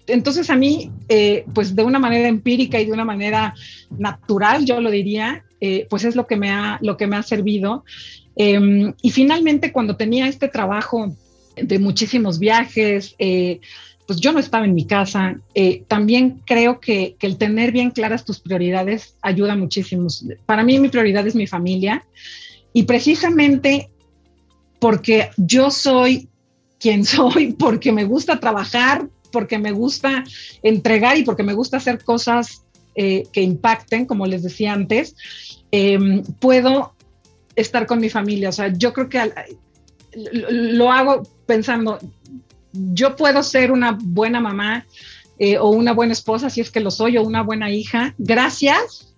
Entonces 0.06 0.50
a 0.50 0.56
mí, 0.56 0.90
eh, 1.08 1.44
pues 1.54 1.74
de 1.74 1.82
una 1.82 1.98
manera 1.98 2.28
empírica 2.28 2.80
y 2.80 2.86
de 2.86 2.92
una 2.92 3.04
manera 3.04 3.54
natural, 3.96 4.64
yo 4.64 4.80
lo 4.80 4.90
diría, 4.90 5.44
eh, 5.60 5.86
pues 5.88 6.04
es 6.04 6.14
lo 6.14 6.26
que 6.26 6.36
me 6.36 6.50
ha, 6.50 6.78
lo 6.82 6.96
que 6.96 7.06
me 7.06 7.16
ha 7.16 7.22
servido. 7.22 7.84
Em, 8.36 8.92
y 9.00 9.10
finalmente, 9.10 9.72
cuando 9.72 9.96
tenía 9.96 10.28
este 10.28 10.48
trabajo 10.48 11.14
de 11.56 11.78
muchísimos 11.78 12.38
viajes, 12.38 13.14
eh, 13.18 13.60
pues 14.06 14.20
yo 14.20 14.32
no 14.32 14.38
estaba 14.38 14.66
en 14.66 14.74
mi 14.74 14.86
casa. 14.86 15.40
También 15.88 16.42
creo 16.44 16.78
que, 16.80 17.16
que, 17.18 17.26
el 17.26 17.38
tener 17.38 17.72
bien 17.72 17.90
claras 17.90 18.26
tus 18.26 18.40
prioridades 18.40 19.16
ayuda 19.22 19.56
muchísimo. 19.56 20.08
Para 20.44 20.62
mí 20.62 20.78
mi 20.78 20.90
prioridad 20.90 21.26
es 21.26 21.34
mi 21.34 21.46
familia 21.46 22.04
y 22.74 22.82
precisamente 22.82 23.88
porque 24.78 25.30
yo 25.38 25.70
soy 25.70 26.28
quien 26.84 27.04
soy, 27.04 27.52
porque 27.58 27.90
me 27.92 28.04
gusta 28.04 28.38
trabajar, 28.38 29.08
porque 29.32 29.58
me 29.58 29.72
gusta 29.72 30.22
entregar 30.62 31.16
y 31.18 31.24
porque 31.24 31.42
me 31.42 31.54
gusta 31.54 31.78
hacer 31.78 32.04
cosas 32.04 32.60
que 32.96 33.42
impacten, 33.42 34.06
como 34.06 34.24
les 34.24 34.44
decía 34.44 34.72
antes, 34.72 35.16
Em, 35.76 36.22
puedo 36.38 36.94
estar 37.56 37.84
con 37.88 37.98
mi 37.98 38.08
familia. 38.08 38.50
O 38.50 38.52
sea, 38.52 38.72
yo 38.72 38.92
creo 38.92 39.08
que 39.08 39.18
lo, 40.12 40.92
hago 40.92 41.24
pensando, 41.46 41.98
yo 42.72 43.16
puedo 43.16 43.42
ser 43.42 43.72
una 43.72 43.98
buena 44.00 44.38
mamá 44.38 44.86
eh, 45.40 45.58
o 45.58 45.70
una 45.70 45.92
buena 45.92 46.12
esposa, 46.12 46.48
si 46.48 46.60
es 46.60 46.70
que 46.70 46.78
lo 46.78 46.92
soy, 46.92 47.16
o 47.16 47.24
una 47.24 47.42
buena 47.42 47.72
hija, 47.72 48.14
gracias 48.18 49.16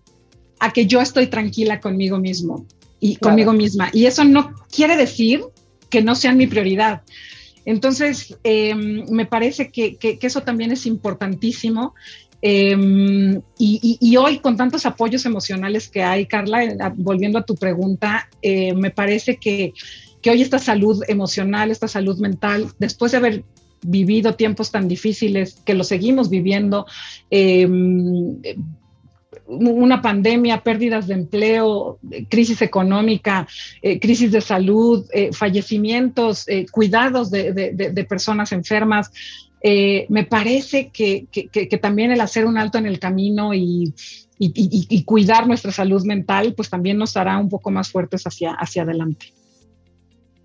a 0.59 0.72
que 0.72 0.87
yo 0.87 1.02
estoy 1.02 1.26
tranquila 1.26 1.79
conmigo 1.79 2.18
mismo 2.18 2.64
y 3.00 3.16
conmigo 3.16 3.52
misma. 3.52 3.90
Y 3.92 4.07
eso 4.07 4.24
no 4.24 4.55
quiere 4.74 4.96
decir 4.96 5.42
que 5.90 6.00
no 6.00 6.14
sean 6.14 6.38
mi 6.38 6.46
prioridad. 6.46 7.02
Entonces, 7.66 8.38
em, 8.44 9.05
me 9.11 9.26
parece 9.26 9.70
que, 9.70 9.98
eso 10.22 10.40
también 10.42 10.70
es 10.70 10.87
importantísimo. 10.87 11.94
Em, 12.40 13.42
y, 13.59 14.16
hoy 14.16 14.38
con 14.38 14.57
tantos 14.57 14.87
apoyos 14.87 15.26
emocionales 15.26 15.88
que 15.88 16.02
hay, 16.02 16.26
Carla, 16.26 16.64
eh, 16.64 16.76
volviendo 16.94 17.38
a 17.38 17.44
tu 17.44 17.57
pregunta, 17.57 18.29
eh, 18.40 18.72
me 18.74 18.90
parece 18.90 19.37
que, 19.37 19.74
hoy 20.29 20.42
esta 20.42 20.59
salud 20.59 21.02
emocional, 21.07 21.70
esta 21.70 21.87
salud 21.87 22.18
mental, 22.18 22.68
después 22.81 23.12
de 23.12 23.18
haber 23.18 23.44
vivido 23.83 24.35
tiempos 24.35 24.72
tan 24.72 24.88
difíciles 24.88 25.62
que 25.64 25.74
lo 25.74 25.85
seguimos 25.85 26.31
viviendo, 26.31 26.87
em, 27.31 28.40
una 29.48 30.02
pandemia, 30.02 30.62
pérdidas 30.62 31.06
de 31.06 31.14
empleo, 31.14 31.98
crisis 32.28 32.62
económica, 32.62 33.46
eh, 33.82 34.00
crisis 34.00 34.32
de 34.32 34.40
salud, 34.40 35.06
fallecimientos, 35.32 36.46
cuidados 36.70 37.30
de, 37.30 37.52
de, 37.52 38.04
personas 38.04 38.52
enfermas, 38.52 39.11
eh, 39.68 40.06
me 40.11 40.24
parece 40.24 40.90
que, 40.90 41.26
también 41.82 42.12
el 42.12 42.20
hacer 42.20 42.46
un 42.46 42.56
alto 42.56 42.78
en 42.78 42.87
el 42.87 43.00
camino 43.00 43.52
y, 43.52 43.92
cuidar 45.04 45.48
nuestra 45.48 45.72
salud 45.72 46.04
mental, 46.04 46.54
pues 46.54 46.70
también 46.70 46.98
nos 46.98 47.16
hará 47.16 47.37
un 47.38 47.48
poco 47.48 47.72
más 47.72 47.90
fuertes 47.90 48.24
hacia, 48.26 48.52
hacia 48.52 48.82
adelante. 48.82 49.32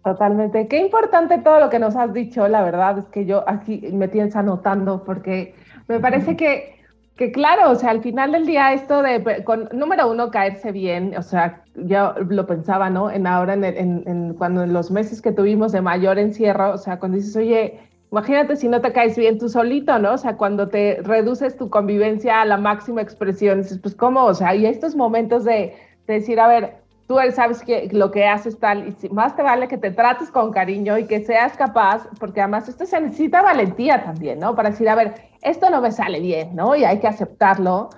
Totalmente. 0.04 0.68
Qué 0.68 0.80
importante 0.80 1.38
todo 1.38 1.60
lo 1.60 1.70
que 1.70 1.78
nos 1.78 1.96
has 1.96 2.12
dicho, 2.14 2.48
la 2.48 2.64
verdad 2.64 2.98
es 2.98 3.06
que 3.06 3.28
yo 3.28 3.48
aquí 3.48 3.80
me 3.94 4.08
tienes 4.08 4.36
anotando 4.36 5.04
porque 5.04 5.54
me 5.88 6.00
parece 6.00 6.36
que, 6.36 6.81
que 7.18 7.32
claro, 7.32 7.72
o 7.72 7.76
sea, 7.76 7.92
al 7.92 8.02
final 8.02 8.32
del 8.32 8.46
día 8.46 8.74
esto 8.74 9.02
de, 9.02 9.44
con, 9.44 9.70
número 9.74 10.10
uno, 10.10 10.32
caerse 10.32 10.72
bien, 10.72 11.16
o 11.18 11.22
sea, 11.22 11.64
yo 11.76 12.14
lo 12.30 12.48
pensaba, 12.48 12.90
¿no? 12.90 13.12
En 13.12 13.28
ahora, 13.28 13.54
en, 13.54 13.64
en, 13.64 14.34
cuando 14.34 14.64
en 14.64 14.74
los 14.74 14.90
meses 14.92 15.22
que 15.22 15.32
tuvimos 15.32 15.72
de 15.72 15.82
mayor 15.82 16.18
encierro, 16.18 16.74
o 16.74 16.78
sea, 16.78 17.00
cuando 17.00 17.18
dices, 17.18 17.36
oye, 17.36 17.80
Imagínate 18.12 18.58
si 18.58 18.68
no 18.68 18.82
te 18.82 18.92
caes 18.92 19.18
bien 19.18 19.40
tú 19.40 19.48
solito, 19.48 19.98
¿no? 19.98 20.14
O 20.14 20.18
sea, 20.18 20.36
cuando 20.36 20.68
te 20.68 21.00
reduces 21.02 21.56
tu 21.56 21.70
convivencia 21.70 22.42
a 22.42 22.46
la 22.46 22.58
máxima 22.58 23.02
expresión, 23.02 23.62
dices, 23.62 23.80
pues 23.80 23.96
cómo, 23.96 24.26
o 24.26 24.34
sea, 24.34 24.54
y 24.54 24.66
estos 24.66 24.98
momentos 24.98 25.46
de, 25.46 25.74
decir, 26.08 26.38
a 26.42 26.48
ver, 26.48 26.81
tú 27.12 27.18
sabes 27.36 27.62
que 27.62 27.90
lo 27.92 28.10
que 28.10 28.26
haces 28.26 28.58
tal, 28.58 28.88
y 28.88 29.10
más 29.10 29.36
te 29.36 29.44
vale 29.44 29.68
que 29.68 29.78
te 29.78 29.92
trates 29.92 30.32
con 30.32 30.52
cariño 30.52 30.98
y 30.98 31.06
que 31.06 31.22
seas 31.26 31.58
capaz, 31.58 32.08
porque 32.22 32.40
además 32.40 32.70
esto 32.70 32.86
se 32.86 33.02
necesita 33.02 33.42
valentía 33.42 34.02
también, 34.02 34.40
¿no? 34.40 34.56
Para 34.56 34.70
decir, 34.70 34.88
a 34.88 34.96
ver, 34.96 35.16
esto 35.42 35.70
no 35.70 35.82
me 35.82 35.92
sale 35.92 36.22
bien, 36.22 36.56
¿no? 36.56 36.74
Y 36.74 36.86
hay 36.86 37.00
que 37.00 37.08
aceptarlo. 37.08 37.90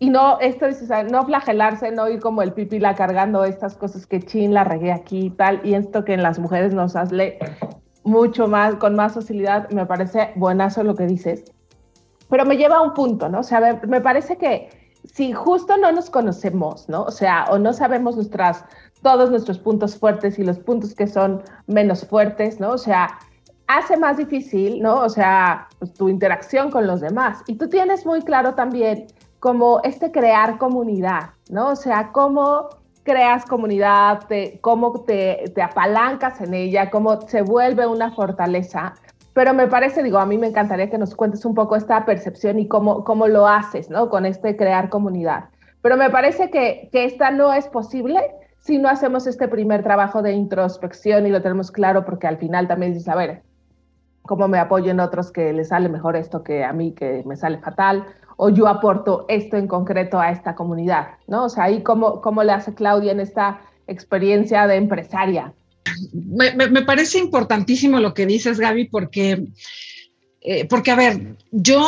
Y 0.00 0.10
no, 0.10 0.40
esto 0.40 0.66
es, 0.66 0.82
no 1.12 1.24
flagelarse, 1.24 1.92
no 1.92 2.08
ir 2.08 2.18
como 2.18 2.42
el 2.42 2.54
pipila 2.54 2.96
cargando 2.96 3.44
estas 3.44 3.76
cosas 3.76 4.04
que 4.04 4.20
chin, 4.20 4.52
la 4.52 4.64
regué 4.64 4.90
aquí 4.90 5.26
y 5.26 5.30
tal, 5.30 5.60
y 5.62 5.74
esto 5.74 6.04
que 6.04 6.14
en 6.14 6.24
las 6.24 6.40
mujeres 6.40 6.74
nos 6.74 6.96
hace, 6.96 7.38
mucho 8.02 8.48
más, 8.48 8.74
con 8.74 8.96
más 8.96 9.14
facilidad. 9.14 9.70
Me 9.70 9.86
parece 9.86 10.32
buenazo 10.34 10.82
lo 10.82 10.96
que 10.96 11.06
dices. 11.06 11.44
Pero 12.28 12.44
me 12.44 12.56
lleva 12.56 12.78
a 12.78 12.82
un 12.82 12.94
punto, 12.94 13.28
¿no? 13.28 13.38
O 13.40 13.44
sea, 13.44 13.78
me, 13.86 14.00
parece 14.00 14.36
que 14.36 14.70
si 15.16 15.32
justo 15.32 15.78
no 15.78 15.90
nos 15.92 16.10
conocemos, 16.10 16.90
¿no? 16.90 17.04
O 17.04 17.10
sea, 17.10 17.46
o 17.50 17.58
no 17.58 17.72
sabemos 17.72 18.16
nuestras, 18.16 18.62
todos 19.00 19.30
nuestros 19.30 19.58
puntos 19.58 19.96
fuertes 19.96 20.38
y 20.38 20.44
los 20.44 20.58
puntos 20.58 20.94
que 20.94 21.06
son 21.06 21.42
menos 21.66 22.06
fuertes, 22.06 22.60
¿no? 22.60 22.72
O 22.72 22.76
sea, 22.76 23.18
hace 23.66 23.96
más 23.96 24.18
difícil, 24.18 24.82
¿no? 24.82 24.96
O 25.00 25.08
sea, 25.08 25.68
pues, 25.78 25.94
tu 25.94 26.10
interacción 26.10 26.70
con 26.70 26.86
los 26.86 27.00
demás. 27.00 27.42
Y 27.46 27.54
tú 27.54 27.66
tienes 27.66 28.04
muy 28.04 28.20
claro 28.20 28.54
también 28.54 29.06
como 29.40 29.80
este 29.84 30.12
crear 30.12 30.58
comunidad, 30.58 31.30
¿no? 31.48 31.70
O 31.70 31.76
sea, 31.76 32.12
cómo 32.12 32.68
creas 33.02 33.46
comunidad, 33.46 34.28
cómo 34.60 35.00
te, 35.06 35.50
apalancas 35.62 36.42
en 36.42 36.52
ella, 36.52 36.90
cómo 36.90 37.22
se 37.22 37.40
vuelve 37.40 37.86
una 37.86 38.12
fortaleza. 38.12 38.92
Pero 39.36 39.52
me 39.52 39.68
parece, 39.68 40.02
digo, 40.02 40.16
a 40.16 40.24
mí 40.24 40.38
me 40.38 40.46
encantaría 40.46 40.88
que 40.88 40.96
nos 40.96 41.14
cuentes 41.14 41.44
un 41.44 41.54
poco 41.54 41.76
esta 41.76 42.06
percepción 42.06 42.58
y 42.58 42.68
cómo, 42.68 43.04
cómo 43.04 43.28
lo 43.28 43.46
haces, 43.46 43.90
¿no? 43.90 44.08
Con 44.08 44.24
este 44.24 44.56
crear 44.56 44.88
comunidad. 44.88 45.50
Pero 45.82 45.98
me 45.98 46.08
parece 46.08 46.48
que, 46.48 46.88
que 46.90 47.04
esta 47.04 47.30
no 47.30 47.52
es 47.52 47.68
posible 47.68 48.18
si 48.60 48.78
no 48.78 48.88
hacemos 48.88 49.26
este 49.26 49.46
primer 49.46 49.82
trabajo 49.82 50.22
de 50.22 50.32
introspección 50.32 51.26
y 51.26 51.30
lo 51.30 51.42
tenemos 51.42 51.70
claro 51.70 52.06
porque 52.06 52.26
al 52.26 52.38
final 52.38 52.66
también 52.66 52.94
dices, 52.94 53.08
a 53.08 53.14
ver, 53.14 53.42
cómo 54.22 54.48
me 54.48 54.58
apoyo 54.58 54.90
en 54.90 55.00
otros 55.00 55.30
que 55.30 55.52
les 55.52 55.68
sale 55.68 55.90
mejor 55.90 56.16
esto 56.16 56.42
que 56.42 56.64
a 56.64 56.72
mí 56.72 56.92
que 56.92 57.22
me 57.26 57.36
sale 57.36 57.58
fatal, 57.58 58.06
o 58.38 58.48
yo 58.48 58.66
aporto 58.68 59.26
esto 59.28 59.58
en 59.58 59.68
concreto 59.68 60.18
a 60.18 60.30
esta 60.30 60.54
comunidad, 60.54 61.08
¿no? 61.26 61.44
O 61.44 61.48
sea, 61.50 61.64
ahí 61.64 61.82
cómo, 61.82 62.22
cómo 62.22 62.42
le 62.42 62.52
hace 62.52 62.72
Claudia 62.72 63.12
en 63.12 63.20
esta 63.20 63.60
experiencia 63.86 64.66
de 64.66 64.76
empresaria. 64.76 65.52
Me, 66.12 66.82
parece 66.82 67.18
importantísimo 67.18 68.00
lo 68.00 68.14
que 68.14 68.26
dices, 68.26 68.58
Gaby, 68.58 68.86
porque, 68.86 69.44
eh, 70.40 70.64
porque 70.66 70.90
a 70.90 70.96
ver, 70.96 71.36
yo, 71.50 71.86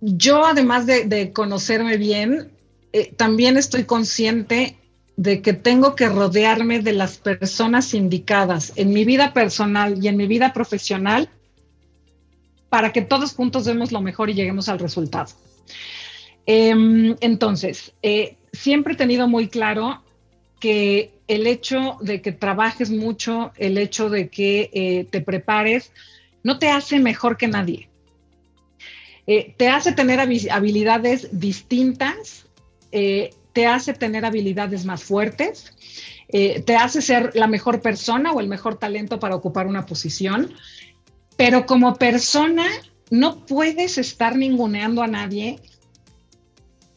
yo 0.00 0.44
además 0.44 0.86
de, 0.86 1.32
conocerme 1.32 1.96
bien, 1.96 2.52
eh, 2.92 3.12
también 3.16 3.56
estoy 3.56 3.84
consciente 3.84 4.76
de 5.16 5.42
que 5.42 5.52
tengo 5.52 5.94
que 5.94 6.08
rodearme 6.08 6.80
de 6.80 6.92
las 6.92 7.18
personas 7.18 7.94
indicadas 7.94 8.72
en 8.76 8.92
mi 8.92 9.04
vida 9.04 9.32
personal 9.32 10.02
y 10.02 10.08
en 10.08 10.16
mi 10.16 10.26
vida 10.26 10.52
profesional 10.52 11.28
para 12.68 12.92
que 12.92 13.02
todos 13.02 13.34
juntos 13.34 13.66
demos 13.66 13.92
lo 13.92 14.00
mejor 14.00 14.30
y 14.30 14.34
lleguemos 14.34 14.70
al 14.70 14.78
resultado. 14.78 15.30
Em, 16.46 17.14
entonces, 17.20 17.92
eh, 18.02 18.36
siempre 18.52 18.94
he 18.94 18.96
tenido 18.96 19.28
muy 19.28 19.48
claro 19.48 20.01
que 20.62 21.10
el 21.26 21.48
hecho 21.48 21.98
de 22.00 22.22
que 22.22 22.30
trabajes 22.30 22.88
mucho, 22.88 23.50
el 23.56 23.78
hecho 23.78 24.10
de 24.10 24.28
que 24.28 24.70
eh, 24.72 25.08
te 25.10 25.20
prepares, 25.20 25.90
no 26.44 26.60
te 26.60 26.68
hace 26.70 27.00
mejor 27.00 27.36
que 27.36 27.48
nadie. 27.48 27.88
Eh, 29.26 29.54
te 29.56 29.68
hace 29.68 29.90
tener 29.90 30.20
habilidades 30.20 31.28
distintas, 31.32 32.46
te 32.92 33.66
hace 33.66 33.92
tener 33.94 34.24
habilidades 34.24 34.84
más 34.84 35.02
fuertes, 35.02 35.74
te 36.28 36.76
hace 36.76 37.00
ser 37.00 37.32
la 37.34 37.46
mejor 37.46 37.80
persona 37.80 38.32
o 38.32 38.40
el 38.40 38.48
mejor 38.48 38.78
talento 38.78 39.18
para 39.18 39.34
ocupar 39.34 39.66
una 39.66 39.86
posición, 39.86 40.52
pero 41.36 41.64
como 41.66 41.96
persona 41.96 42.66
no 43.10 43.44
puedes 43.46 43.98
estar 43.98 44.36
ninguneando 44.36 45.02
a 45.02 45.06
nadie 45.06 45.58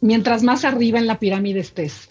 mientras 0.05 0.43
más 0.43 0.63
arriba 0.63 0.99
en 0.99 1.07
la 1.07 1.19
pirámide 1.19 1.59
estés. 1.59 2.09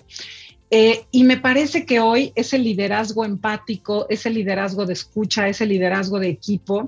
Eh, 0.70 1.05
y 1.11 1.24
me 1.24 1.37
parece 1.37 1.87
que 1.87 2.00
hoy 2.00 2.33
ese 2.35 2.59
liderazgo 2.59 3.24
empático, 3.24 4.07
ese 4.09 4.31
liderazgo 4.31 4.87
de 4.87 4.94
escucha, 4.94 5.46
ese 5.48 5.66
liderazgo 5.66 6.18
de 6.18 6.29
equipo, 6.29 6.85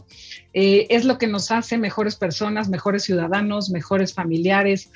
eh, 0.55 0.87
es 0.91 1.05
lo 1.05 1.19
que 1.19 1.27
nos 1.27 1.51
hace 1.51 1.79
mejores 1.79 2.17
personas, 2.17 2.69
mejores 2.69 3.05
ciudadanos, 3.05 3.71
mejores 3.71 4.15
familiares. 4.15 4.91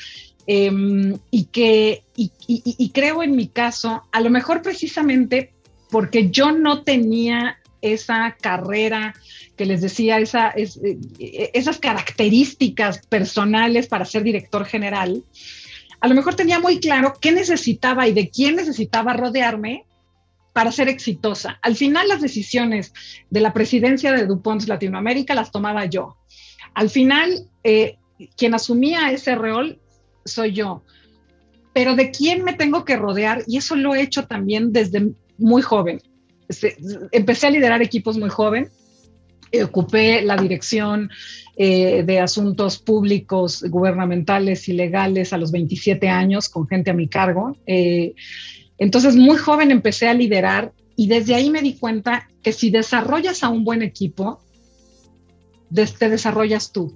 Em, 0.47 1.17
y 1.31 1.45
que, 1.45 2.03
y 2.17 2.91
creo 2.91 3.23
en 3.23 3.37
mi 3.37 3.47
caso, 3.47 4.03
a 4.11 4.21
lo 4.21 4.31
mejor 4.31 4.63
precisamente 4.63 5.53
porque 5.91 6.31
yo 6.31 6.51
no 6.53 6.83
tenía 6.83 7.59
esa 7.83 8.37
carrera 8.41 9.15
que 9.57 9.67
les 9.67 9.81
decía, 9.81 10.19
eh, 10.19 11.51
esas 11.55 11.79
características 11.79 13.07
personales 13.07 13.89
para 13.89 14.05
ser 14.05 14.23
director 14.23 14.65
general, 14.65 15.23
a 16.01 16.09
lo 16.09 16.15
mejor 16.15 16.35
tenía 16.35 16.59
muy 16.59 16.81
claro 16.81 17.15
qué 17.21 17.33
necesitaba 17.33 18.09
y 18.09 18.13
de 18.13 18.31
quién 18.31 18.57
necesitaba 18.57 19.13
rodearme 19.13 19.85
para 20.53 20.73
ser 20.73 20.89
exitosa. 20.89 21.59
Al 21.63 21.77
final 21.77 22.09
las 22.09 22.21
decisiones 22.21 22.93
de 23.29 23.41
la 23.41 23.53
presidencia 23.53 24.13
de 24.13 24.27
DuPont 24.27 24.67
Latinoamérica 24.67 25.35
las 25.35 25.51
tomaba 25.53 25.85
yo. 25.85 26.17
Al 26.75 26.91
final, 26.91 27.49
eh, 27.65 27.99
quien 28.37 28.55
asumía 28.55 29.13
ese 29.13 29.35
rol 29.35 29.79
soy 30.25 30.53
yo. 30.53 30.83
Pero 31.73 31.95
de 31.95 32.11
quién 32.11 32.43
me 32.43 32.55
tengo 32.55 32.85
que 32.85 32.97
rodear, 32.97 33.45
y 33.47 33.59
eso 33.59 33.77
lo 33.77 33.95
he 33.95 34.03
hecho 34.03 34.27
también 34.27 34.73
desde 34.73 35.13
muy 35.39 35.63
joven. 35.63 36.03
Este, 36.49 36.77
empecé 37.13 37.47
a 37.47 37.51
liderar 37.51 37.81
equipos 37.81 38.19
muy 38.19 38.29
joven, 38.29 38.71
ocupé 39.65 40.23
la 40.23 40.37
dirección 40.37 41.11
eh, 41.57 42.05
de 42.05 42.21
asuntos 42.21 42.79
públicos, 42.79 43.63
gubernamentales 43.69 44.69
y 44.69 44.73
legales 44.73 45.33
a 45.33 45.39
los 45.39 45.53
27 45.53 46.09
años 46.09 46.49
con 46.49 46.67
gente 46.69 46.91
a 46.91 46.95
mi 46.95 47.09
cargo. 47.09 47.57
Eh, 47.67 48.15
entonces, 48.79 49.17
muy 49.17 49.37
joven 49.37 49.71
empecé 49.71 50.09
a 50.09 50.15
liderar 50.15 50.73
y 50.97 51.09
desde 51.09 51.35
ahí 51.35 51.51
me 51.51 51.63
di 51.63 51.75
cuenta 51.75 52.29
que 52.43 52.53
si 52.53 52.71
desarrollas 52.71 53.43
a 53.43 53.49
un 53.49 53.65
buen 53.65 53.83
equipo, 53.83 54.41
te 55.75 56.09
desarrollas 56.09 56.73
tú. 56.73 56.95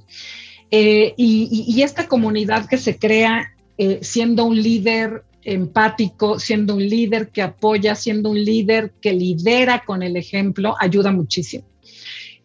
y, 0.71 1.83
esta 1.83 2.09
comunidad 2.09 2.67
que 2.67 2.79
se 2.79 2.99
crea 2.99 3.55
siendo 4.01 4.47
un 4.47 4.61
líder 4.61 5.25
empático, 5.43 6.39
siendo 6.39 6.75
un 6.75 6.89
líder 6.89 7.29
que 7.29 7.43
apoya, 7.43 7.95
siendo 7.95 8.31
un 8.31 8.43
líder 8.43 8.93
que 9.01 9.13
lidera 9.13 9.85
con 9.85 10.03
el 10.03 10.17
ejemplo, 10.17 10.75
ayuda 10.81 11.13
muchísimo. 11.13 11.74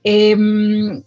Em, 0.04 1.02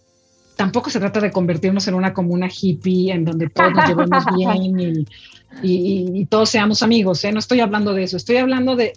tampoco 0.55 0.89
se 0.89 0.99
trata 0.99 1.19
de 1.19 1.31
convertirnos 1.31 1.87
en 1.87 1.95
una 1.95 2.13
comuna 2.13 2.47
hippie 2.47 3.11
en 3.11 3.25
donde 3.25 3.49
todos 3.49 3.73
nos 3.73 3.87
llevemos 3.87 4.23
bien 4.37 5.05
y, 5.61 6.25
todos 6.25 6.49
seamos 6.49 6.83
amigos. 6.83 7.23
¿eh? 7.23 7.31
No 7.31 7.39
estoy 7.39 7.59
hablando 7.59 7.93
de 7.93 8.03
eso, 8.03 8.17
estoy 8.17 8.37
hablando 8.37 8.75
de, 8.75 8.93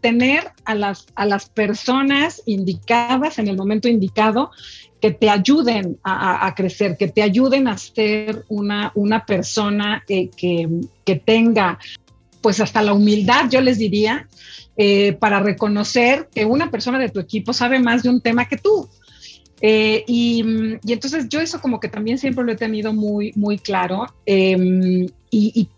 tener 0.00 0.52
a 0.64 0.74
las, 0.74 1.06
a 1.14 1.26
las 1.26 1.48
personas 1.48 2.42
indicadas 2.46 3.38
en 3.38 3.48
el 3.48 3.56
momento 3.56 3.88
indicado 3.88 4.50
que 5.00 5.10
te 5.10 5.28
ayuden 5.28 5.98
a, 6.02 6.52
crecer, 6.56 6.96
que 6.96 7.08
te 7.08 7.22
ayuden 7.22 7.68
a 7.68 7.76
ser 7.76 8.44
una, 8.48 8.90
una 8.94 9.26
persona 9.26 10.02
eh, 10.08 10.30
que, 10.34 10.68
que 11.04 11.16
tenga 11.16 11.78
pues 12.40 12.60
hasta 12.60 12.82
la 12.82 12.92
humildad, 12.92 13.48
yo 13.50 13.62
les 13.62 13.78
diría, 13.78 14.28
eh, 14.76 15.14
para 15.14 15.40
reconocer 15.40 16.28
que 16.34 16.44
una 16.44 16.70
persona 16.70 16.98
de 16.98 17.08
tu 17.08 17.20
equipo 17.20 17.52
sabe 17.52 17.78
más 17.78 18.02
de 18.02 18.10
un 18.10 18.20
tema 18.20 18.46
que 18.46 18.58
tú. 18.58 18.88
Eh, 19.66 20.04
y, 20.06 20.44
entonces 20.86 21.26
yo 21.30 21.40
eso 21.40 21.58
como 21.58 21.80
que 21.80 21.88
también 21.88 22.18
siempre 22.18 22.44
lo 22.44 22.52
he 22.52 22.56
tenido 22.56 22.92
muy, 22.92 23.32
muy 23.34 23.56
claro. 23.56 24.04
Em, 24.26 25.06
y, 25.30 25.68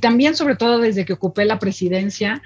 también 0.00 0.36
sobre 0.36 0.54
todo 0.54 0.78
desde 0.78 1.04
que 1.04 1.14
ocupé 1.14 1.44
la 1.44 1.58
presidencia 1.58 2.40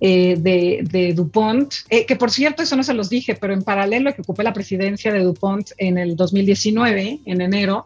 eh, 0.00 0.36
de, 0.36 1.12
DuPont, 1.14 1.72
que 2.08 2.16
por 2.16 2.32
cierto, 2.32 2.64
eso 2.64 2.74
no 2.74 2.82
se 2.82 2.94
los 2.94 3.08
dije, 3.08 3.36
pero 3.40 3.52
en 3.52 3.62
paralelo 3.62 4.10
a 4.10 4.14
que 4.14 4.22
ocupé 4.22 4.42
la 4.42 4.52
presidencia 4.52 5.12
de 5.12 5.22
DuPont 5.22 5.70
en 5.76 5.96
el 5.96 6.16
2019, 6.16 7.20
en 7.24 7.40
enero, 7.40 7.84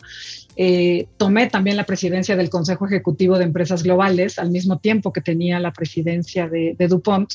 eh, 0.56 1.08
tomé 1.18 1.48
también 1.48 1.76
la 1.76 1.84
presidencia 1.84 2.34
del 2.36 2.48
Consejo 2.48 2.86
Ejecutivo 2.86 3.36
de 3.36 3.44
Empresas 3.44 3.82
Globales 3.82 4.38
al 4.38 4.50
mismo 4.50 4.78
tiempo 4.78 5.12
que 5.12 5.20
tenía 5.20 5.60
la 5.60 5.72
presidencia 5.72 6.48
de, 6.48 6.74
DuPont. 6.88 7.34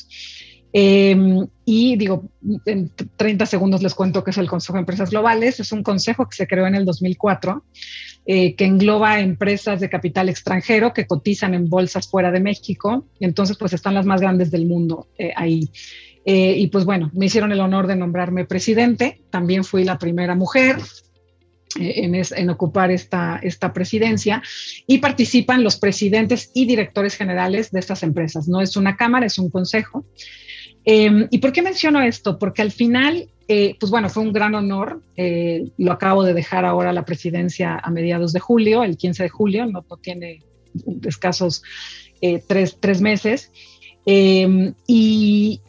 Em, 0.72 1.46
y 1.64 1.96
digo, 1.96 2.24
en 2.64 2.90
30 3.16 3.44
segundos 3.46 3.82
les 3.82 3.94
cuento 3.94 4.24
qué 4.24 4.30
es 4.30 4.38
el 4.38 4.48
Consejo 4.48 4.74
de 4.74 4.80
Empresas 4.80 5.10
Globales. 5.10 5.60
Es 5.60 5.72
un 5.72 5.82
consejo 5.82 6.28
que 6.28 6.36
se 6.36 6.46
creó 6.46 6.66
en 6.66 6.74
el 6.74 6.84
2004, 6.84 7.64
eh, 8.24 8.54
que 8.54 8.64
engloba 8.64 9.20
empresas 9.20 9.80
de 9.80 9.90
capital 9.90 10.28
extranjero 10.28 10.92
que 10.94 11.06
cotizan 11.06 11.54
en 11.54 11.68
bolsas 11.68 12.08
fuera 12.08 12.30
de 12.30 12.40
México. 12.40 13.06
Entonces, 13.20 13.56
pues 13.58 13.72
están 13.72 13.94
las 13.94 14.06
más 14.06 14.20
grandes 14.20 14.50
del 14.50 14.66
mundo 14.66 15.08
eh, 15.18 15.32
ahí. 15.36 15.70
y 16.24 16.68
pues 16.68 16.84
bueno, 16.84 17.10
me 17.14 17.26
hicieron 17.26 17.50
el 17.50 17.60
honor 17.60 17.86
de 17.86 17.96
nombrarme 17.96 18.44
presidente. 18.44 19.20
También 19.30 19.64
fui 19.64 19.84
la 19.84 19.98
primera 19.98 20.34
mujer 20.36 20.76
en, 21.78 22.50
ocupar 22.50 22.90
esta, 22.90 23.40
esta 23.42 23.72
presidencia 23.72 24.42
y 24.86 24.98
participan 24.98 25.64
los 25.64 25.76
presidentes 25.76 26.50
y 26.54 26.66
directores 26.66 27.16
generales 27.16 27.70
de 27.70 27.80
estas 27.80 28.02
empresas. 28.02 28.48
No 28.48 28.60
es 28.60 28.76
una 28.76 28.96
cámara, 28.96 29.26
es 29.26 29.38
un 29.38 29.50
consejo. 29.50 30.04
Em, 30.84 31.28
¿Y 31.30 31.38
por 31.38 31.52
qué 31.52 31.62
menciono 31.62 32.02
esto? 32.02 32.38
Porque 32.38 32.62
al 32.62 32.72
final, 32.72 33.28
eh, 33.48 33.76
pues 33.78 33.90
bueno, 33.90 34.08
fue 34.08 34.22
un 34.22 34.32
gran 34.32 34.54
honor. 34.54 35.02
Eh, 35.16 35.70
lo 35.78 35.92
acabo 35.92 36.24
de 36.24 36.34
dejar 36.34 36.64
ahora 36.64 36.92
la 36.92 37.04
presidencia 37.04 37.78
a 37.78 37.90
mediados 37.90 38.32
de 38.32 38.40
julio, 38.40 38.82
el 38.82 38.96
15 38.96 39.24
de 39.24 39.28
julio, 39.28 39.66
no, 39.66 39.84
tiene 40.00 40.42
escasos 41.04 41.62
eh, 42.20 42.42
tres, 42.46 42.78
tres, 42.80 43.00
meses. 43.00 43.52
Em, 44.04 44.74
y, 44.86 45.60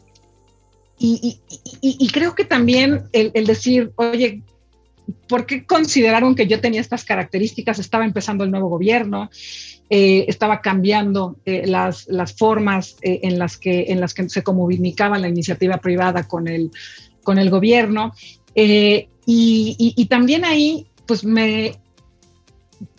y, 0.98 2.08
creo 2.12 2.34
que 2.34 2.44
también 2.44 3.04
el, 3.12 3.46
decir, 3.46 3.92
oye, 3.96 4.42
¿por 5.28 5.46
qué 5.46 5.64
consideraron 5.64 6.34
que 6.34 6.46
yo 6.46 6.60
tenía 6.60 6.80
estas 6.80 7.04
características? 7.04 7.78
Estaba 7.78 8.04
empezando 8.04 8.44
el 8.44 8.50
nuevo 8.50 8.68
gobierno, 8.68 9.30
eh, 9.90 10.24
estaba 10.28 10.60
cambiando 10.60 11.36
eh, 11.44 11.66
las, 11.66 12.06
las, 12.08 12.34
formas 12.34 12.96
eh, 13.02 13.20
en, 13.22 13.38
las 13.38 13.58
que, 13.58 13.86
en 13.88 14.00
las 14.00 14.14
que 14.14 14.28
se 14.28 14.42
comunicaba 14.42 15.18
la 15.18 15.28
iniciativa 15.28 15.78
privada 15.78 16.26
con 16.26 16.48
el, 16.48 16.70
con 17.22 17.38
el 17.38 17.50
gobierno. 17.50 18.12
Y, 19.26 20.06
también 20.08 20.44
ahí, 20.44 20.86
pues 21.06 21.24
me, 21.24 21.76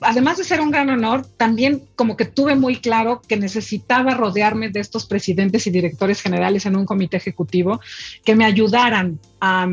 además 0.02 0.38
de 0.38 0.44
ser 0.44 0.62
un 0.62 0.72
gran 0.72 0.90
honor, 0.90 1.26
también 1.38 1.84
como 1.96 2.18
que 2.18 2.26
tuve 2.26 2.56
muy 2.56 2.78
claro 2.78 3.22
que 3.28 3.38
necesitaba 3.38 4.14
rodearme 4.14 4.70
de 4.70 4.80
estos 4.80 5.06
presidentes 5.06 5.66
y 5.68 5.72
directores 5.72 6.22
generales 6.22 6.66
en 6.66 6.76
un 6.76 6.86
comité 6.86 7.18
ejecutivo 7.18 7.80
que 8.24 8.36
me 8.36 8.46
ayudaran 8.46 9.20
a, 9.40 9.68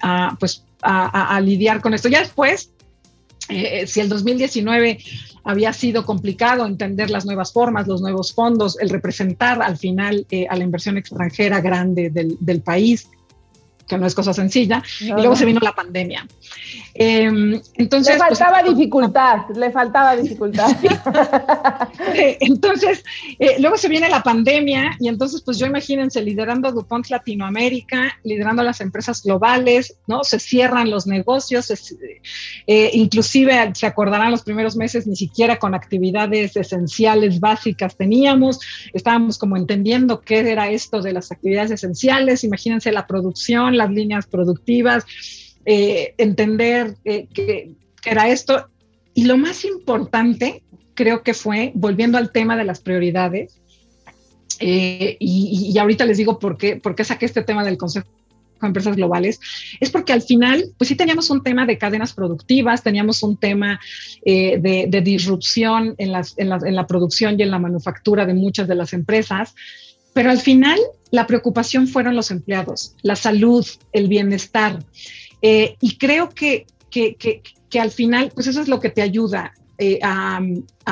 a 0.00 0.36
pues, 0.38 0.65
a, 0.82 1.40
lidiar 1.40 1.80
con 1.80 1.94
esto. 1.94 2.08
Ya 2.08 2.20
después, 2.20 2.70
eh, 3.48 3.86
si 3.86 4.00
el 4.00 4.08
2019 4.08 4.98
había 5.44 5.72
sido 5.72 6.04
complicado 6.04 6.66
entender 6.66 7.08
las 7.08 7.24
nuevas 7.24 7.52
formas, 7.52 7.86
los 7.86 8.00
nuevos 8.00 8.34
fondos, 8.34 8.76
el 8.80 8.90
representar 8.90 9.62
al 9.62 9.76
final 9.76 10.26
eh, 10.30 10.46
a 10.50 10.56
la 10.56 10.64
inversión 10.64 10.98
extranjera 10.98 11.60
grande 11.60 12.10
del, 12.10 12.60
país, 12.62 13.08
que 13.86 13.98
no 13.98 14.06
es 14.06 14.14
cosa 14.14 14.32
sencilla, 14.32 14.82
y 15.00 15.08
luego 15.08 15.36
se 15.36 15.44
vino 15.44 15.60
la 15.60 15.72
pandemia. 15.72 16.26
Em, 16.98 17.60
entonces, 17.74 18.14
le 18.14 18.24
pues, 18.26 18.38
faltaba 18.38 18.62
dificultad, 18.62 19.38
le 19.54 19.70
faltaba 19.70 20.16
dificultad. 20.16 20.68
entonces, 22.40 23.04
eh, 23.38 23.56
luego 23.60 23.76
se 23.76 23.88
viene 23.88 24.08
la 24.08 24.22
pandemia 24.22 24.96
y 24.98 25.08
entonces, 25.08 25.42
pues 25.42 25.58
yo 25.58 25.66
imagínense, 25.66 26.22
liderando 26.22 26.72
DuPont 26.72 27.08
Latinoamérica, 27.10 28.18
liderando 28.24 28.62
las 28.62 28.80
empresas 28.80 29.22
globales, 29.22 29.96
¿no? 30.06 30.24
Se 30.24 30.38
cierran 30.38 30.90
los 30.90 31.06
negocios, 31.06 31.70
eh, 32.66 32.90
inclusive 32.94 33.72
se 33.74 33.86
acordarán 33.86 34.30
los 34.30 34.42
primeros 34.42 34.74
meses, 34.76 35.06
ni 35.06 35.16
siquiera 35.16 35.58
con 35.58 35.74
actividades 35.74 36.56
esenciales 36.56 37.40
básicas 37.40 37.96
teníamos, 37.96 38.60
estábamos 38.92 39.38
como 39.38 39.56
entendiendo 39.56 40.20
qué 40.22 40.50
era 40.50 40.70
esto 40.70 41.02
de 41.02 41.12
las 41.12 41.30
actividades 41.30 41.72
esenciales, 41.72 42.44
imagínense 42.44 42.90
la 42.92 43.06
producción, 43.06 43.75
las 43.76 43.90
líneas 43.90 44.26
productivas 44.26 45.04
eh, 45.68 46.14
entender 46.16 46.96
eh, 47.04 47.74
era 48.04 48.28
esto. 48.28 48.68
Y 49.14 49.24
lo 49.24 49.36
más 49.36 49.64
importante, 49.64 50.62
creo 50.94 51.24
que 51.24 51.34
fue, 51.34 51.72
volviendo 51.74 52.18
al 52.18 52.30
tema 52.30 52.56
de 52.56 52.64
las 52.64 52.80
prioridades, 52.80 53.60
eh, 54.60 55.16
y, 55.18 55.76
ahorita 55.76 56.06
les 56.06 56.18
digo 56.18 56.38
por 56.38 56.56
qué, 56.56 56.76
por 56.76 56.94
qué 56.94 57.04
saqué 57.04 57.26
este 57.26 57.42
tema 57.42 57.64
del 57.64 57.76
Consejo 57.76 58.06
de 58.60 58.68
Empresas 58.68 58.94
Globales, 58.94 59.40
es 59.80 59.90
porque 59.90 60.12
al 60.12 60.22
final, 60.22 60.66
pues 60.78 60.86
sí 60.86 60.94
teníamos 60.94 61.28
un 61.30 61.42
tema 61.42 61.66
de 61.66 61.78
cadenas 61.78 62.14
productivas, 62.14 62.84
teníamos 62.84 63.24
un 63.24 63.36
tema 63.36 63.80
de, 64.24 65.02
disrupción 65.04 65.96
en, 65.98 66.12
las, 66.12 66.38
en, 66.38 66.52
en 66.52 66.76
la 66.76 66.86
producción 66.86 67.38
y 67.38 67.42
en 67.42 67.50
la 67.50 67.58
manufactura 67.58 68.24
de 68.24 68.34
muchas 68.34 68.68
de 68.68 68.76
las 68.76 68.92
empresas, 68.92 69.54
pero 70.16 70.30
al 70.30 70.40
final 70.40 70.78
la 71.10 71.26
preocupación 71.26 71.86
fueron 71.86 72.16
los 72.16 72.30
empleados, 72.30 72.94
la 73.02 73.16
salud, 73.16 73.66
el 73.92 74.08
bienestar. 74.08 74.82
Eh, 75.42 75.76
y 75.78 75.98
creo 75.98 76.30
que, 76.30 76.64
al 77.78 77.90
final, 77.90 78.32
pues 78.34 78.46
eso 78.46 78.62
es 78.62 78.68
lo 78.68 78.80
que 78.80 78.88
te 78.88 79.02
ayuda 79.02 79.52
eh, 79.76 79.98
a, 80.02 80.40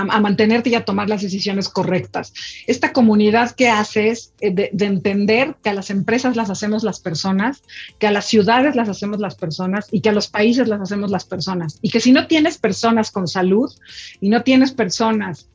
mantenerte 0.04 0.68
y 0.68 0.74
a 0.74 0.84
tomar 0.84 1.08
las 1.08 1.22
decisiones 1.22 1.70
correctas. 1.70 2.34
Esta 2.66 2.92
comunidad 2.92 3.52
que 3.52 3.70
haces 3.70 4.34
eh, 4.42 4.50
de, 4.50 4.84
entender 4.84 5.56
que 5.62 5.70
a 5.70 5.74
las 5.74 5.88
empresas 5.88 6.36
las 6.36 6.50
hacemos 6.50 6.82
las 6.82 7.00
personas, 7.00 7.62
que 7.98 8.06
a 8.06 8.12
las 8.12 8.26
ciudades 8.26 8.76
las 8.76 8.90
hacemos 8.90 9.20
las 9.20 9.36
personas 9.36 9.86
y 9.90 10.02
que 10.02 10.10
a 10.10 10.12
los 10.12 10.28
países 10.28 10.68
las 10.68 10.82
hacemos 10.82 11.10
las 11.10 11.24
personas. 11.24 11.78
Y 11.80 11.88
que 11.88 12.00
si 12.00 12.12
no 12.12 12.26
tienes 12.26 12.58
personas 12.58 13.10
con 13.10 13.26
salud 13.26 13.72
y 14.20 14.28
no 14.28 14.42
tienes 14.42 14.72
personas 14.72 15.48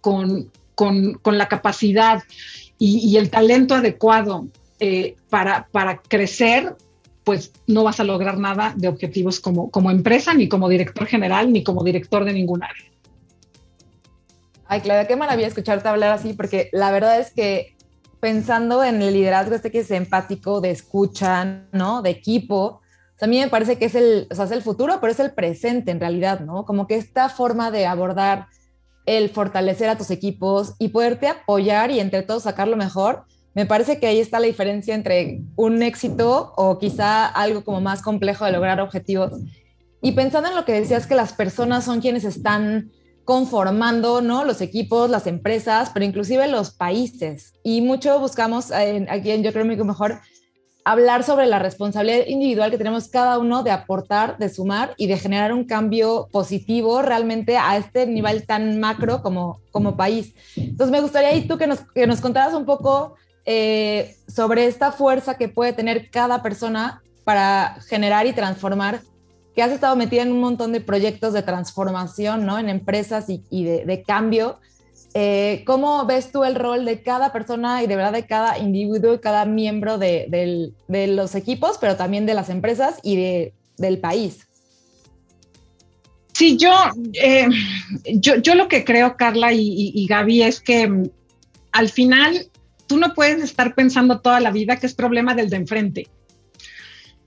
con, 0.00 0.50
la 1.36 1.48
capacidad 1.48 2.22
y, 2.82 3.16
el 3.18 3.28
talento 3.28 3.74
adecuado 3.74 4.48
para, 5.28 5.68
para 5.70 6.00
crecer, 6.00 6.74
pues 7.24 7.52
no 7.66 7.84
vas 7.84 8.00
a 8.00 8.04
lograr 8.04 8.38
nada 8.38 8.72
de 8.74 8.88
objetivos 8.88 9.38
como, 9.38 9.70
como 9.70 9.90
empresa, 9.90 10.32
ni 10.32 10.48
como 10.48 10.68
director 10.68 11.06
general, 11.06 11.52
ni 11.52 11.62
como 11.62 11.84
director 11.84 12.24
de 12.24 12.32
ningún 12.32 12.62
área. 12.62 12.86
Ay, 14.66 14.80
Claudia, 14.80 15.06
qué 15.06 15.16
maravilla 15.16 15.48
escucharte 15.48 15.88
hablar 15.88 16.12
así, 16.12 16.32
porque 16.32 16.70
la 16.72 16.90
verdad 16.90 17.20
es 17.20 17.32
que 17.32 17.76
pensando 18.18 18.82
en 18.82 19.02
el 19.02 19.12
liderazgo 19.12 19.54
este 19.54 19.70
que 19.70 19.80
es 19.80 19.90
empático, 19.90 20.62
de 20.62 20.70
escucha, 20.70 21.66
¿no? 21.72 22.00
De 22.00 22.10
equipo, 22.10 22.80
mí 23.26 23.38
me 23.40 23.48
parece 23.48 23.76
que 23.76 23.86
es 23.86 23.94
el, 23.94 24.26
o 24.30 24.34
sea, 24.34 24.46
es 24.46 24.50
el 24.50 24.62
futuro, 24.62 24.98
pero 25.00 25.12
es 25.12 25.20
el 25.20 25.32
presente 25.32 25.90
en 25.90 26.00
realidad, 26.00 26.40
¿no? 26.40 26.64
Como 26.64 26.86
que 26.86 26.96
esta 26.96 27.28
forma 27.28 27.70
de 27.70 27.86
abordar 27.86 28.46
el 29.16 29.28
fortalecer 29.28 29.88
a 29.88 29.98
tus 29.98 30.10
equipos 30.10 30.74
y 30.78 30.88
poderte 30.88 31.26
apoyar 31.26 31.90
y 31.90 31.98
entre 31.98 32.22
todos 32.22 32.44
sacar 32.44 32.68
lo 32.68 32.76
mejor, 32.76 33.24
me 33.54 33.66
parece 33.66 33.98
que 33.98 34.06
ahí 34.06 34.20
está 34.20 34.38
la 34.38 34.46
diferencia 34.46 34.94
entre 34.94 35.42
un 35.56 35.82
éxito 35.82 36.52
o 36.56 36.78
quizá 36.78 37.26
algo 37.26 37.64
como 37.64 37.80
más 37.80 38.02
complejo 38.02 38.44
de 38.44 38.52
lograr 38.52 38.80
objetivos. 38.80 39.32
Y 40.00 40.12
pensando 40.12 40.48
en 40.48 40.54
lo 40.54 40.64
que 40.64 40.72
decías, 40.72 41.08
que 41.08 41.16
las 41.16 41.32
personas 41.32 41.84
son 41.84 42.00
quienes 42.00 42.24
están 42.24 42.90
conformando, 43.24 44.20
¿no? 44.20 44.44
Los 44.44 44.60
equipos, 44.60 45.10
las 45.10 45.26
empresas, 45.26 45.90
pero 45.92 46.06
inclusive 46.06 46.46
los 46.46 46.70
países. 46.70 47.54
Y 47.64 47.80
mucho 47.80 48.18
buscamos 48.20 48.70
aquí 48.72 49.30
en 49.32 49.42
Yo 49.42 49.52
creo 49.52 49.66
que 49.68 49.84
mejor 49.84 50.20
hablar 50.84 51.24
sobre 51.24 51.46
la 51.46 51.58
responsabilidad 51.58 52.26
individual 52.26 52.70
que 52.70 52.78
tenemos 52.78 53.08
cada 53.08 53.38
uno 53.38 53.62
de 53.62 53.70
aportar, 53.70 54.38
de 54.38 54.48
sumar 54.48 54.94
y 54.96 55.06
de 55.06 55.18
generar 55.18 55.52
un 55.52 55.64
cambio 55.64 56.28
positivo 56.32 57.02
realmente 57.02 57.56
a 57.56 57.76
este 57.76 58.06
nivel 58.06 58.46
tan 58.46 58.80
macro 58.80 59.22
como, 59.22 59.60
como 59.70 59.96
país. 59.96 60.34
Entonces 60.56 60.90
me 60.90 61.00
gustaría 61.00 61.34
y 61.34 61.46
tú 61.46 61.58
que 61.58 61.66
nos, 61.66 61.80
que 61.94 62.06
nos 62.06 62.20
contaras 62.20 62.54
un 62.54 62.64
poco 62.64 63.14
eh, 63.46 64.16
sobre 64.28 64.66
esta 64.66 64.92
fuerza 64.92 65.36
que 65.36 65.48
puede 65.48 65.72
tener 65.72 66.10
cada 66.10 66.42
persona 66.42 67.02
para 67.24 67.78
generar 67.88 68.26
y 68.26 68.32
transformar, 68.32 69.00
que 69.54 69.62
has 69.62 69.72
estado 69.72 69.96
metida 69.96 70.22
en 70.22 70.32
un 70.32 70.40
montón 70.40 70.72
de 70.72 70.80
proyectos 70.80 71.32
de 71.32 71.42
transformación, 71.42 72.44
¿no? 72.44 72.58
En 72.58 72.68
empresas 72.68 73.26
y, 73.28 73.64
de, 73.64 74.02
cambio. 74.06 74.60
Eh, 75.14 75.62
¿Cómo 75.66 76.06
ves 76.06 76.30
tú 76.30 76.44
el 76.44 76.54
rol 76.54 76.84
de 76.84 77.02
cada 77.02 77.32
persona 77.32 77.82
y 77.82 77.86
de 77.86 77.96
verdad 77.96 78.12
de 78.12 78.26
cada 78.26 78.58
individuo 78.58 79.20
cada 79.20 79.44
miembro 79.44 79.98
de, 79.98 80.72
los 80.88 81.34
equipos, 81.34 81.78
pero 81.80 81.96
también 81.96 82.26
de 82.26 82.34
las 82.34 82.48
empresas 82.48 82.98
y 83.02 83.50
del 83.76 83.98
país? 83.98 84.46
Sí, 86.32 86.56
yo, 86.56 86.72
eh, 87.14 87.48
yo, 88.14 88.36
yo, 88.36 88.54
lo 88.54 88.68
que 88.68 88.84
creo, 88.84 89.16
Carla 89.16 89.52
y, 89.52 89.92
y 89.94 90.06
Gaby, 90.06 90.42
es 90.42 90.60
que 90.60 90.88
mm, 90.88 91.10
al 91.72 91.88
final 91.88 92.48
tú 92.86 92.96
no 92.96 93.14
puedes 93.14 93.42
estar 93.42 93.74
pensando 93.74 94.20
toda 94.20 94.40
la 94.40 94.50
vida 94.50 94.76
que 94.76 94.86
es 94.86 94.94
problema 94.94 95.34
del 95.34 95.50
de 95.50 95.56
enfrente. 95.56 96.08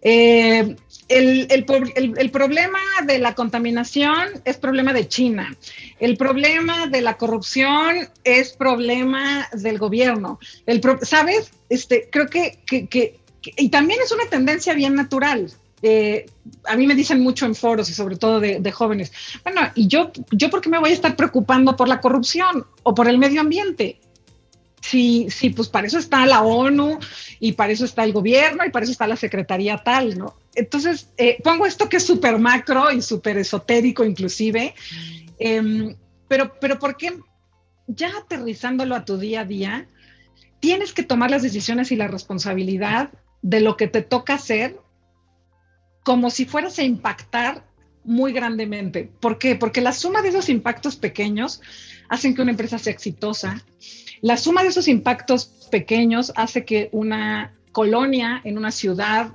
Eh, 0.02 0.76
el, 1.08 1.66
problema 2.32 2.80
de 3.06 3.20
la 3.20 3.36
contaminación 3.36 4.30
es 4.46 4.58
problema 4.58 4.94
de 4.94 5.08
China. 5.08 5.56
El 6.00 6.18
problema 6.18 6.88
de 6.88 7.02
la 7.02 7.18
corrupción 7.18 8.10
es 8.24 8.54
problema 8.54 9.48
del 9.54 9.78
gobierno. 9.78 10.40
El 10.66 10.82
¿Sabes? 11.02 11.52
Este, 11.70 12.10
creo 12.12 12.28
que, 12.28 12.60
y 13.58 13.70
también 13.70 14.00
es 14.04 14.12
una 14.12 14.26
tendencia 14.26 14.74
bien 14.74 14.96
natural. 14.96 15.52
Eh, 15.82 16.26
a 16.66 16.78
mí 16.78 16.88
me 16.88 16.96
dicen 16.96 17.22
mucho 17.22 17.46
en 17.46 17.56
foros 17.56 17.90
y 17.90 17.94
sobre 17.94 18.16
todo 18.16 18.40
de, 18.40 18.60
de, 18.60 18.72
jóvenes, 18.72 19.12
bueno, 19.44 19.62
¿y 19.76 19.88
yo, 19.88 20.14
yo 20.32 20.50
por 20.50 20.62
qué 20.62 20.70
me 20.70 20.80
voy 20.80 20.92
a 20.92 20.94
estar 20.94 21.18
preocupando 21.18 21.76
por 21.76 21.90
la 21.90 22.00
corrupción 22.00 22.66
o 22.84 22.96
por 22.96 23.10
el 23.10 23.18
medio 23.18 23.42
ambiente? 23.42 24.00
Sí, 24.84 25.28
sí, 25.30 25.50
pues 25.50 25.70
para 25.70 25.88
eso 25.88 25.98
está 25.98 26.26
la 26.26 26.42
ONU 26.42 27.00
y 27.40 27.54
para 27.54 27.72
eso 27.72 27.86
está 27.86 28.04
el 28.04 28.12
gobierno 28.12 28.66
y 28.66 28.70
para 28.70 28.84
eso 28.84 28.92
está 28.92 29.08
la 29.08 29.16
secretaría 29.16 29.78
tal, 29.78 30.18
¿no? 30.18 30.36
Entonces, 30.56 31.10
eh, 31.18 31.38
pongo 31.44 31.66
esto 31.66 31.90
que 31.90 31.98
es 31.98 32.06
súper 32.06 32.38
macro 32.40 32.92
y 32.92 33.02
súper 33.02 33.38
esotérico 33.38 34.04
inclusive, 34.04 34.76
em, 35.40 35.96
pero, 36.28 36.54
pero 36.60 36.80
¿por 36.80 36.96
qué 36.96 37.18
ya 37.88 38.10
aterrizándolo 38.18 38.96
a 38.96 39.06
tu 39.06 39.18
día 39.18 39.42
a 39.42 39.46
día, 39.46 39.88
tienes 40.60 40.94
que 40.94 41.04
tomar 41.04 41.32
las 41.32 41.42
decisiones 41.42 41.92
y 41.92 41.96
la 41.96 42.08
responsabilidad 42.08 43.12
de 43.42 43.60
lo 43.60 43.76
que 43.76 43.88
te 43.88 44.02
toca 44.02 44.36
hacer 44.36 44.80
como 46.04 46.30
si 46.30 46.46
fueras 46.46 46.80
a 46.80 46.84
impactar 46.84 47.66
muy 48.04 48.34
grandemente. 48.34 49.10
¿Por 49.20 49.38
qué? 49.38 49.56
Porque 49.56 49.82
la 49.82 49.94
suma 49.94 50.22
de 50.22 50.30
esos 50.30 50.50
impactos 50.50 50.98
pequeños 50.98 51.62
hacen 52.10 52.36
que 52.36 52.42
una 52.42 52.52
empresa 52.52 52.78
sea 52.78 52.92
exitosa, 52.92 53.64
la 54.22 54.38
suma 54.38 54.64
de 54.64 54.70
esos 54.70 54.88
impactos 54.88 55.68
pequeños 55.72 56.32
hace 56.36 56.66
que 56.66 56.90
una 56.92 57.54
colonia 57.72 58.42
en 58.44 58.58
una 58.58 58.72
ciudad 58.72 59.34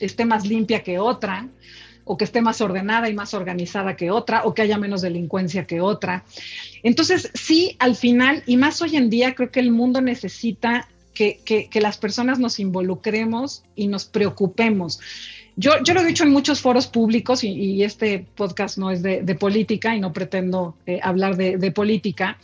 esté 0.00 0.24
más 0.24 0.46
limpia 0.46 0.82
que 0.82 0.98
otra, 0.98 1.48
o 2.04 2.16
que 2.16 2.24
esté 2.24 2.40
más 2.40 2.60
ordenada 2.60 3.08
y 3.08 3.14
más 3.14 3.34
organizada 3.34 3.94
que 3.96 4.10
otra, 4.10 4.42
o 4.44 4.54
que 4.54 4.62
haya 4.62 4.78
menos 4.78 5.02
delincuencia 5.02 5.66
que 5.66 5.80
otra. 5.80 6.24
Entonces, 6.82 7.30
sí, 7.34 7.76
al 7.78 7.94
final, 7.94 8.42
y 8.46 8.56
más 8.56 8.82
hoy 8.82 8.96
en 8.96 9.10
día, 9.10 9.34
creo 9.34 9.50
que 9.50 9.60
el 9.60 9.70
mundo 9.70 10.00
necesita 10.00 10.88
que, 11.14 11.68
las 11.74 11.98
personas 11.98 12.38
nos 12.38 12.58
involucremos 12.58 13.62
y 13.76 13.88
nos 13.88 14.06
preocupemos. 14.06 15.00
Yo, 15.54 15.72
yo, 15.84 15.92
lo 15.92 16.00
he 16.00 16.06
dicho 16.06 16.24
en 16.24 16.30
muchos 16.30 16.60
foros 16.60 16.86
públicos 16.86 17.44
y, 17.44 17.84
este 17.84 18.26
podcast 18.34 18.78
no 18.78 18.90
es 18.90 19.02
de, 19.02 19.34
política 19.38 19.94
y 19.94 20.00
no 20.00 20.12
pretendo 20.12 20.76
eh, 20.86 20.98
hablar 21.02 21.36
de 21.36 21.72
política, 21.72 22.38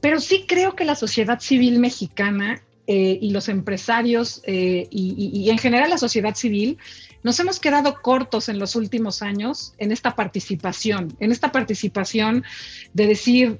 pero 0.00 0.20
sí 0.20 0.44
creo 0.46 0.74
que 0.74 0.84
la 0.84 0.94
sociedad 0.94 1.40
civil 1.40 1.78
mexicana 1.78 2.62
eh, 2.86 3.18
y 3.20 3.30
los 3.30 3.48
empresarios 3.48 4.42
eh, 4.44 4.86
y, 4.90 5.50
en 5.50 5.58
general 5.58 5.90
la 5.90 5.98
sociedad 5.98 6.34
civil 6.34 6.78
nos 7.24 7.40
hemos 7.40 7.58
quedado 7.58 8.00
cortos 8.00 8.48
en 8.48 8.58
los 8.58 8.76
últimos 8.76 9.22
años 9.22 9.74
en 9.78 9.90
esta 9.90 10.14
participación, 10.14 11.16
en 11.18 11.32
esta 11.32 11.50
participación 11.50 12.44
de 12.94 13.06
decir, 13.08 13.58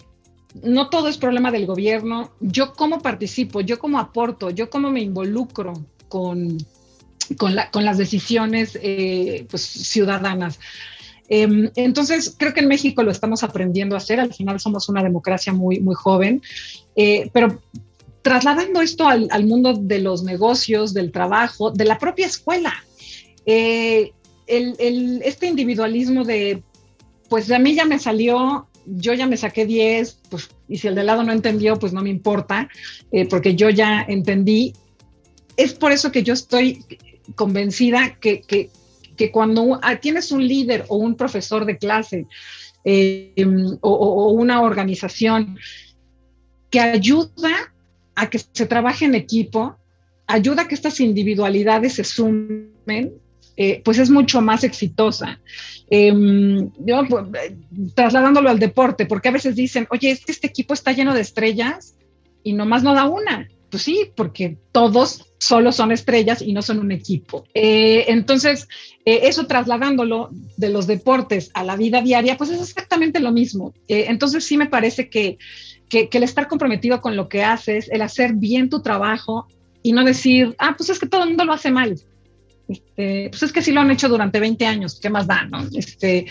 no 0.62 0.88
todo 0.90 1.08
es 1.08 1.18
problema 1.18 1.50
del 1.50 1.66
gobierno, 1.66 2.30
yo 2.40 2.72
cómo 2.74 3.00
participo, 3.00 3.60
yo 3.60 3.78
cómo 3.78 3.98
aporto, 3.98 4.50
yo 4.50 4.70
cómo 4.70 4.90
me 4.90 5.00
involucro 5.00 5.72
con, 6.08 6.58
con, 7.36 7.84
las 7.84 7.98
decisiones 7.98 8.78
eh, 8.80 9.46
pues, 9.50 9.62
ciudadanas. 9.62 10.60
Em, 11.28 11.70
entonces, 11.74 12.34
creo 12.38 12.54
que 12.54 12.60
en 12.60 12.68
México 12.68 13.02
lo 13.02 13.10
estamos 13.10 13.42
aprendiendo 13.42 13.96
a 13.96 13.98
hacer. 13.98 14.20
Al 14.20 14.32
final 14.32 14.60
somos 14.60 14.88
una 14.88 15.02
democracia 15.02 15.52
muy, 15.52 15.80
muy 15.80 15.94
joven, 15.94 16.42
eh, 16.94 17.30
pero 17.32 17.60
trasladando 18.26 18.80
esto 18.80 19.06
al, 19.06 19.46
mundo 19.46 19.74
de 19.74 20.00
los 20.00 20.24
negocios, 20.24 20.92
del 20.92 21.12
trabajo, 21.12 21.70
de 21.70 21.84
la 21.84 21.96
propia 21.96 22.26
escuela. 22.26 22.74
Eh, 23.46 24.10
este 24.48 25.46
individualismo 25.46 26.24
de, 26.24 26.60
pues 27.28 27.52
a 27.52 27.60
mí 27.60 27.76
ya 27.76 27.84
me 27.84 28.00
salió, 28.00 28.66
yo 28.84 29.14
ya 29.14 29.28
me 29.28 29.36
saqué 29.36 29.64
10, 29.64 30.22
pues, 30.28 30.48
y 30.68 30.78
si 30.78 30.88
el 30.88 30.96
de 30.96 31.04
lado 31.04 31.22
no 31.22 31.32
entendió, 31.32 31.78
pues 31.78 31.92
no 31.92 32.02
me 32.02 32.10
importa, 32.10 32.68
eh, 33.12 33.28
porque 33.28 33.54
yo 33.54 33.70
ya 33.70 34.04
entendí. 34.08 34.72
Es 35.56 35.74
por 35.74 35.92
eso 35.92 36.10
que 36.10 36.24
yo 36.24 36.34
estoy 36.34 36.84
convencida 37.36 38.16
que, 38.18 38.40
que, 38.40 38.70
que 39.16 39.30
cuando 39.30 39.78
tienes 40.00 40.32
un 40.32 40.44
líder 40.44 40.84
o 40.88 40.96
un 40.96 41.14
profesor 41.14 41.64
de 41.64 41.78
clase 41.78 42.26
eh, 42.82 43.32
o, 43.82 43.90
o, 43.92 44.32
una 44.32 44.62
organización 44.62 45.60
que 46.70 46.80
ayuda 46.80 47.72
a 48.16 48.28
que 48.28 48.38
se 48.38 48.66
trabaje 48.66 49.04
en 49.04 49.14
equipo, 49.14 49.76
ayuda 50.26 50.62
a 50.62 50.68
que 50.68 50.74
estas 50.74 50.98
individualidades 51.00 51.94
se 51.94 52.04
sumen 52.04 52.72
eh, 53.56 53.80
pues 53.82 53.98
es 53.98 54.10
mucho 54.10 54.42
más 54.42 54.64
exitosa. 54.64 55.40
Em, 55.88 56.70
pues, 57.08 57.24
trasladándolo 57.94 58.50
al 58.50 58.58
deporte, 58.58 59.06
porque 59.06 59.28
a 59.28 59.32
veces 59.32 59.56
dicen, 59.56 59.86
oye, 59.90 60.10
es 60.10 60.24
que 60.24 60.32
este 60.32 60.48
equipo 60.48 60.74
está 60.74 60.92
lleno 60.92 61.14
de 61.14 61.22
estrellas 61.22 61.94
y 62.42 62.52
nomás 62.52 62.82
no 62.82 62.94
da 62.94 63.08
una. 63.08 63.48
Pues 63.70 63.82
sí, 63.82 64.10
porque 64.14 64.58
todos 64.72 65.32
solo 65.38 65.72
son 65.72 65.90
estrellas 65.90 66.40
y 66.42 66.52
no 66.52 66.62
son 66.62 66.78
un 66.78 66.92
equipo. 66.92 67.44
Eh, 67.54 68.04
entonces, 68.08 68.68
eh, 69.04 69.20
eso 69.24 69.46
trasladándolo 69.46 70.30
de 70.56 70.68
los 70.68 70.86
deportes 70.86 71.50
a 71.54 71.64
la 71.64 71.76
vida 71.76 72.02
diaria, 72.02 72.36
pues 72.36 72.50
es 72.50 72.60
exactamente 72.60 73.20
lo 73.20 73.32
mismo. 73.32 73.74
entonces 73.88 74.44
sí 74.44 74.56
me 74.56 74.66
parece 74.66 75.08
que, 75.08 75.38
que, 75.88 76.08
que 76.08 76.18
el 76.18 76.24
estar 76.24 76.48
comprometido 76.48 77.00
con 77.00 77.16
lo 77.16 77.28
que 77.28 77.44
haces, 77.44 77.88
el 77.90 78.02
hacer 78.02 78.34
bien 78.34 78.70
tu 78.70 78.82
trabajo 78.82 79.46
y 79.82 79.92
no 79.92 80.04
decir, 80.04 80.54
ah, 80.58 80.74
pues 80.76 80.90
es 80.90 80.98
que 80.98 81.06
todo 81.06 81.22
el 81.22 81.28
mundo 81.28 81.44
lo 81.44 81.52
hace 81.52 81.70
mal 81.70 81.96
este, 82.68 83.28
pues 83.30 83.42
es 83.42 83.52
que 83.52 83.62
sí 83.62 83.72
lo 83.72 83.80
han 83.80 83.90
hecho 83.90 84.08
durante 84.08 84.40
20 84.40 84.66
años, 84.66 84.98
¿qué 85.00 85.10
más 85.10 85.26
da, 85.26 85.44
no? 85.44 85.64
Este, 85.74 86.26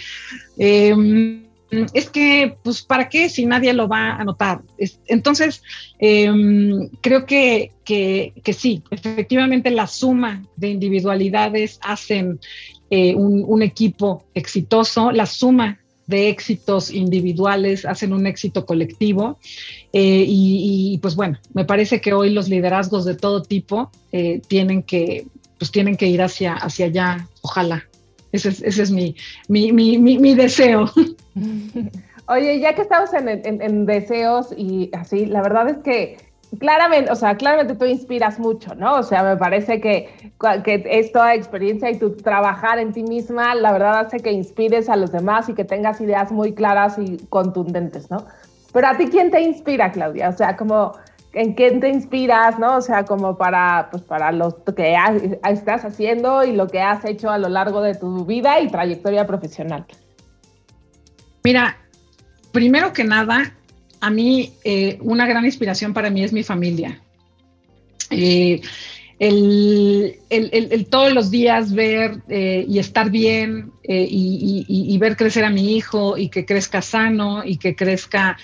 em, 0.57 1.45
es 1.93 2.09
que, 2.09 2.57
pues, 2.63 2.83
¿para 2.83 3.09
qué 3.09 3.29
si 3.29 3.45
nadie 3.45 3.73
lo 3.73 3.87
va 3.87 4.15
a 4.15 4.23
notar? 4.23 4.61
entonces, 5.07 5.63
em, 5.99 6.89
creo 7.01 7.25
que, 7.25 7.71
que, 7.83 8.53
sí, 8.53 8.83
efectivamente 8.91 9.71
la 9.71 9.87
suma 9.87 10.43
de 10.55 10.69
individualidades 10.69 11.79
hacen 11.81 12.39
eh, 12.89 13.15
un, 13.15 13.61
equipo 13.63 14.25
exitoso, 14.35 15.11
la 15.11 15.25
suma 15.25 15.79
de 16.07 16.29
éxitos 16.29 16.91
individuales 16.91 17.85
hacen 17.85 18.13
un 18.13 18.27
éxito 18.27 18.65
colectivo 18.65 19.39
eh, 19.93 20.25
y, 20.27 20.97
pues 21.01 21.15
bueno, 21.15 21.39
me 21.53 21.65
parece 21.65 22.01
que 22.01 22.13
hoy 22.13 22.29
los 22.29 22.49
liderazgos 22.49 23.05
de 23.05 23.15
todo 23.15 23.41
tipo 23.41 23.91
eh, 24.11 24.41
tienen 24.47 24.83
que 24.83 25.25
pues 25.57 25.71
tienen 25.71 25.95
que 25.95 26.07
ir 26.07 26.21
hacia, 26.21 26.53
hacia 26.53 26.87
allá, 26.87 27.27
ojalá. 27.41 27.85
Ese 28.31 28.49
es, 28.49 28.61
ese 28.61 28.83
es 28.83 28.91
mi, 28.91 29.15
mi, 29.47 29.71
mi, 29.71 29.97
mi, 29.97 30.35
deseo. 30.35 30.91
Oye, 32.27 32.59
ya 32.59 32.75
que 32.75 32.81
estamos 32.81 33.13
en, 33.13 33.29
en, 33.29 33.85
deseos 33.85 34.47
y 34.57 34.89
así, 34.93 35.25
la 35.25 35.41
verdad 35.41 35.69
es 35.69 35.77
que 35.77 36.17
claramente, 36.59 37.11
o 37.11 37.15
sea, 37.15 37.35
claramente 37.35 37.75
tú 37.75 37.85
inspiras 37.85 38.39
mucho, 38.39 38.75
¿no? 38.75 38.95
O 38.95 39.03
sea, 39.03 39.23
me 39.23 39.37
parece 39.37 39.79
que, 39.81 40.33
que 40.63 40.83
es 40.89 41.11
toda 41.11 41.33
experiencia 41.33 41.89
y 41.89 41.97
tu 41.97 42.15
trabajar 42.15 42.79
en 42.79 42.91
ti 42.93 43.03
misma, 43.03 43.55
la 43.55 43.71
verdad 43.71 43.99
hace 43.99 44.19
que 44.19 44.31
inspires 44.31 44.89
a 44.89 44.95
los 44.95 45.11
demás 45.11 45.49
y 45.49 45.53
que 45.53 45.63
tengas 45.63 46.01
ideas 46.01 46.31
muy 46.31 46.53
claras 46.53 46.97
y 46.97 47.17
contundentes, 47.29 48.09
¿no? 48.11 48.25
Pero 48.73 48.87
a 48.87 48.97
ti, 48.97 49.07
¿quién 49.07 49.31
te 49.31 49.41
inspira, 49.41 49.91
Claudia? 49.91 50.29
O 50.29 50.33
sea, 50.33 50.57
como 50.57 50.93
en 51.35 51.55
qué 51.55 51.71
te 51.71 51.89
inspiras, 51.89 52.57
¿no? 52.59 52.77
O 52.77 52.81
sea, 52.81 53.05
como 53.05 53.37
para, 53.37 53.89
pues 53.91 54.03
para 54.03 54.31
lo 54.31 54.63
que 54.63 54.97
estás 55.49 55.85
haciendo 55.85 56.43
y 56.43 56.53
lo 56.53 56.67
que 56.67 56.81
has 56.81 57.05
hecho 57.05 57.29
a 57.29 57.37
lo 57.37 57.49
largo 57.49 57.81
de 57.81 57.93
tu 57.95 58.25
vida 58.25 58.59
y 58.59 58.67
trayectoria 58.67 59.27
profesional. 59.27 59.85
Mira, 61.43 61.77
primero 62.51 62.93
que 62.93 63.03
nada, 63.03 63.53
a 63.99 64.09
mí 64.09 64.53
eh, 64.63 64.97
una 65.01 65.25
gran 65.25 65.45
inspiración 65.45 65.93
para 65.93 66.09
mí 66.09 66.23
es 66.23 66.33
mi 66.33 66.43
familia. 66.43 67.01
Eh, 68.09 68.61
el, 69.17 70.17
todos 70.89 71.13
los 71.13 71.31
días 71.31 71.73
ver 71.73 72.21
eh, 72.27 72.65
y 72.67 72.79
estar 72.79 73.09
bien 73.09 73.71
y, 73.87 74.97
ver 74.99 75.15
crecer 75.15 75.45
a 75.45 75.49
mi 75.49 75.75
hijo 75.75 76.17
y 76.17 76.29
que 76.29 76.45
crezca 76.45 76.81
sano 76.81 77.43
y 77.45 77.57
que 77.57 77.75
crezca 77.75 78.37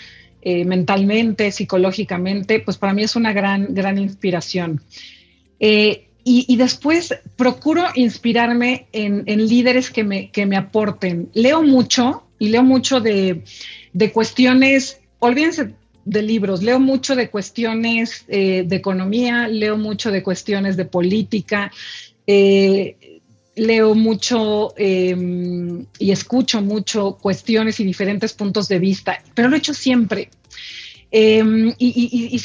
mentalmente, 0.43 1.52
psicológicamente, 1.52 2.62
pues 2.62 2.78
para 2.78 2.93
mí 2.93 3.04
es 3.04 3.16
una 3.16 3.32
gran, 3.32 3.76
gran 3.76 3.99
inspiración. 3.99 4.82
Y, 6.24 6.56
después 6.56 7.16
procuro 7.36 7.84
inspirarme 7.95 8.88
en, 8.91 9.26
líderes 9.47 9.89
que 9.89 10.04
me, 10.04 10.30
que 10.32 10.45
me, 10.45 10.56
aporten. 10.56 11.30
Leo 11.34 11.64
mucho 11.64 12.24
y 12.39 12.49
leo 12.49 12.64
mucho 12.64 13.02
de, 13.02 13.43
de 13.93 14.12
cuestiones, 14.12 15.01
olvídense 15.22 15.74
de 16.03 16.22
libros, 16.22 16.61
leo 16.61 16.80
mucho 16.80 17.15
de 17.15 17.30
cuestiones 17.30 18.26
eh, 18.28 18.63
de 18.67 18.76
economía, 18.76 19.47
leo 19.47 19.78
mucho 19.78 20.11
de 20.11 20.22
cuestiones 20.22 20.78
de 20.78 20.86
política, 20.86 21.72
leo 23.55 23.95
mucho 23.95 24.74
em, 24.78 25.86
y 25.99 26.11
escucho 26.11 26.61
mucho 26.61 27.17
cuestiones 27.22 27.80
y 27.80 27.84
diferentes 27.84 28.34
puntos 28.34 28.67
de 28.67 28.80
vista, 28.80 29.22
pero 29.34 29.49
lo 29.49 29.55
he 29.55 29.59
hecho 29.59 29.74
siempre. 29.74 30.30
Em, 31.11 31.74
y, 31.78 32.39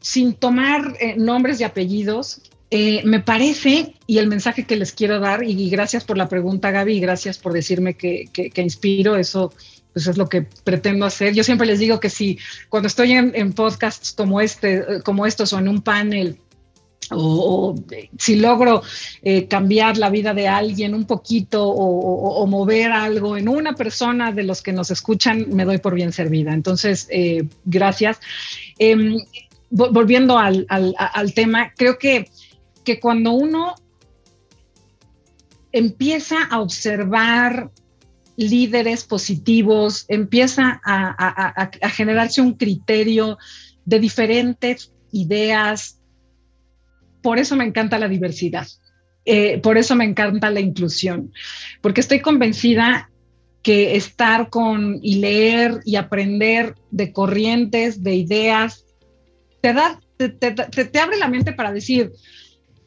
sin, 0.00 0.34
tomar 0.34 0.96
eh, 1.00 1.14
nombres 1.16 1.60
y 1.60 1.64
apellidos, 1.64 2.42
eh, 2.70 3.02
me 3.04 3.20
parece, 3.20 3.94
y 4.06 4.18
el 4.18 4.26
mensaje 4.26 4.66
que 4.66 4.76
les 4.76 4.92
quiero 4.92 5.20
dar, 5.20 5.44
y, 5.44 5.70
gracias 5.70 6.04
por 6.04 6.18
la 6.18 6.28
pregunta, 6.28 6.70
Gaby, 6.70 6.96
y 6.96 7.00
gracias 7.00 7.38
por 7.38 7.52
decirme 7.52 7.94
que, 7.94 8.28
inspiro, 8.56 9.16
eso 9.16 9.52
pues 9.98 10.06
es 10.06 10.16
lo 10.16 10.28
que 10.28 10.42
pretendo 10.62 11.06
hacer. 11.06 11.34
Yo 11.34 11.42
siempre 11.42 11.66
les 11.66 11.80
digo 11.80 11.98
que 11.98 12.08
si 12.08 12.38
cuando 12.68 12.86
estoy 12.86 13.14
en, 13.14 13.52
podcasts 13.52 14.12
como 14.12 14.40
este, 14.40 15.02
como 15.02 15.26
estos 15.26 15.52
o 15.52 15.58
en 15.58 15.66
un 15.66 15.82
panel, 15.82 16.38
o, 17.10 17.74
si 18.16 18.36
logro 18.36 18.82
eh, 19.22 19.48
cambiar 19.48 19.98
la 19.98 20.08
vida 20.08 20.34
de 20.34 20.46
alguien 20.46 20.94
un 20.94 21.04
poquito 21.04 21.66
o, 21.66 22.46
mover 22.46 22.92
algo 22.92 23.36
en 23.36 23.48
una 23.48 23.74
persona 23.74 24.30
de 24.30 24.44
los 24.44 24.62
que 24.62 24.72
nos 24.72 24.92
escuchan, 24.92 25.46
me 25.48 25.64
doy 25.64 25.78
por 25.78 25.96
bien 25.96 26.12
servida. 26.12 26.54
Entonces, 26.54 27.08
eh, 27.10 27.48
gracias. 27.64 28.20
Em, 28.78 29.18
volviendo 29.68 30.38
al, 30.38 30.64
tema, 31.34 31.72
creo 31.76 31.98
que, 31.98 32.30
que 32.84 33.00
cuando 33.00 33.32
uno 33.32 33.74
empieza 35.72 36.44
a 36.48 36.60
observar 36.60 37.72
líderes 38.38 39.04
positivos, 39.04 40.04
empieza 40.08 40.80
a, 40.84 41.68
a 41.82 41.90
generarse 41.90 42.40
un 42.40 42.54
criterio 42.54 43.36
de 43.84 43.98
diferentes 43.98 44.92
ideas, 45.12 45.98
por 47.22 47.38
eso 47.38 47.56
me 47.56 47.64
encanta 47.64 47.98
la 47.98 48.08
diversidad, 48.08 48.66
eh, 49.24 49.58
por 49.58 49.78
eso 49.78 49.94
me 49.94 50.04
encanta 50.04 50.50
la 50.50 50.60
inclusión, 50.60 51.32
porque 51.80 52.00
estoy 52.00 52.20
convencida 52.20 53.10
que 53.62 53.96
estar 53.96 54.50
con 54.50 55.00
y 55.02 55.16
leer 55.16 55.80
y 55.84 55.96
aprender 55.96 56.74
de 56.90 57.12
corrientes, 57.12 58.02
de 58.02 58.14
ideas, 58.14 58.84
te 59.60 59.72
da, 59.72 60.00
te, 60.16 60.28
te, 60.28 60.98
abre 60.98 61.18
la 61.18 61.28
mente 61.28 61.52
para 61.52 61.72
decir, 61.72 62.12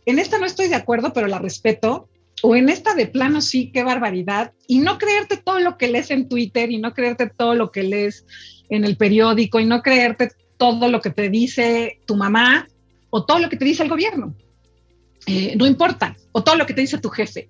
en 0.06 0.20
esta 0.20 0.38
no 0.38 0.45
estoy 0.45 0.68
de 0.68 0.76
acuerdo, 0.76 1.14
pero 1.14 1.28
la 1.28 1.39
respeto, 1.39 2.10
o 2.42 2.56
en 2.56 2.70
esta 2.70 2.94
de 2.94 3.08
plano 3.08 3.42
sí, 3.42 3.72
qué 3.72 3.84
barbaridad, 3.84 4.54
y 4.68 4.80
no 4.80 4.98
creerte 4.98 5.38
todo 5.38 5.60
lo 5.60 5.78
que 5.78 5.88
lees 5.88 6.12
en 6.12 6.28
Twitter 6.28 6.72
y 6.72 6.78
no 6.78 6.94
creerte 6.94 7.30
todo 7.30 7.56
lo 7.56 7.72
que 7.72 7.84
lees 7.84 8.26
en 8.70 8.86
el 8.86 8.98
periódico 8.98 9.60
y 9.60 9.66
no 9.66 9.82
creerte 9.82 10.30
todo 10.58 10.89
lo 10.89 11.02
que 11.02 11.10
te 11.10 11.30
dice 11.30 12.00
tu 12.06 12.16
mamá, 12.16 12.68
o 13.10 13.26
todo 13.26 13.39
lo 13.39 13.50
que 13.50 13.58
te 13.58 13.66
dice 13.66 13.84
el 13.84 13.89
gobierno. 13.89 14.36
Eh, 15.28 15.56
no 15.56 15.68
importa, 15.68 16.16
o 16.32 16.44
todo 16.44 16.56
lo 16.56 16.66
que 16.66 16.74
te 16.74 16.82
dice 16.82 16.98
tu 16.98 17.10
jefe. 17.10 17.50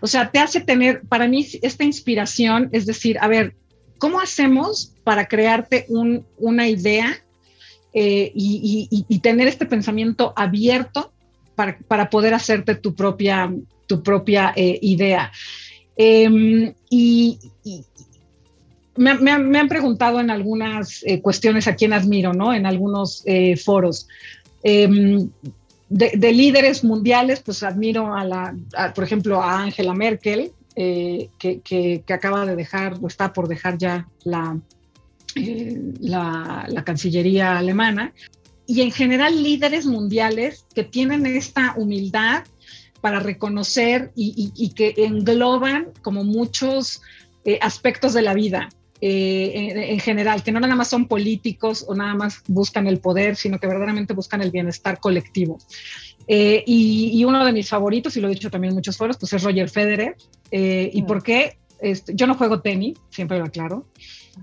O 0.00 0.06
sea, 0.06 0.30
te 0.30 0.38
hace 0.38 0.60
tener, 0.60 1.02
para 1.02 1.26
mí, 1.26 1.46
esta 1.62 1.84
inspiración, 1.84 2.68
es 2.72 2.86
decir, 2.86 3.18
a 3.20 3.28
ver, 3.28 3.56
¿cómo 3.98 4.20
hacemos 4.20 4.94
para 5.04 5.26
crearte 5.26 5.86
una 5.88 6.68
idea 6.68 7.22
eh, 7.94 8.32
y, 8.34 9.18
tener 9.20 9.48
este 9.48 9.66
pensamiento 9.66 10.32
abierto 10.34 11.12
para, 11.54 12.10
poder 12.10 12.34
hacerte 12.34 12.74
tu 12.74 12.94
propia, 12.94 13.52
tu 13.94 14.02
propia 14.02 14.52
eh, 14.56 14.78
idea? 14.82 15.32
Em, 15.96 16.72
y, 16.90 17.38
me, 18.96 19.30
han 19.30 19.68
preguntado 19.68 20.20
en 20.20 20.30
algunas 20.30 21.04
cuestiones 21.22 21.66
a 21.66 21.74
quién 21.76 21.92
admiro, 21.92 22.32
¿no? 22.34 22.52
En 22.52 22.66
algunos 22.66 23.24
foros. 23.64 24.06
Em, 24.62 25.30
de, 25.92 26.32
líderes 26.32 26.84
mundiales, 26.84 27.40
pues 27.40 27.62
admiro 27.62 28.14
a 28.14 28.24
la, 28.24 28.56
por 28.94 29.04
ejemplo, 29.04 29.42
a 29.42 29.62
Angela 29.62 29.94
Merkel, 29.94 30.52
eh, 30.74 31.28
que, 31.38 32.02
acaba 32.08 32.46
de 32.46 32.56
dejar, 32.56 32.96
o 33.00 33.06
está 33.06 33.32
por 33.32 33.46
dejar 33.46 33.76
ya 33.76 34.08
eh, 35.34 35.80
la, 36.00 36.66
la, 36.68 36.84
Cancillería 36.84 37.58
alemana. 37.58 38.12
Y 38.66 38.80
en 38.80 38.90
general 38.90 39.42
líderes 39.42 39.84
mundiales 39.84 40.64
que 40.74 40.84
tienen 40.84 41.26
esta 41.26 41.74
humildad 41.76 42.44
para 43.02 43.18
reconocer 43.18 44.12
y, 44.14 44.72
que 44.74 44.94
engloban 44.96 45.88
como 46.02 46.24
muchos 46.24 47.02
eh, 47.44 47.58
aspectos 47.60 48.14
de 48.14 48.22
la 48.22 48.32
vida. 48.32 48.70
Eh, 49.04 49.90
en, 49.90 49.98
general, 49.98 50.44
que 50.44 50.52
no 50.52 50.60
nada 50.60 50.76
más 50.76 50.86
son 50.86 51.08
políticos 51.08 51.84
o 51.88 51.94
nada 51.96 52.14
más 52.14 52.44
buscan 52.46 52.86
el 52.86 53.00
poder, 53.00 53.34
sino 53.34 53.58
que 53.58 53.66
verdaderamente 53.66 54.14
buscan 54.14 54.40
el 54.40 54.52
bienestar 54.52 55.00
colectivo. 55.00 55.58
Eh, 56.28 56.62
y, 56.64 57.24
uno 57.24 57.44
de 57.44 57.52
mis 57.52 57.68
favoritos, 57.68 58.16
y 58.16 58.20
lo 58.20 58.28
he 58.28 58.34
dicho 58.34 58.48
también 58.48 58.70
en 58.70 58.76
muchos 58.76 58.96
foros, 58.96 59.18
pues 59.18 59.32
es 59.32 59.42
Roger 59.42 59.68
Federer. 59.68 60.16
¿Y 60.52 61.02
mm. 61.02 61.06
por 61.06 61.24
qué? 61.24 61.56
Este, 61.80 62.14
yo 62.14 62.28
no 62.28 62.36
juego 62.36 62.60
tenis, 62.60 62.96
siempre 63.10 63.40
lo 63.40 63.46
aclaro, 63.46 63.88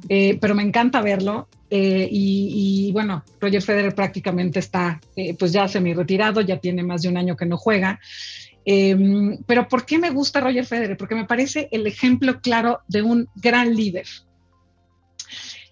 pero 0.10 0.54
me 0.54 0.64
encanta 0.64 1.02
verlo. 1.02 1.48
y, 1.72 2.92
bueno, 2.92 3.24
Roger 3.40 3.62
Federer 3.62 3.96
prácticamente 3.96 4.60
está 4.60 5.00
pues 5.38 5.54
ya 5.54 5.70
semi 5.70 5.94
retirado, 5.94 6.42
ya 6.42 6.58
tiene 6.58 6.84
más 6.84 7.04
de 7.04 7.08
un 7.08 7.16
año 7.16 7.38
que 7.38 7.46
no 7.46 7.56
juega. 7.56 8.02
Em, 8.72 9.40
pero 9.48 9.68
¿por 9.68 9.84
qué 9.84 9.98
me 9.98 10.12
gusta 10.12 10.42
Roger 10.42 10.64
Federer? 10.64 10.96
Porque 10.96 11.16
me 11.16 11.26
parece 11.26 11.70
el 11.72 11.88
ejemplo 11.88 12.40
claro 12.40 12.82
de 12.88 13.02
un 13.02 13.28
gran 13.34 13.76
líder 13.76 14.06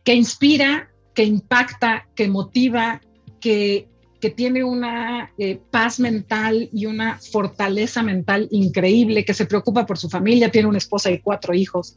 que 0.04 0.16
inspira, 0.16 0.89
que 1.14 1.24
impacta, 1.24 2.08
que 2.16 2.28
motiva, 2.28 3.00
que, 3.39 3.88
tiene 4.36 4.64
una 4.64 5.32
eh, 5.38 5.58
paz 5.72 6.02
mental 6.02 6.70
y 6.74 6.86
una 6.86 7.18
fortaleza 7.20 8.02
mental 8.04 8.48
increíble, 8.52 9.24
que 9.24 9.34
se 9.34 9.45
preocupa 9.45 9.86
por 9.86 9.98
su 9.98 10.10
familia, 10.10 10.52
tiene 10.52 10.68
una 10.68 10.80
esposa 10.80 11.12
y 11.12 11.20
cuatro 11.20 11.54
hijos. 11.54 11.95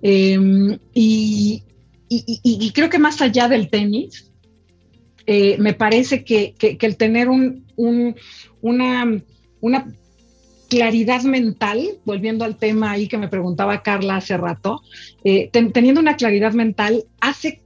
Em, 0.00 0.78
y, 0.94 1.64
creo 2.72 2.88
que 2.88 2.98
más 2.98 3.20
allá 3.20 3.48
del 3.48 3.68
tenis, 3.68 4.32
eh, 5.26 5.58
me 5.58 5.74
parece 5.74 6.24
que, 6.24 6.54
el 6.80 6.96
tener 6.96 7.28
un, 7.28 7.66
una, 8.62 9.20
una 9.60 9.86
claridad 10.68 11.22
mental, 11.22 11.98
volviendo 12.04 12.44
al 12.44 12.56
tema 12.56 12.92
ahí 12.92 13.08
que 13.08 13.18
me 13.18 13.28
preguntaba 13.28 13.82
Carla 13.82 14.16
hace 14.16 14.36
rato, 14.36 14.82
eh, 15.24 15.50
teniendo 15.50 16.00
una 16.00 16.16
claridad 16.16 16.52
mental 16.52 17.04
hace 17.20 17.62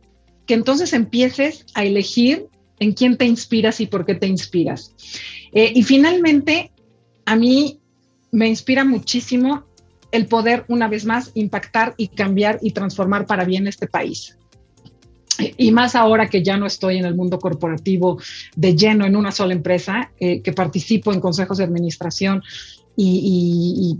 que 0.46 0.54
entonces 0.54 0.92
empieces 0.92 1.66
a 1.74 1.84
elegir 1.84 2.46
en 2.78 2.92
quién 2.92 3.16
te 3.16 3.26
inspiras 3.26 3.80
y 3.80 3.86
por 3.86 4.06
qué 4.06 4.14
te 4.14 4.26
inspiras. 4.26 4.94
Eh, 5.52 5.72
y 5.74 5.82
finalmente, 5.82 6.72
a 7.26 7.36
mí 7.36 7.80
me 8.30 8.48
inspira 8.48 8.84
muchísimo 8.84 9.64
el 10.10 10.26
poder 10.26 10.64
una 10.68 10.88
vez 10.88 11.04
más 11.04 11.30
impactar 11.34 11.94
y 11.96 12.08
cambiar 12.08 12.58
y 12.62 12.72
transformar 12.72 13.26
para 13.26 13.44
bien 13.44 13.66
este 13.66 13.86
país. 13.86 14.36
Y 15.56 15.72
más 15.72 15.94
ahora 15.94 16.28
que 16.28 16.42
ya 16.42 16.56
no 16.56 16.66
estoy 16.66 16.98
en 16.98 17.06
el 17.06 17.14
mundo 17.14 17.38
corporativo 17.38 18.20
de 18.54 18.76
lleno 18.76 19.06
en 19.06 19.16
una 19.16 19.32
sola 19.32 19.54
empresa, 19.54 20.12
eh, 20.20 20.42
que 20.42 20.52
participo 20.52 21.12
en 21.12 21.20
consejos 21.20 21.58
de 21.58 21.64
administración 21.64 22.42
y, 22.96 23.98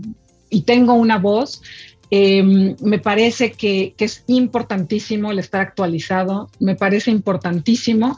tengo 0.65 0.93
una 0.93 1.17
voz, 1.17 1.61
em, 2.09 2.75
me 2.81 2.99
parece 2.99 3.51
que, 3.51 3.95
es 3.97 4.23
importantísimo 4.27 5.31
el 5.31 5.39
estar 5.39 5.61
actualizado, 5.61 6.49
me 6.59 6.75
parece 6.75 7.11
importantísimo 7.11 8.17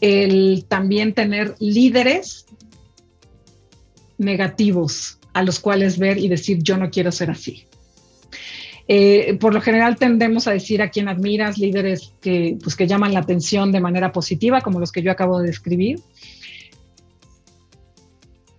el 0.00 0.64
también 0.68 1.14
tener 1.14 1.54
líderes 1.60 2.46
negativos 4.18 5.18
a 5.32 5.42
los 5.42 5.60
cuales 5.60 5.98
ver 5.98 6.18
y 6.18 6.28
decir 6.28 6.58
yo 6.62 6.76
no 6.76 6.90
quiero 6.90 7.12
ser 7.12 7.30
así. 7.30 7.64
Eh, 8.88 9.38
por 9.40 9.54
lo 9.54 9.60
general 9.60 9.96
tendemos 9.96 10.48
a 10.48 10.52
decir 10.52 10.82
a 10.82 10.90
quien 10.90 11.08
admiras 11.08 11.56
líderes 11.56 12.12
que, 12.20 12.58
pues, 12.62 12.76
que 12.76 12.86
llaman 12.86 13.14
la 13.14 13.20
atención 13.20 13.70
de 13.72 13.80
manera 13.80 14.12
positiva, 14.12 14.60
como 14.60 14.80
los 14.80 14.92
que 14.92 15.02
yo 15.02 15.12
acabo 15.12 15.40
de 15.40 15.46
describir, 15.46 16.00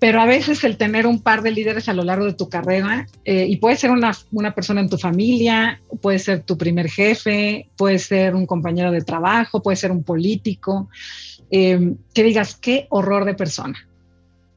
pero 0.04 0.20
a 0.20 0.26
veces 0.26 0.62
el 0.66 0.76
tener 0.76 1.08
un 1.08 1.22
par 1.22 1.43
de 1.43 1.51
líderes 1.51 1.88
a 1.88 1.93
lo 1.93 2.04
largo 2.04 2.26
de 2.26 2.34
tu 2.34 2.49
carrera, 2.49 3.08
eh, 3.24 3.45
y 3.47 3.56
puede 3.56 3.78
ser 3.78 3.89
una, 3.89 4.12
una, 4.34 4.54
persona 4.54 4.82
en 4.82 4.89
tu 4.89 4.97
familia, 4.97 5.80
puede 6.01 6.20
ser 6.20 6.43
tu 6.43 6.58
primer 6.58 6.89
jefe, 6.89 7.70
puede 7.78 7.99
ser 7.99 8.36
un 8.36 8.45
compañero 8.45 8.91
de 8.91 8.99
trabajo, 8.99 9.64
puede 9.64 9.78
ser 9.78 9.93
un 9.93 10.04
político, 10.04 10.89
eh, 11.49 11.93
que 12.14 12.24
digas, 12.24 12.58
qué 12.58 12.86
horror 12.89 13.24
de 13.24 13.34
persona. 13.34 13.80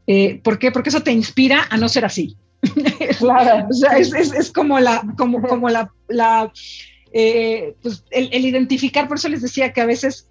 Eh, 0.08 0.40
¿Por 0.42 0.58
qué? 0.58 0.72
Porque 0.72 0.88
eso 0.88 1.04
te 1.04 1.12
inspira 1.12 1.68
a 1.70 1.76
no 1.76 1.88
ser 1.88 2.04
así. 2.04 2.36
Claro. 3.20 3.68
o 3.70 3.72
sea, 3.72 3.98
es, 3.98 4.12
es, 4.14 4.32
es, 4.32 4.50
como 4.50 4.80
la, 4.80 5.00
como, 5.16 5.40
como 5.42 5.68
la, 5.68 5.92
la 6.08 6.50
pues 7.82 8.02
el, 8.10 8.30
el 8.32 8.46
identificar, 8.46 9.06
por 9.06 9.18
eso 9.18 9.28
les 9.28 9.42
decía 9.42 9.72
que 9.72 9.80
a 9.80 9.86
veces 9.86 10.28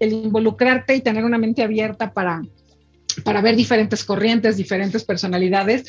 el 0.00 0.14
involucrarte 0.14 0.96
y 0.96 1.00
tener 1.00 1.24
una 1.24 1.38
mente 1.38 1.62
abierta 1.62 2.12
para, 2.12 2.42
para 3.24 3.40
ver 3.40 3.56
diferentes 3.56 4.04
corrientes, 4.04 4.56
diferentes 4.56 5.04
personalidades, 5.04 5.84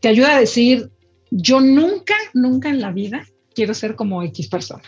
te 0.00 0.08
ayuda 0.08 0.36
a 0.36 0.40
decir, 0.40 0.90
yo 1.30 1.60
nunca, 1.60 2.14
nunca 2.34 2.68
en 2.68 2.80
la 2.80 2.92
vida 2.92 3.26
quiero 3.54 3.74
ser 3.74 3.94
como 3.94 4.22
X 4.22 4.48
persona. 4.48 4.82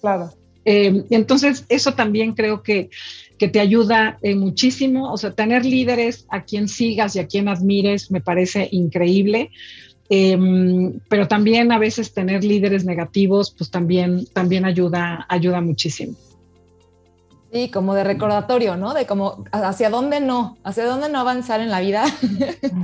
Claro. 0.00 0.32
Eh, 0.64 1.04
entonces, 1.10 1.64
eso 1.68 1.94
también 1.94 2.34
creo 2.34 2.62
que, 2.62 2.90
que 3.38 3.48
te 3.48 3.60
ayuda 3.60 4.18
eh, 4.22 4.34
muchísimo. 4.34 5.12
O 5.12 5.16
sea, 5.16 5.32
tener 5.32 5.64
líderes 5.64 6.26
a 6.28 6.44
quien 6.44 6.68
sigas 6.68 7.16
y 7.16 7.20
a 7.20 7.26
quien 7.26 7.48
admires 7.48 8.10
me 8.10 8.20
parece 8.20 8.68
increíble. 8.70 9.50
Em, 10.12 10.98
pero 11.08 11.28
también 11.28 11.70
a 11.70 11.78
veces 11.78 12.12
tener 12.12 12.42
líderes 12.42 12.84
negativos, 12.84 13.54
pues 13.56 13.70
también, 13.70 14.26
también 14.32 14.64
ayuda, 14.64 15.24
ayuda 15.28 15.60
muchísimo. 15.60 16.16
Sí, 17.52 17.68
como 17.70 17.94
de 17.94 18.04
recordatorio, 18.04 18.76
¿no? 18.76 18.94
De 18.94 19.06
como 19.06 19.44
hacia 19.50 19.90
dónde 19.90 20.20
no, 20.20 20.56
hacia 20.62 20.86
dónde 20.86 21.08
no 21.08 21.18
avanzar 21.18 21.60
en 21.60 21.70
la 21.70 21.80
vida. 21.80 22.04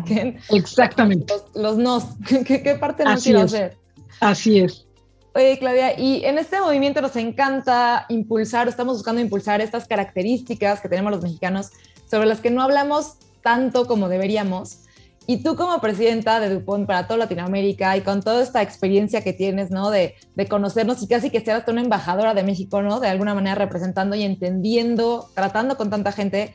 Exactamente. 0.51 1.35
Los, 1.55 1.79
nos, 1.79 2.05
¿Qué, 2.47 2.77
parte 2.81 3.05
no 3.05 3.17
quiero 3.17 3.43
hacer? 3.43 3.77
Así 4.21 4.61
es. 4.61 4.87
Oye, 5.35 5.59
Claudia, 5.59 5.99
y 5.99 6.25
en 6.25 6.39
este 6.39 6.59
movimiento 6.61 7.03
nos 7.03 7.15
encanta 7.15 8.07
impulsar, 8.09 8.69
estamos 8.69 8.97
buscando 8.97 9.21
impulsar 9.21 9.61
estas 9.61 9.87
características 9.87 10.81
que 10.81 10.89
tenemos 10.89 11.13
los 11.13 11.23
mexicanos, 11.23 11.73
sobre 12.11 12.27
las 12.27 12.41
que 12.41 12.51
no 12.51 12.63
hablamos 12.63 13.19
tanto 13.43 13.87
como 13.87 14.09
deberíamos. 14.09 14.86
Y 15.27 15.43
tú 15.43 15.57
como 15.57 15.81
presidenta 15.81 16.39
de 16.39 16.51
Dupont 16.51 16.87
para 16.87 17.07
toda 17.07 17.19
Latinoamérica 17.19 17.97
y 17.97 18.03
con 18.03 18.23
toda 18.23 18.43
esta 18.43 18.63
experiencia 18.63 19.23
que 19.23 19.33
tienes, 19.33 19.71
¿no? 19.71 19.91
De, 19.91 20.15
de 20.37 20.47
conocernos 20.47 21.03
y 21.03 21.09
casi 21.09 21.31
que 21.31 21.41
seas 21.41 21.65
una 21.67 21.81
embajadora 21.81 22.33
de 22.33 22.45
México, 22.45 22.81
¿no? 22.83 23.01
De 23.01 23.09
alguna 23.09 23.35
manera 23.35 23.57
representando 23.57 24.15
y 24.15 24.23
entendiendo, 24.23 25.29
tratando 25.35 25.77
con 25.77 25.91
tanta 25.91 26.13
gente. 26.13 26.55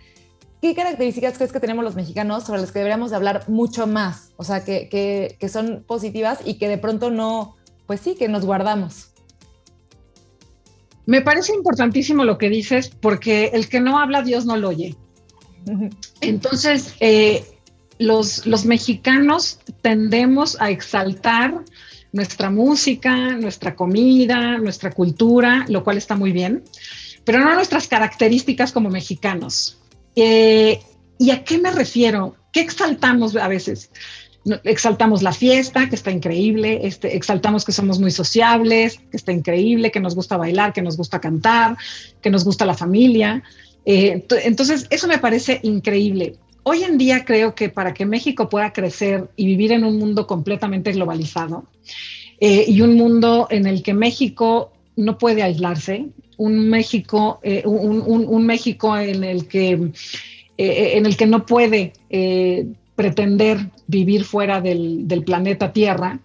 ¿Qué 0.61 0.73
características 0.73 1.37
crees 1.37 1.51
que 1.51 1.59
tenemos 1.59 1.83
los 1.83 1.95
mexicanos 1.95 2.45
sobre 2.45 2.61
las 2.61 2.71
que 2.71 2.79
deberíamos 2.79 3.09
de 3.09 3.17
hablar 3.17 3.49
mucho 3.49 3.87
más? 3.87 4.31
O 4.37 4.43
sea, 4.43 4.63
que, 4.63 4.87
que, 4.89 5.35
que 5.39 5.49
son 5.49 5.83
positivas 5.85 6.39
y 6.45 6.53
que 6.53 6.69
de 6.69 6.77
pronto 6.77 7.09
no, 7.11 7.57
pues 7.87 7.99
sí, 7.99 8.15
que 8.15 8.29
nos 8.29 8.45
guardamos. 8.45 9.11
Me 11.05 11.21
parece 11.21 11.53
importantísimo 11.53 12.23
lo 12.23 12.37
que 12.37 12.49
dices 12.49 12.89
porque 12.89 13.47
el 13.53 13.67
que 13.67 13.81
no 13.81 13.99
habla, 13.99 14.21
Dios 14.21 14.45
no 14.45 14.55
lo 14.55 14.69
oye. 14.69 14.95
Entonces, 16.21 16.95
eh, 16.99 17.43
los, 18.01 18.65
mexicanos 18.65 19.59
tendemos 19.81 20.59
a 20.59 20.69
exaltar 20.69 21.63
nuestra 22.11 22.49
música, 22.49 23.15
nuestra 23.37 23.75
comida, 23.75 24.57
nuestra 24.57 24.91
cultura, 24.91 25.65
lo 25.69 25.83
cual 25.83 25.97
está 25.97 26.15
muy 26.15 26.31
bien, 26.31 26.63
pero 27.23 27.39
no 27.39 27.53
nuestras 27.55 27.87
características 27.87 28.71
como 28.71 28.89
mexicanos. 28.89 29.77
Eh, 30.15 30.81
¿Y 31.19 31.29
a 31.29 31.43
qué 31.43 31.59
me 31.59 31.71
refiero? 31.71 32.35
¿Qué 32.51 32.61
exaltamos 32.61 33.35
a 33.35 33.47
veces? 33.47 33.91
Exaltamos 34.63 35.21
la 35.21 35.31
fiesta, 35.31 35.87
que 35.87 35.95
está 35.95 36.09
increíble, 36.09 36.81
este, 36.83 37.15
exaltamos 37.15 37.63
que 37.63 37.71
somos 37.71 37.99
muy 37.99 38.09
sociables, 38.09 38.99
que 39.11 39.17
está 39.17 39.31
increíble, 39.31 39.91
que 39.91 39.99
nos 39.99 40.15
gusta 40.15 40.35
bailar, 40.35 40.73
que 40.73 40.81
nos 40.81 40.97
gusta 40.97 41.21
cantar, 41.21 41.77
que 42.21 42.31
nos 42.31 42.43
gusta 42.43 42.65
la 42.65 42.73
familia. 42.73 43.43
Eh, 43.85 44.25
entonces, 44.43 44.87
eso 44.89 45.07
me 45.07 45.19
parece 45.19 45.59
increíble. 45.61 46.39
Hoy 46.63 46.83
en 46.83 46.97
día 46.97 47.25
creo 47.25 47.55
que 47.55 47.69
para 47.69 47.93
que 47.93 48.05
México 48.05 48.47
pueda 48.47 48.71
crecer 48.71 49.29
y 49.35 49.45
vivir 49.45 49.71
en 49.71 49.83
un 49.83 49.97
mundo 49.97 50.27
completamente 50.27 50.91
globalizado 50.91 51.65
eh, 52.39 52.65
y 52.67 52.81
un 52.81 52.95
mundo 52.95 53.47
en 53.49 53.65
el 53.65 53.81
que 53.81 53.93
México 53.95 54.71
no 54.95 55.17
puede 55.17 55.41
aislarse, 55.41 56.09
un 56.37 56.69
México, 56.69 57.39
eh, 57.41 57.63
un, 57.65 58.45
México 58.45 58.95
en 58.95 59.23
el 59.23 59.47
que, 59.47 59.91
eh, 60.57 60.91
en 60.95 61.05
el 61.07 61.17
que 61.17 61.25
no 61.25 61.45
puede 61.45 61.93
pretender 62.95 63.71
vivir 63.87 64.23
fuera 64.23 64.61
del, 64.61 65.23
planeta 65.25 65.73
Tierra, 65.73 66.19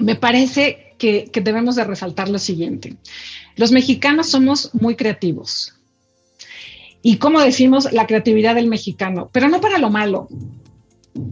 me 0.00 0.16
parece 0.16 0.94
que, 0.96 1.24
que 1.30 1.40
debemos 1.42 1.76
de 1.76 1.84
resaltar 1.84 2.30
lo 2.30 2.38
siguiente. 2.38 2.96
Los 3.56 3.72
mexicanos 3.72 4.28
somos 4.28 4.74
muy 4.74 4.94
creativos, 4.94 5.77
y 7.02 7.16
como 7.16 7.40
decimos, 7.40 7.92
la 7.92 8.06
creatividad 8.06 8.54
del 8.54 8.66
mexicano, 8.66 9.30
pero 9.32 9.48
no 9.48 9.60
para 9.60 9.78
lo 9.78 9.90
malo, 9.90 10.28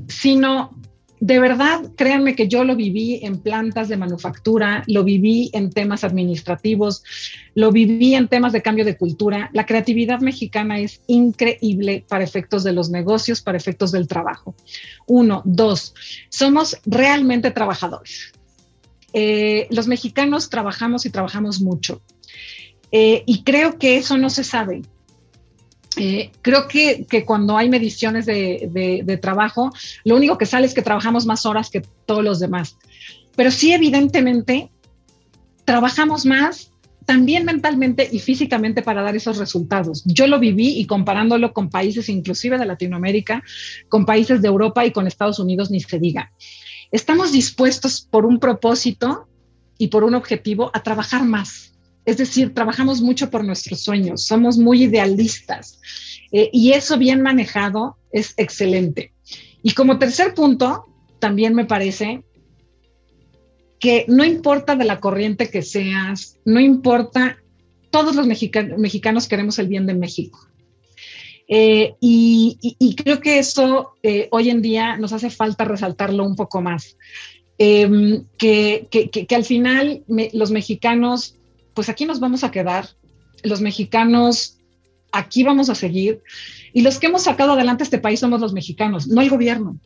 sino 0.08 0.70
de 1.20 1.38
verdad, 1.40 1.80
créanme 1.96 2.34
que 2.34 2.46
yo 2.46 2.64
lo 2.64 2.76
viví 2.76 3.20
en 3.22 3.40
plantas 3.40 3.88
de 3.88 3.96
manufactura, 3.96 4.84
lo 4.86 5.02
viví 5.02 5.50
en 5.54 5.70
temas 5.70 6.04
administrativos, 6.04 7.02
lo 7.54 7.72
viví 7.72 8.14
en 8.14 8.28
temas 8.28 8.52
de 8.52 8.60
cambio 8.60 8.84
de 8.84 8.98
cultura. 8.98 9.48
La 9.54 9.64
creatividad 9.64 10.20
mexicana 10.20 10.78
es 10.78 11.00
increíble 11.06 12.04
para 12.06 12.22
efectos 12.22 12.64
de 12.64 12.74
los 12.74 12.90
negocios, 12.90 13.40
para 13.40 13.56
efectos 13.56 13.92
del 13.92 14.08
trabajo. 14.08 14.54
Uno, 15.06 15.40
dos, 15.46 15.94
somos 16.28 16.76
realmente 16.84 17.50
trabajadores. 17.50 18.32
Eh, 19.14 19.68
los 19.70 19.86
mexicanos 19.88 20.50
trabajamos 20.50 21.06
y 21.06 21.10
trabajamos 21.10 21.62
mucho. 21.62 22.02
Eh, 22.92 23.22
y 23.24 23.42
creo 23.42 23.78
que 23.78 23.96
eso 23.96 24.18
no 24.18 24.28
se 24.28 24.44
sabe. 24.44 24.82
Eh, 25.96 26.30
creo 26.42 26.68
que, 26.68 27.06
cuando 27.24 27.56
hay 27.56 27.68
mediciones 27.68 28.26
de, 28.26 29.18
trabajo, 29.20 29.72
lo 30.04 30.16
único 30.16 30.38
que 30.38 30.46
sale 30.46 30.66
es 30.66 30.74
que 30.74 30.82
trabajamos 30.82 31.26
más 31.26 31.46
horas 31.46 31.70
que 31.70 31.82
todos 32.06 32.22
los 32.22 32.38
demás. 32.38 32.76
Pero 33.34 33.50
sí, 33.50 33.72
evidentemente, 33.72 34.70
trabajamos 35.64 36.26
más 36.26 36.70
también 37.04 37.44
mentalmente 37.44 38.08
y 38.10 38.18
físicamente 38.18 38.82
para 38.82 39.02
dar 39.02 39.14
esos 39.14 39.38
resultados. 39.38 40.02
Yo 40.06 40.26
lo 40.26 40.40
viví 40.40 40.78
y 40.78 40.86
comparándolo 40.86 41.52
con 41.52 41.70
países 41.70 42.08
inclusive 42.08 42.58
de 42.58 42.66
Latinoamérica, 42.66 43.42
con 43.88 44.04
países 44.04 44.42
de 44.42 44.48
Europa 44.48 44.84
y 44.84 44.90
con 44.90 45.06
Estados 45.06 45.38
Unidos, 45.38 45.70
ni 45.70 45.80
se 45.80 46.00
diga. 46.00 46.32
Estamos 46.90 47.32
dispuestos 47.32 48.00
por 48.10 48.26
un 48.26 48.40
propósito 48.40 49.28
y 49.78 49.88
por 49.88 50.02
un 50.02 50.14
objetivo 50.14 50.70
a 50.74 50.82
trabajar 50.82 51.24
más 51.24 51.75
es 52.06 52.16
decir, 52.16 52.54
trabajamos 52.54 53.02
mucho 53.02 53.30
por 53.30 53.44
nuestros 53.44 53.82
sueños, 53.82 54.24
somos 54.24 54.56
muy 54.56 54.84
idealistas 54.84 55.80
eh, 56.30 56.48
y 56.52 56.72
eso 56.72 56.96
bien 56.96 57.20
manejado 57.20 57.98
es 58.12 58.32
excelente. 58.36 59.12
Y 59.62 59.72
como 59.72 59.98
tercer 59.98 60.32
punto, 60.32 60.86
también 61.18 61.54
me 61.54 61.64
parece 61.64 62.22
que 63.80 64.06
no 64.08 64.24
importa 64.24 64.76
de 64.76 64.84
la 64.84 65.00
corriente 65.00 65.50
que 65.50 65.62
seas, 65.62 66.38
no 66.44 66.60
importa, 66.60 67.38
todos 67.90 68.14
los 68.14 68.26
mexicanos, 68.26 69.28
queremos 69.28 69.58
el 69.58 69.68
bien 69.68 69.86
de 69.86 69.94
México. 69.94 70.38
Eh, 71.48 71.94
y, 72.00 72.94
creo 72.96 73.20
que 73.20 73.38
eso 73.38 73.94
eh, 74.02 74.28
hoy 74.30 74.50
en 74.50 74.62
día 74.62 74.96
nos 74.96 75.12
hace 75.12 75.30
falta 75.30 75.64
resaltarlo 75.64 76.24
un 76.24 76.36
poco 76.36 76.60
más. 76.60 76.96
Em, 77.58 78.26
que, 78.36 78.88
al 79.34 79.44
final 79.44 80.04
los 80.32 80.50
mexicanos 80.50 81.36
pues 81.76 81.88
aquí 81.88 82.06
nos 82.06 82.18
vamos 82.18 82.42
a 82.42 82.50
quedar, 82.50 82.88
los 83.44 83.60
mexicanos 83.60 84.58
aquí 85.12 85.44
vamos 85.44 85.70
a 85.70 85.76
seguir, 85.76 86.22
y 86.72 86.80
los 86.80 86.98
que 86.98 87.06
hemos 87.06 87.22
sacado 87.22 87.52
adelante 87.52 87.84
este 87.84 87.98
país 87.98 88.18
somos 88.18 88.40
los 88.40 88.52
mexicanos, 88.52 89.06
no 89.06 89.20
el 89.20 89.30
gobierno. 89.30 89.78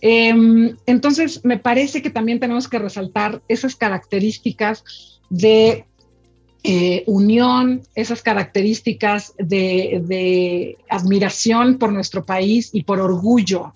Em, 0.00 0.76
entonces, 0.84 1.42
me 1.44 1.58
parece 1.58 2.02
que 2.02 2.10
también 2.10 2.38
tenemos 2.38 2.68
que 2.68 2.78
resaltar 2.78 3.42
esas 3.48 3.76
características 3.76 4.84
de 5.30 5.86
eh, 6.62 7.04
unión, 7.06 7.82
esas 7.94 8.22
características 8.22 9.34
de, 9.38 10.76
admiración 10.88 11.78
por 11.78 11.92
nuestro 11.92 12.26
país 12.26 12.70
y 12.72 12.82
por 12.82 13.00
orgullo. 13.00 13.72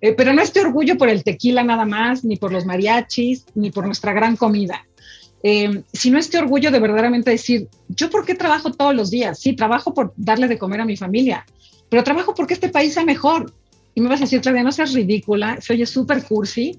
Eh, 0.00 0.14
pero 0.14 0.32
no 0.32 0.40
este 0.40 0.60
orgullo 0.60 0.96
por 0.96 1.10
el 1.10 1.22
tequila 1.22 1.62
nada 1.62 1.84
más, 1.84 2.24
ni 2.24 2.36
por 2.36 2.50
los 2.50 2.64
mariachis, 2.64 3.44
ni 3.54 3.70
por 3.70 3.84
nuestra 3.84 4.14
gran 4.14 4.36
comida. 4.36 4.86
Eh, 5.42 5.82
sino 5.92 6.18
este 6.18 6.38
orgullo 6.38 6.70
de 6.70 6.80
verdaderamente 6.80 7.30
decir, 7.30 7.68
yo 7.88 8.10
por 8.10 8.26
qué 8.26 8.34
trabajo 8.34 8.72
todos 8.72 8.94
los 8.94 9.10
días? 9.10 9.38
Sí, 9.38 9.54
trabajo 9.54 9.94
por 9.94 10.12
darle 10.16 10.48
de 10.48 10.58
comer 10.58 10.82
a 10.82 10.84
mi 10.84 10.96
familia, 10.96 11.46
pero 11.88 12.04
trabajo 12.04 12.34
porque 12.34 12.54
este 12.54 12.68
país 12.68 12.94
sea 12.94 13.04
mejor. 13.04 13.52
Y 13.94 14.00
me 14.00 14.08
vas 14.08 14.20
a 14.20 14.24
decir, 14.24 14.40
Claudia, 14.40 14.62
no 14.62 14.72
seas 14.72 14.92
ridícula, 14.92 15.60
se 15.60 15.72
oye 15.72 15.86
súper 15.86 16.24
cursi, 16.24 16.78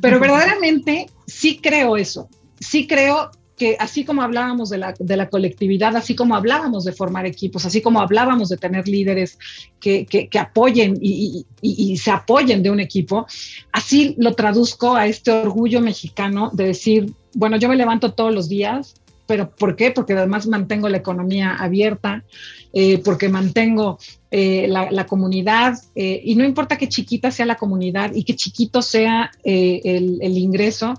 pero 0.00 0.18
verdaderamente 0.18 1.06
sí 1.26 1.60
creo 1.62 1.96
eso. 1.96 2.28
Sí 2.58 2.86
creo 2.86 3.30
que 3.56 3.76
así 3.78 4.06
como 4.06 4.22
hablábamos 4.22 4.70
de 4.70 4.78
la, 4.78 4.94
de 4.98 5.16
la, 5.18 5.28
colectividad, 5.28 5.94
así 5.94 6.14
como 6.14 6.34
hablábamos 6.34 6.84
de 6.84 6.92
formar 6.92 7.26
equipos, 7.26 7.66
así 7.66 7.82
como 7.82 8.00
hablábamos 8.00 8.48
de 8.48 8.56
tener 8.56 8.88
líderes 8.88 9.38
que, 9.78 10.06
que, 10.06 10.38
apoyen 10.38 10.96
y, 10.98 11.44
y, 11.60 11.92
y, 11.92 11.98
se 11.98 12.10
apoyen 12.10 12.62
de 12.62 12.70
un 12.70 12.80
equipo, 12.80 13.26
así 13.70 14.14
lo 14.16 14.34
traduzco 14.34 14.96
a 14.96 15.06
este 15.06 15.30
orgullo 15.30 15.82
mexicano 15.82 16.50
de 16.54 16.68
decir, 16.68 17.12
bueno, 17.34 17.56
yo 17.56 17.68
me 17.68 17.76
levanto 17.76 18.12
todos 18.12 18.34
los 18.34 18.48
días, 18.48 18.94
pero 19.30 19.48
¿por 19.48 19.76
qué? 19.76 19.92
Porque 19.92 20.14
además 20.14 20.48
mantengo 20.48 20.88
la 20.88 20.96
economía 20.96 21.54
abierta, 21.54 22.24
eh, 22.72 22.98
porque 22.98 23.28
mantengo 23.28 23.96
eh, 24.32 24.66
la, 24.66 25.06
comunidad, 25.06 25.78
eh, 25.94 26.20
y 26.24 26.34
no 26.34 26.44
importa 26.44 26.76
qué 26.76 26.88
chiquita 26.88 27.30
sea 27.30 27.46
la 27.46 27.54
comunidad 27.54 28.12
y 28.12 28.24
qué 28.24 28.34
chiquito 28.34 28.82
sea 28.82 29.30
el, 29.44 30.36
ingreso, 30.36 30.94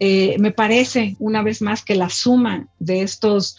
me 0.00 0.50
parece 0.50 1.14
una 1.20 1.42
vez 1.42 1.62
más 1.62 1.84
que 1.84 1.94
la 1.94 2.10
suma 2.10 2.66
de 2.80 3.02
estos 3.02 3.56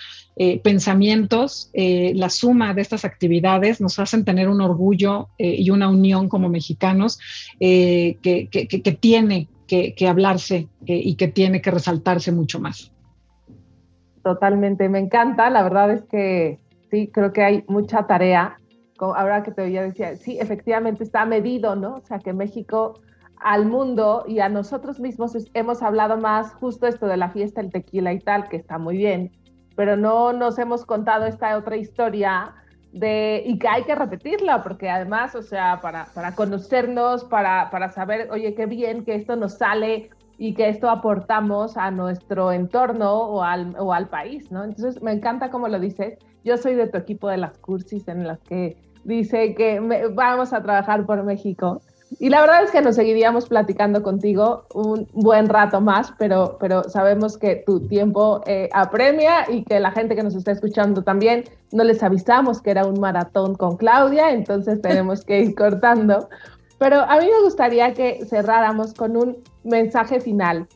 pensamientos, 0.62 1.70
la 1.74 2.30
suma 2.30 2.74
de 2.74 2.82
estas 2.82 3.06
actividades 3.06 3.80
nos 3.80 3.98
hacen 3.98 4.26
tener 4.26 4.50
un 4.50 4.60
orgullo 4.60 5.30
y 5.38 5.70
una 5.70 5.88
unión 5.88 6.28
como 6.28 6.50
mexicanos 6.50 7.18
que, 7.60 8.18
que, 8.22 8.68
que, 8.68 8.92
tiene 8.92 9.48
que, 9.68 10.08
hablarse 10.08 10.68
eh, 10.86 11.02
y 11.04 11.16
que 11.16 11.28
tiene 11.28 11.62
que 11.62 11.72
resaltarse 11.72 12.32
mucho 12.32 12.60
más. 12.60 12.92
Totalmente, 14.24 14.90
me 14.90 15.00
encanta. 15.00 15.50
La 15.50 15.64
verdad 15.64 15.92
es 15.92 16.04
que 16.04 16.60
sí, 16.90 17.10
creo 17.14 17.34
que 17.34 17.44
hay 17.44 17.64
mucha 17.68 18.08
tarea. 18.08 18.58
Ahora 19.00 19.44
que 19.44 19.52
te 19.52 19.62
oía 19.62 19.84
decía, 19.84 20.16
sí, 20.16 20.40
efectivamente 20.40 21.04
está 21.04 21.26
medido, 21.26 21.76
¿no? 21.76 21.96
O 21.96 22.02
sea, 22.02 22.20
que 22.20 22.34
México 22.34 23.00
al 23.40 23.66
mundo 23.66 24.26
y 24.28 24.40
a 24.40 24.50
nosotros 24.50 25.00
mismos 25.00 25.38
hemos 25.54 25.84
hablado 25.84 26.18
más 26.18 26.54
justo 26.56 26.88
esto 26.88 27.06
de 27.06 27.18
la 27.18 27.30
fiesta, 27.30 27.62
el 27.62 27.72
tequila 27.72 28.14
y 28.14 28.20
tal, 28.20 28.50
que 28.50 28.58
está 28.58 28.78
muy 28.78 28.98
bien, 28.98 29.32
pero 29.76 29.96
no 29.96 30.34
nos 30.34 30.58
hemos 30.58 30.86
contado 30.86 31.28
esta 31.28 31.56
otra 31.56 31.78
historia 31.78 32.56
de, 33.00 33.44
y 33.46 33.58
que 33.60 33.68
hay 33.68 33.84
que 33.84 33.96
repetirla, 33.96 34.64
porque 34.64 34.90
además, 34.90 35.36
o 35.36 35.42
sea, 35.42 35.80
para, 35.82 36.06
para 36.14 36.36
conocernos, 36.36 37.24
para, 37.26 37.70
para 37.70 37.90
saber, 37.90 38.30
oye, 38.32 38.54
qué 38.54 38.66
bien 38.66 39.04
que 39.04 39.16
esto 39.16 39.36
nos 39.36 39.58
sale 39.58 40.10
y 40.38 40.54
que 40.54 40.70
esto 40.70 40.90
aportamos 40.90 41.78
a 41.78 41.92
nuestro 41.92 42.52
entorno 42.52 43.12
o 43.14 43.44
al, 43.44 43.76
o 43.80 43.94
al 43.94 44.08
país, 44.08 44.52
¿no? 44.52 44.64
Entonces, 44.64 45.02
me 45.02 45.12
encanta 45.12 45.50
cómo 45.50 45.68
lo 45.68 45.80
dices. 45.80 46.18
Yo 46.44 46.58
soy 46.58 46.76
de 46.76 46.88
tu 46.88 46.98
equipo 46.98 47.28
de 47.30 47.38
las 47.38 47.58
cursis 47.58 48.08
en 48.08 48.28
las 48.28 48.40
que 48.42 48.78
dice 49.04 49.56
que 49.56 49.80
vamos 50.14 50.54
a 50.54 50.62
trabajar 50.62 51.06
por 51.06 51.24
México. 51.24 51.82
Y 52.20 52.30
la 52.30 52.42
verdad 52.42 52.64
es 52.64 52.72
que 52.72 52.82
nos 52.82 52.96
seguiríamos 52.96 53.48
platicando 53.48 54.02
contigo 54.02 54.66
un 54.74 55.08
buen 55.14 55.48
rato 55.50 55.82
más, 55.82 56.14
pero, 56.18 56.58
pero 56.60 56.84
sabemos 56.90 57.38
que 57.38 57.64
tu 57.66 57.82
tiempo 57.82 58.42
eh, 58.48 58.70
apremia 58.74 59.50
y 59.50 59.64
que 59.64 59.80
la 59.80 59.92
gente 59.92 60.16
que 60.16 60.24
nos 60.24 60.34
está 60.34 60.52
escuchando 60.52 61.04
también 61.04 61.44
no 61.72 61.84
les 61.84 62.02
avisamos 62.02 62.62
que 62.62 62.72
era 62.72 62.86
un 62.86 63.00
maratón 63.00 63.56
con 63.56 63.78
Claudia, 63.78 64.32
entonces 64.32 64.82
tenemos 64.82 65.24
que 65.26 65.42
ir 65.42 65.56
cortando. 65.56 66.30
Pero 66.80 67.02
a 67.02 67.20
mí 67.20 67.26
me 67.26 67.44
gustaría 67.44 67.94
que 67.94 68.26
cerráramos 68.26 68.94
con 68.94 69.18
un 69.18 69.38
mensaje 69.64 70.20
final 70.20 70.68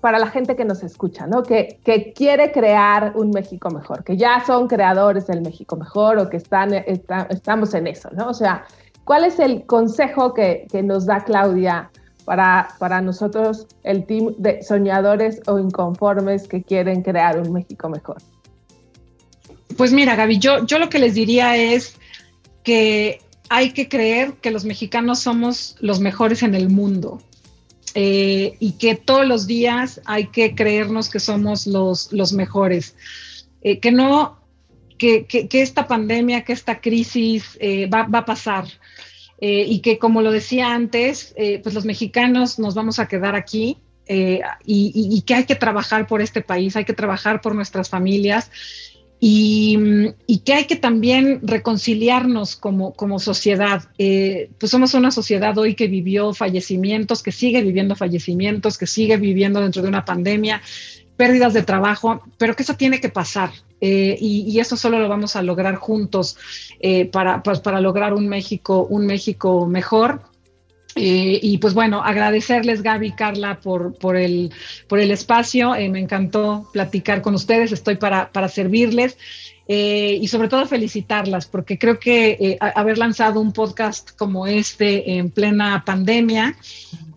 para 0.00 0.18
la 0.18 0.28
gente 0.28 0.54
que 0.56 0.64
nos 0.64 0.82
escucha, 0.82 1.26
¿no? 1.26 1.42
Que, 1.42 1.80
que 1.84 2.12
quiere 2.12 2.52
crear 2.52 3.12
un 3.16 3.30
México 3.30 3.70
mejor, 3.70 4.04
que 4.04 4.16
ya 4.16 4.42
son 4.46 4.68
creadores 4.68 5.26
del 5.26 5.42
México 5.42 5.76
mejor 5.76 6.18
o 6.18 6.28
que 6.28 6.36
están, 6.36 6.72
estamos 6.74 7.74
en 7.74 7.88
eso, 7.88 8.10
¿no? 8.12 8.28
O 8.28 8.34
sea, 8.34 8.64
¿Cuál 9.06 9.24
es 9.24 9.38
el 9.38 9.66
consejo 9.66 10.34
que, 10.34 10.66
nos 10.82 11.06
da 11.06 11.22
Claudia 11.22 11.92
para, 12.24 12.70
para 12.80 13.00
nosotros, 13.00 13.68
el 13.84 14.04
team 14.04 14.34
de 14.36 14.64
soñadores 14.64 15.40
o 15.46 15.60
inconformes 15.60 16.48
que 16.48 16.64
quieren 16.64 17.02
crear 17.02 17.38
un 17.38 17.52
México 17.52 17.88
mejor? 17.88 18.16
Pues 19.76 19.92
mira, 19.92 20.16
Gaby, 20.16 20.40
yo, 20.40 20.66
yo 20.66 20.80
lo 20.80 20.88
que 20.88 20.98
les 20.98 21.14
diría 21.14 21.56
es 21.56 21.94
que 22.64 23.20
hay 23.48 23.70
que 23.70 23.88
creer 23.88 24.32
que 24.40 24.50
los 24.50 24.64
mexicanos 24.64 25.20
somos 25.20 25.76
los 25.78 26.00
mejores 26.00 26.42
en 26.42 26.56
el 26.56 26.68
mundo 26.68 27.20
eh, 27.94 28.56
y 28.58 28.72
que 28.72 28.96
todos 28.96 29.24
los 29.24 29.46
días 29.46 30.00
hay 30.04 30.26
que 30.32 30.56
creernos 30.56 31.10
que 31.10 31.20
somos 31.20 31.68
los, 31.68 32.12
los 32.12 32.32
mejores. 32.32 32.96
Eh, 33.62 33.78
que 33.78 33.92
no, 33.92 34.40
que, 34.98 35.48
esta 35.52 35.86
pandemia, 35.86 36.42
que 36.42 36.52
esta 36.52 36.80
crisis 36.80 37.56
eh, 37.60 37.86
va, 37.86 38.04
va, 38.04 38.20
a 38.20 38.24
pasar. 38.24 38.64
Eh, 39.38 39.66
y 39.68 39.80
que 39.80 39.98
como 39.98 40.22
lo 40.22 40.32
decía 40.32 40.72
antes, 40.72 41.34
eh, 41.36 41.60
pues 41.62 41.74
los 41.74 41.84
mexicanos 41.84 42.58
nos 42.58 42.74
vamos 42.74 42.98
a 42.98 43.06
quedar 43.06 43.34
aquí 43.34 43.76
eh, 44.06 44.40
y, 44.64 45.22
que 45.26 45.34
hay 45.34 45.44
que 45.44 45.56
trabajar 45.56 46.06
por 46.06 46.22
este 46.22 46.40
país, 46.40 46.76
hay 46.76 46.84
que 46.84 46.94
trabajar 46.94 47.40
por 47.42 47.54
nuestras 47.54 47.90
familias 47.90 48.50
y, 49.20 49.78
que 50.44 50.54
hay 50.54 50.64
que 50.64 50.76
también 50.76 51.40
reconciliarnos 51.42 52.56
como, 52.56 52.94
como 52.94 53.18
sociedad. 53.18 53.82
pues 53.96 54.70
somos 54.70 54.94
una 54.94 55.10
sociedad 55.10 55.58
hoy 55.58 55.74
que 55.74 55.88
vivió 55.88 56.32
fallecimientos, 56.32 57.22
que 57.22 57.32
sigue 57.32 57.62
viviendo 57.62 57.96
fallecimientos, 57.96 58.78
que 58.78 58.86
sigue 58.86 59.16
viviendo 59.18 59.60
dentro 59.60 59.82
de 59.82 59.88
una 59.88 60.04
pandemia, 60.04 60.62
pérdidas 61.16 61.54
de 61.54 61.62
trabajo, 61.62 62.22
pero 62.38 62.54
que 62.54 62.62
eso 62.62 62.74
tiene 62.74 63.00
que 63.00 63.08
pasar. 63.08 63.50
Eh, 63.80 64.16
y, 64.20 64.58
eso 64.58 64.76
solo 64.76 64.98
lo 64.98 65.08
vamos 65.08 65.36
a 65.36 65.42
lograr 65.42 65.76
juntos 65.76 66.36
eh, 66.80 67.06
para, 67.06 67.42
pues, 67.42 67.60
para 67.60 67.80
lograr 67.80 68.14
un 68.14 68.28
México, 68.28 68.86
un 68.88 69.06
México 69.06 69.66
mejor. 69.66 70.22
Eh, 70.98 71.40
y 71.42 71.58
pues 71.58 71.74
bueno, 71.74 72.02
agradecerles 72.02 72.80
Gaby 72.80 73.08
y 73.08 73.12
Carla 73.12 73.60
por, 73.60 73.98
por, 73.98 74.16
el, 74.16 74.50
por 74.88 74.98
el 74.98 75.10
espacio. 75.10 75.72
Me 75.72 76.00
encantó 76.00 76.68
platicar 76.72 77.20
con 77.20 77.34
ustedes, 77.34 77.72
estoy 77.72 77.96
para, 77.96 78.32
para 78.32 78.48
servirles. 78.48 79.18
Y 79.68 80.28
sobre 80.28 80.46
todo 80.46 80.64
felicitarlas, 80.66 81.46
porque 81.46 81.76
creo 81.76 81.98
que 81.98 82.56
haber 82.60 82.98
lanzado 82.98 83.40
un 83.40 83.52
podcast 83.52 84.12
como 84.16 84.46
este 84.46 85.18
en 85.18 85.30
plena 85.30 85.82
pandemia, 85.84 86.56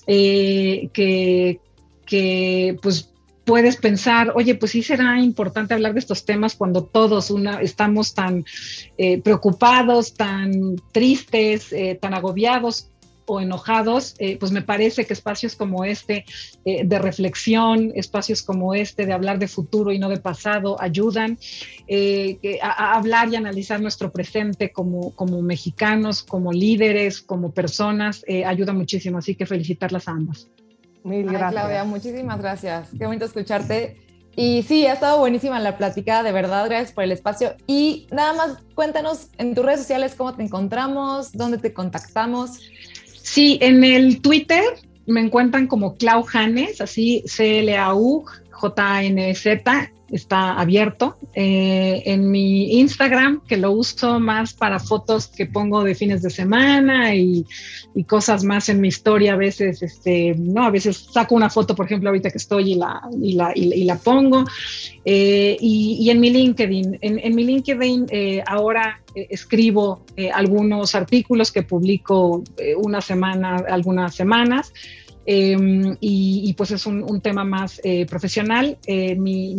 que, 0.08 1.60
que 2.08 2.80
pues 2.82 3.09
puedes 3.50 3.78
pensar, 3.78 4.32
oye, 4.36 4.56
pues 4.56 4.72
sí 4.72 4.84
será 4.84 5.20
importante 5.20 5.74
hablar 5.74 5.93
de 5.93 6.00
estos 6.00 6.26
temas 6.26 6.56
cuando 6.56 6.84
todos 6.84 7.34
estamos 7.62 8.14
tan 8.14 8.45
preocupados, 9.24 10.14
tan 10.14 10.76
tristes, 10.91 11.74
tan 12.00 12.14
agobiados 12.14 12.89
o 13.30 13.39
enojados, 13.39 14.16
eh, 14.18 14.38
pues 14.38 14.52
me 14.52 14.62
parece 14.62 15.06
que 15.06 15.14
espacios 15.14 15.56
como 15.56 15.86
este 15.86 16.26
eh, 16.66 16.84
de 16.84 17.00
reflexión, 17.00 17.91
espacios 17.95 18.41
como 18.41 18.74
este 18.74 19.06
de 19.06 19.14
hablar 19.14 19.38
de 19.39 19.47
futuro 19.47 19.91
y 19.91 20.00
no 20.00 20.10
de 20.10 20.18
pasado, 20.18 20.82
ayudan 20.82 21.38
eh, 21.88 22.39
a, 22.62 22.95
hablar 22.95 23.30
y 23.30 23.36
analizar 23.36 23.80
nuestro 23.82 24.12
presente 24.12 24.72
como 24.72 25.14
mexicanos, 25.41 26.24
como 26.24 26.52
líderes, 26.52 27.22
como 27.22 27.52
personas, 27.52 28.24
ayuda 28.45 28.74
muchísimo. 28.74 29.20
Así 29.20 29.36
que 29.36 29.45
felicitarlas 29.45 30.08
a 30.08 30.12
ambas. 30.12 30.50
Mil 31.10 31.26
gracias. 31.26 31.51
Claudia, 31.51 31.84
muchísimas 31.84 32.39
gracias. 32.39 32.89
Qué 32.97 33.05
bonito 33.05 33.26
escucharte. 33.26 33.97
Y 34.36 34.64
sí, 34.64 34.86
ha 34.86 34.93
estado 34.93 35.20
buenísima 35.20 35.60
la 35.60 35.76
plática, 35.76 36.24
de 36.24 36.32
verdad, 36.32 36.66
gracias 36.68 36.91
por 36.93 37.03
el 37.03 37.12
espacio. 37.12 37.55
Y 37.68 38.07
nada 38.12 38.34
más, 38.34 38.57
cuéntanos 38.76 39.30
en 39.38 39.55
tus 39.55 39.66
redes 39.66 39.80
sociales 39.82 40.14
cómo 40.16 40.36
te 40.36 40.43
encontramos, 40.43 41.32
dónde 41.34 41.57
te 41.57 41.74
contactamos. 41.74 42.60
Sí, 43.22 43.57
en 43.62 43.84
el 43.84 44.22
Twitter 44.22 44.64
me 45.07 45.22
encuentran 45.22 45.68
como 45.68 45.97
Clau 45.97 46.24
Janes, 46.24 46.80
así 46.80 47.24
C-L-A-U, 47.26 48.26
J-N-Z, 48.60 49.91
está 50.12 50.60
abierto. 50.60 51.18
Eh, 51.34 52.03
en 52.05 52.30
mi 52.32 52.80
Instagram, 52.80 53.41
que 53.47 53.57
lo 53.57 53.72
uso 53.72 54.20
más 54.20 54.53
para 54.53 54.80
fotos 54.80 55.28
que 55.28 55.45
pongo 55.45 55.84
de 55.84 55.95
fines 55.95 56.22
de 56.22 56.30
semana 56.30 57.16
y, 57.16 57.45
cosas 58.07 58.45
más 58.45 58.70
en 58.70 58.80
mi 58.80 58.88
historia, 58.88 59.34
a 59.34 59.36
veces, 59.36 59.84
este, 59.84 60.34
no, 60.38 60.64
a 60.64 60.72
veces 60.72 61.10
saco 61.12 61.36
una 61.36 61.49
foto, 61.49 61.76
por 61.76 61.86
ejemplo, 61.86 62.10
ahorita 62.10 62.32
que 62.32 62.38
estoy 62.38 62.72
y 62.72 62.76
la, 62.76 63.01
y 63.22 63.34
la, 63.34 63.51
y, 63.53 63.84
la 63.84 63.97
pongo. 63.97 64.45
Eh, 65.03 65.57
y, 65.60 66.10
en 66.10 66.20
mi 66.20 66.30
LinkedIn, 66.30 66.97
en, 67.01 67.36
mi 67.36 67.43
LinkedIn 67.43 68.05
eh, 68.10 68.41
ahora 68.47 69.01
escribo 69.14 70.05
algunos 70.34 70.95
artículos 70.95 71.51
que 71.51 71.64
publico 71.64 72.43
una 72.78 73.01
semana, 73.01 73.57
algunas 73.68 74.16
semanas. 74.16 74.72
Em, 75.26 75.95
y, 75.99 76.53
pues 76.53 76.72
es 76.72 76.86
un, 76.86 77.22
tema 77.22 77.43
más 77.43 77.80
eh, 77.84 78.05
profesional. 78.05 78.78
Eh, 78.88 79.15
mi, 79.15 79.55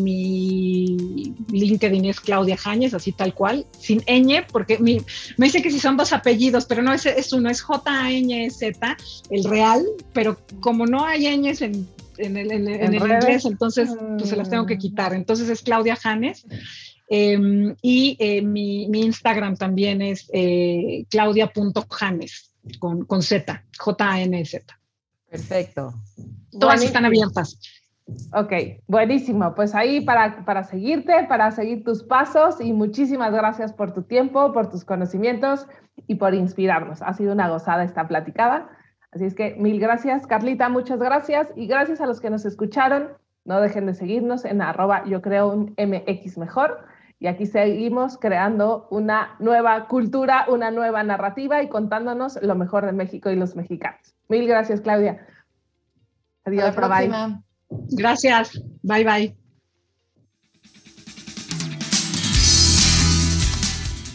LinkedIn 1.53 2.07
es 2.07 2.21
Claudia 2.21 2.57
Jañez, 2.57 2.95
así 2.95 3.13
tal 3.13 3.35
cual, 3.35 3.67
sin 3.79 4.01
ñ, 4.01 4.45
porque 4.51 4.79
me 4.79 5.47
dice 5.47 5.63
que 5.63 5.71
si 5.71 5.79
son 5.79 5.97
dos 5.97 6.13
apellidos, 6.13 6.67
pero 6.67 6.83
no 6.83 6.93
es, 6.93 7.07
es 7.07 7.33
uno, 7.33 7.51
es 7.51 7.61
J-A-N-Z, 7.61 8.97
el 9.31 9.45
real, 9.45 9.85
pero 10.13 10.41
como 10.61 10.87
no 10.87 11.05
hay 11.05 11.37
ñes 11.39 11.63
en, 11.63 11.87
en, 12.19 12.37
el, 12.37 12.51
en, 12.51 12.95
inglés, 12.95 13.45
entonces 13.45 13.91
pues 14.19 14.29
se 14.29 14.37
las 14.37 14.51
tengo 14.51 14.67
que 14.67 14.79
quitar. 14.79 15.15
Entonces 15.15 15.49
es 15.49 15.63
Claudia 15.63 15.95
Janes. 15.95 16.47
Em, 17.09 17.75
y 17.83 18.17
eh, 18.19 18.41
mi, 18.43 18.89
mi, 18.89 19.03
Instagram 19.03 19.57
también 19.57 20.01
es 20.01 20.29
claudia.janes 21.11 22.53
con, 22.79 23.05
con 23.05 23.23
Z, 23.23 23.65
J-A-N-Z. 23.79 24.80
Perfecto. 25.31 25.95
Todas 26.59 26.83
están 26.83 27.05
abiertas. 27.05 27.59
Ok, 28.35 28.53
buenísimo. 28.87 29.55
Pues 29.55 29.75
ahí 29.75 30.01
para, 30.01 30.45
para 30.45 30.65
seguirte, 30.65 31.27
para 31.29 31.51
seguir 31.53 31.85
tus 31.85 32.03
pasos 32.03 32.61
y 32.61 32.73
muchísimas 32.73 33.33
gracias 33.33 33.73
por 33.73 33.93
tu 33.93 34.03
tiempo, 34.03 34.53
por 34.53 34.69
tus 34.69 34.85
conocimientos 34.85 35.67
y 36.09 36.17
por 36.17 36.35
inspirarnos. 36.35 37.03
Ha 37.03 37.15
sido 37.15 37.33
una 37.33 37.49
gozada 37.49 37.85
esta 37.85 38.09
platicada. 38.09 38.69
Así 39.13 39.25
es 39.25 39.35
que 39.35 39.55
mil 39.57 39.81
gracias, 39.81 40.27
Carlita, 40.27 40.69
muchas 40.69 40.99
gracias 40.99 41.49
y 41.57 41.67
gracias 41.67 42.01
a 42.01 42.07
los 42.07 42.21
que 42.21 42.31
nos 42.31 42.45
escucharon. 42.45 43.11
No 43.45 43.61
dejen 43.61 43.87
de 43.87 43.95
seguirnos 43.95 44.45
en 44.45 44.63
arroba 44.63 45.05
yo 45.07 45.23
creo 45.23 45.49
un 45.49 45.75
MX 45.79 46.39
mejor. 46.39 46.85
Y 47.19 47.27
aquí 47.27 47.47
seguimos 47.47 48.17
creando 48.17 48.89
una 48.91 49.37
nueva 49.41 49.89
cultura, 49.89 50.47
una 50.49 50.71
nueva 50.71 51.03
narrativa 51.03 51.63
y 51.63 51.69
contándonos 51.69 52.43
lo 52.43 52.55
mejor 52.55 52.87
de 52.87 52.93
México 52.93 53.31
y 53.31 53.37
los 53.37 53.57
mexicanos. 53.57 54.15
Mil 54.31 54.47
gracias, 54.47 54.81
Claudia. 54.81 55.27
Adiós, 56.45 56.75
bye. 56.77 57.11
Gracias. 57.91 58.63
Bye, 58.83 59.05
bye. 59.05 59.37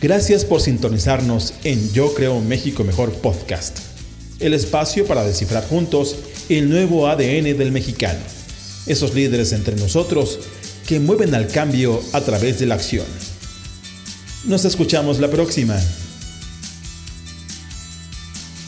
Gracias 0.01 0.45
por 0.45 0.61
sintonizarnos 0.61 1.53
en 1.65 1.91
Yo 1.91 2.13
Creo 2.13 2.39
México 2.39 2.83
Mejor 2.85 3.11
Podcast, 3.21 3.79
el 4.39 4.53
espacio 4.53 5.05
para 5.05 5.23
descifrar 5.23 5.67
juntos 5.67 6.17
el 6.47 6.69
nuevo 6.69 7.07
ADN 7.07 7.57
del 7.57 7.71
mexicano, 7.73 8.19
esos 8.85 9.13
líderes 9.13 9.51
entre 9.51 9.75
nosotros 9.75 10.39
que 10.87 10.99
mueven 10.99 11.35
al 11.35 11.47
cambio 11.47 11.99
a 12.13 12.21
través 12.21 12.59
de 12.59 12.67
la 12.67 12.75
acción. 12.75 13.05
Nos 14.45 14.63
escuchamos 14.63 15.19
la 15.19 15.29
próxima. 15.29 15.75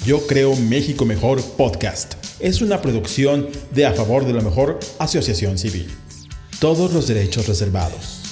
Yo 0.08 0.26
creo 0.26 0.56
México 0.56 1.04
Mejor 1.04 1.44
Podcast. 1.58 2.14
Es 2.40 2.62
una 2.62 2.82
producción 2.82 3.50
de 3.72 3.86
A 3.86 3.92
Favor 3.92 4.26
de 4.26 4.32
la 4.32 4.40
Mejor 4.40 4.80
Asociación 5.00 5.58
Civil. 5.58 5.94
Todos 6.62 6.94
los 6.94 7.10
derechos 7.10 7.46
reservados. 7.46 8.27